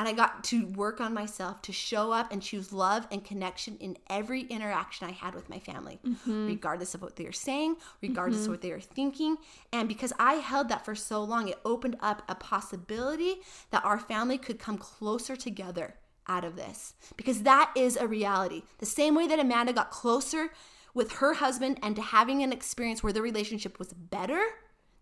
And 0.02 0.08
I 0.08 0.14
got 0.14 0.42
to 0.46 0.66
work 0.66 1.00
on 1.00 1.14
myself 1.14 1.62
to 1.62 1.72
show 1.72 2.10
up 2.10 2.32
and 2.32 2.42
choose 2.42 2.72
love 2.72 3.06
and 3.12 3.24
connection 3.24 3.76
in 3.78 3.96
every 4.10 4.40
interaction 4.40 5.06
I 5.06 5.12
had 5.12 5.32
with 5.32 5.48
my 5.48 5.60
family, 5.60 6.00
mm-hmm. 6.04 6.48
regardless 6.48 6.96
of 6.96 7.02
what 7.02 7.14
they 7.14 7.22
were 7.22 7.30
saying, 7.30 7.76
regardless 8.00 8.40
of 8.40 8.42
mm-hmm. 8.42 8.50
what 8.54 8.62
they 8.62 8.72
were 8.72 8.80
thinking. 8.80 9.36
And 9.72 9.86
because 9.86 10.12
I 10.18 10.34
held 10.34 10.70
that 10.70 10.84
for 10.84 10.96
so 10.96 11.22
long, 11.22 11.46
it 11.46 11.60
opened 11.64 11.98
up 12.00 12.24
a 12.28 12.34
possibility 12.34 13.42
that 13.70 13.84
our 13.84 14.00
family 14.00 14.38
could 14.38 14.58
come 14.58 14.76
closer 14.76 15.36
together 15.36 15.94
out 16.26 16.44
of 16.44 16.56
this. 16.56 16.94
Because 17.16 17.44
that 17.44 17.70
is 17.76 17.96
a 17.96 18.08
reality. 18.08 18.64
The 18.78 18.86
same 18.86 19.14
way 19.14 19.28
that 19.28 19.38
Amanda 19.38 19.72
got 19.72 19.92
closer 19.92 20.50
with 20.94 21.12
her 21.12 21.34
husband 21.34 21.78
and 21.80 21.94
to 21.94 22.02
having 22.02 22.42
an 22.42 22.52
experience 22.52 23.04
where 23.04 23.12
the 23.12 23.22
relationship 23.22 23.78
was 23.78 23.92
better 23.92 24.42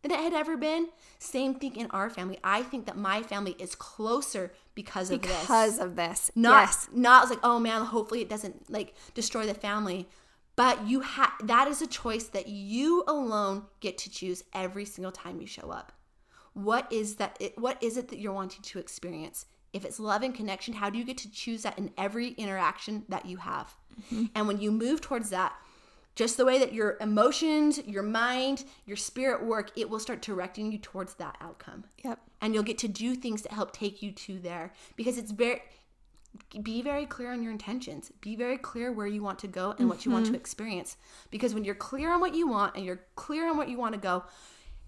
than 0.03 0.11
it 0.11 0.21
had 0.21 0.33
ever 0.33 0.57
been. 0.57 0.89
Same 1.19 1.55
thing 1.55 1.77
in 1.77 1.87
our 1.91 2.09
family. 2.11 2.39
I 2.43 2.63
think 2.63 2.87
that 2.87 2.97
my 2.97 3.23
family 3.23 3.57
is 3.59 3.75
closer 3.75 4.53
because 4.75 5.11
of 5.11 5.23
this. 5.23 5.41
Because 5.41 5.79
of 5.79 5.97
this. 5.97 6.31
Not 6.35 6.69
yes. 6.69 6.89
not 6.93 7.29
like, 7.29 7.41
oh 7.43 7.59
man, 7.59 7.85
hopefully 7.85 8.23
it 8.23 8.29
doesn't 8.29 8.71
like 8.71 8.95
destroy 9.15 9.47
the 9.47 9.55
family. 9.55 10.09
But 10.57 10.87
you 10.87 11.01
have 11.01 11.33
that 11.45 11.69
is 11.69 11.81
a 11.81 11.87
choice 11.87 12.25
that 12.25 12.49
you 12.49 13.05
alone 13.07 13.65
get 13.81 13.99
to 13.99 14.11
choose 14.11 14.45
every 14.53 14.85
single 14.85 15.13
time 15.13 15.41
you 15.41 15.47
show 15.47 15.71
up. 15.71 15.93
What 16.53 16.93
is 16.93 17.17
that 17.17 17.37
it, 17.41 17.59
what 17.59 17.83
is 17.83 17.97
it 17.97 18.09
that 18.09 18.19
you're 18.19 18.33
wanting 18.33 18.63
to 18.63 18.79
experience? 18.79 19.47
If 19.73 19.85
it's 19.85 20.01
love 20.01 20.23
and 20.23 20.35
connection, 20.35 20.75
how 20.75 20.91
do 20.91 20.99
you 20.99 21.05
get 21.05 21.19
to 21.19 21.31
choose 21.31 21.63
that 21.63 21.79
in 21.79 21.93
every 21.97 22.31
interaction 22.31 23.05
that 23.09 23.25
you 23.25 23.37
have? 23.37 23.73
Mm-hmm. 24.13 24.25
And 24.35 24.49
when 24.49 24.61
you 24.61 24.73
move 24.73 25.01
towards 25.01 25.31
that, 25.31 25.53
just 26.21 26.37
the 26.37 26.45
way 26.45 26.59
that 26.59 26.75
your 26.75 26.99
emotions, 27.01 27.81
your 27.87 28.03
mind, 28.03 28.65
your 28.85 28.99
spirit 28.99 29.43
work, 29.43 29.71
it 29.75 29.89
will 29.89 29.99
start 29.99 30.21
directing 30.21 30.71
you 30.71 30.77
towards 30.77 31.15
that 31.15 31.35
outcome. 31.41 31.83
Yep. 32.05 32.21
And 32.43 32.53
you'll 32.53 32.63
get 32.63 32.77
to 32.81 32.89
do 32.89 33.15
things 33.15 33.41
that 33.41 33.53
help 33.53 33.73
take 33.73 34.03
you 34.03 34.13
to 34.13 34.39
there 34.39 34.75
because 34.97 35.17
it's 35.17 35.31
very 35.31 35.63
be 36.63 36.83
very 36.83 37.07
clear 37.07 37.33
on 37.33 37.43
your 37.43 37.51
intentions. 37.51 38.13
Be 38.21 38.37
very 38.37 38.59
clear 38.59 38.93
where 38.93 39.07
you 39.07 39.23
want 39.23 39.39
to 39.39 39.49
go 39.49 39.75
and 39.79 39.89
what 39.89 40.05
you 40.05 40.13
want 40.13 40.27
to 40.27 40.33
mm-hmm. 40.33 40.41
experience. 40.41 40.99
Because 41.31 41.55
when 41.55 41.65
you're 41.65 41.75
clear 41.75 42.13
on 42.13 42.21
what 42.21 42.35
you 42.35 42.47
want 42.47 42.77
and 42.77 42.85
you're 42.85 43.01
clear 43.17 43.49
on 43.49 43.57
what 43.57 43.71
you 43.71 43.79
want 43.79 43.95
to 43.95 44.01
go, 44.01 44.25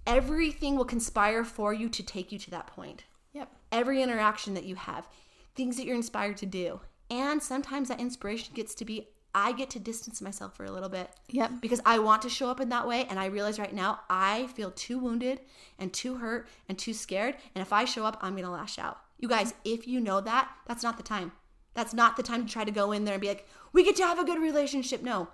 everything 0.07 0.77
will 0.77 0.85
conspire 0.85 1.45
for 1.45 1.73
you 1.73 1.89
to 1.89 2.03
take 2.03 2.31
you 2.31 2.39
to 2.41 2.51
that 2.51 2.67
point 2.67 3.05
Yep. 3.33 3.49
every 3.73 4.03
interaction 4.03 4.53
that 4.53 4.65
you 4.65 4.77
have, 4.77 5.09
things 5.55 5.79
that 5.79 5.87
you're 5.87 5.97
inspired 5.97 6.37
to 6.37 6.47
do. 6.47 6.83
And 7.11 7.43
sometimes 7.43 7.89
that 7.89 8.01
inspiration 8.01 8.53
gets 8.55 8.75
to 8.75 8.85
be 8.85 9.09
I 9.35 9.53
get 9.53 9.71
to 9.71 9.79
distance 9.79 10.21
myself 10.21 10.57
for 10.57 10.65
a 10.65 10.71
little 10.71 10.89
bit. 10.89 11.11
Yep. 11.31 11.53
Because 11.61 11.81
I 11.87 11.99
want 11.99 12.23
to 12.23 12.29
show 12.29 12.51
up 12.51 12.61
in 12.61 12.69
that 12.69 12.87
way. 12.87 13.07
And 13.09 13.19
I 13.19 13.27
realize 13.27 13.59
right 13.59 13.75
now 13.75 14.01
I 14.11 14.47
feel 14.49 14.71
too 14.71 14.99
wounded 14.99 15.41
and 15.79 15.93
too 15.93 16.17
hurt 16.17 16.49
and 16.69 16.79
too 16.79 16.93
scared. 16.93 17.37
And 17.55 17.63
if 17.63 17.73
I 17.73 17.85
show 17.85 18.05
up, 18.05 18.19
I'm 18.21 18.33
going 18.33 18.45
to 18.45 18.51
lash 18.51 18.79
out. 18.79 18.99
You 19.19 19.29
guys, 19.29 19.55
if 19.65 19.87
you 19.87 20.01
know 20.01 20.21
that, 20.21 20.51
that's 20.67 20.83
not 20.83 20.97
the 20.97 21.03
time. 21.03 21.33
That's 21.75 21.95
not 21.95 22.17
the 22.17 22.23
time 22.23 22.47
to 22.47 22.53
try 22.53 22.65
to 22.65 22.71
go 22.71 22.93
in 22.93 23.05
there 23.05 23.15
and 23.15 23.21
be 23.21 23.29
like, 23.29 23.49
we 23.73 23.85
get 23.85 23.97
to 23.97 24.07
have 24.07 24.19
a 24.19 24.25
good 24.25 24.41
relationship. 24.41 25.03
No. 25.03 25.29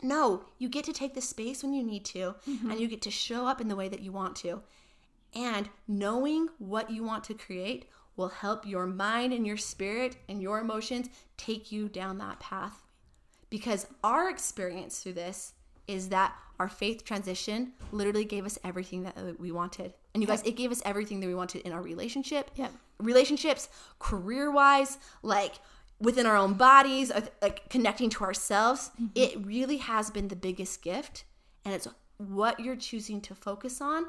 No, 0.00 0.44
you 0.58 0.68
get 0.68 0.84
to 0.84 0.92
take 0.92 1.14
the 1.14 1.20
space 1.20 1.62
when 1.62 1.74
you 1.74 1.82
need 1.82 2.04
to, 2.06 2.36
mm-hmm. 2.48 2.70
and 2.70 2.80
you 2.80 2.86
get 2.86 3.02
to 3.02 3.10
show 3.10 3.46
up 3.46 3.60
in 3.60 3.66
the 3.66 3.74
way 3.74 3.88
that 3.88 4.00
you 4.00 4.12
want 4.12 4.36
to. 4.36 4.62
And 5.34 5.68
knowing 5.86 6.48
what 6.58 6.90
you 6.90 7.02
want 7.02 7.24
to 7.24 7.34
create 7.34 7.86
will 8.16 8.28
help 8.28 8.66
your 8.66 8.86
mind 8.86 9.32
and 9.32 9.46
your 9.46 9.56
spirit 9.56 10.16
and 10.28 10.40
your 10.40 10.60
emotions 10.60 11.08
take 11.36 11.72
you 11.72 11.88
down 11.88 12.18
that 12.18 12.40
path. 12.40 12.84
Because 13.50 13.86
our 14.04 14.28
experience 14.28 15.00
through 15.00 15.14
this 15.14 15.54
is 15.86 16.10
that 16.10 16.34
our 16.60 16.68
faith 16.68 17.04
transition 17.04 17.72
literally 17.92 18.24
gave 18.24 18.44
us 18.44 18.58
everything 18.64 19.04
that 19.04 19.40
we 19.40 19.52
wanted. 19.52 19.94
And 20.12 20.22
you 20.22 20.26
guys, 20.26 20.42
it 20.42 20.56
gave 20.56 20.70
us 20.70 20.82
everything 20.84 21.20
that 21.20 21.26
we 21.26 21.34
wanted 21.34 21.62
in 21.62 21.72
our 21.72 21.80
relationship. 21.80 22.50
Yep. 22.56 22.72
Relationships, 22.98 23.68
career 23.98 24.50
wise, 24.50 24.98
like 25.22 25.54
within 26.00 26.26
our 26.26 26.36
own 26.36 26.54
bodies, 26.54 27.12
like 27.40 27.68
connecting 27.70 28.10
to 28.10 28.24
ourselves. 28.24 28.90
Mm-hmm. 29.00 29.06
It 29.14 29.46
really 29.46 29.76
has 29.78 30.10
been 30.10 30.28
the 30.28 30.36
biggest 30.36 30.82
gift. 30.82 31.24
And 31.64 31.74
it's 31.74 31.88
what 32.18 32.58
you're 32.60 32.76
choosing 32.76 33.20
to 33.22 33.34
focus 33.34 33.80
on, 33.80 34.06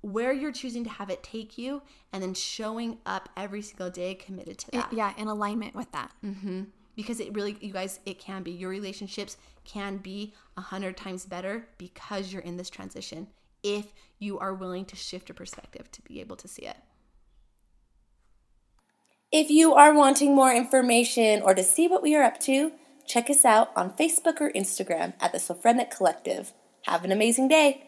where 0.00 0.32
you're 0.32 0.52
choosing 0.52 0.84
to 0.84 0.90
have 0.90 1.10
it 1.10 1.22
take 1.24 1.58
you, 1.58 1.82
and 2.12 2.22
then 2.22 2.34
showing 2.34 2.98
up 3.04 3.28
every 3.36 3.62
single 3.62 3.90
day 3.90 4.14
committed 4.14 4.58
to 4.58 4.70
that 4.70 4.92
Yeah, 4.92 5.12
in 5.18 5.26
alignment 5.26 5.74
with 5.74 5.90
that. 5.92 6.12
Mm-hmm. 6.24 6.62
Because 6.98 7.20
it 7.20 7.32
really 7.32 7.56
you 7.60 7.72
guys 7.72 8.00
it 8.04 8.18
can 8.18 8.42
be 8.42 8.50
your 8.50 8.70
relationships 8.70 9.36
can 9.64 9.98
be 9.98 10.34
a 10.56 10.60
hundred 10.60 10.96
times 10.96 11.24
better 11.24 11.68
because 11.78 12.32
you're 12.32 12.42
in 12.42 12.56
this 12.56 12.68
transition 12.68 13.28
if 13.62 13.92
you 14.18 14.36
are 14.40 14.52
willing 14.52 14.84
to 14.84 14.96
shift 14.96 15.28
your 15.28 15.36
perspective 15.36 15.88
to 15.92 16.02
be 16.02 16.20
able 16.20 16.34
to 16.34 16.48
see 16.48 16.62
it 16.62 16.76
If 19.30 19.50
you 19.50 19.74
are 19.74 19.92
wanting 19.92 20.34
more 20.34 20.52
information 20.52 21.42
or 21.42 21.54
to 21.54 21.62
see 21.62 21.86
what 21.86 22.02
we 22.02 22.16
are 22.16 22.22
up 22.22 22.40
to, 22.40 22.72
check 23.06 23.28
us 23.28 23.44
out 23.44 23.68
on 23.76 23.92
Facebook 23.92 24.40
or 24.40 24.50
Instagram 24.52 25.12
at 25.20 25.32
the 25.32 25.38
Sophrenic 25.38 25.90
Collective. 25.90 26.54
Have 26.86 27.04
an 27.04 27.12
amazing 27.12 27.48
day. 27.48 27.87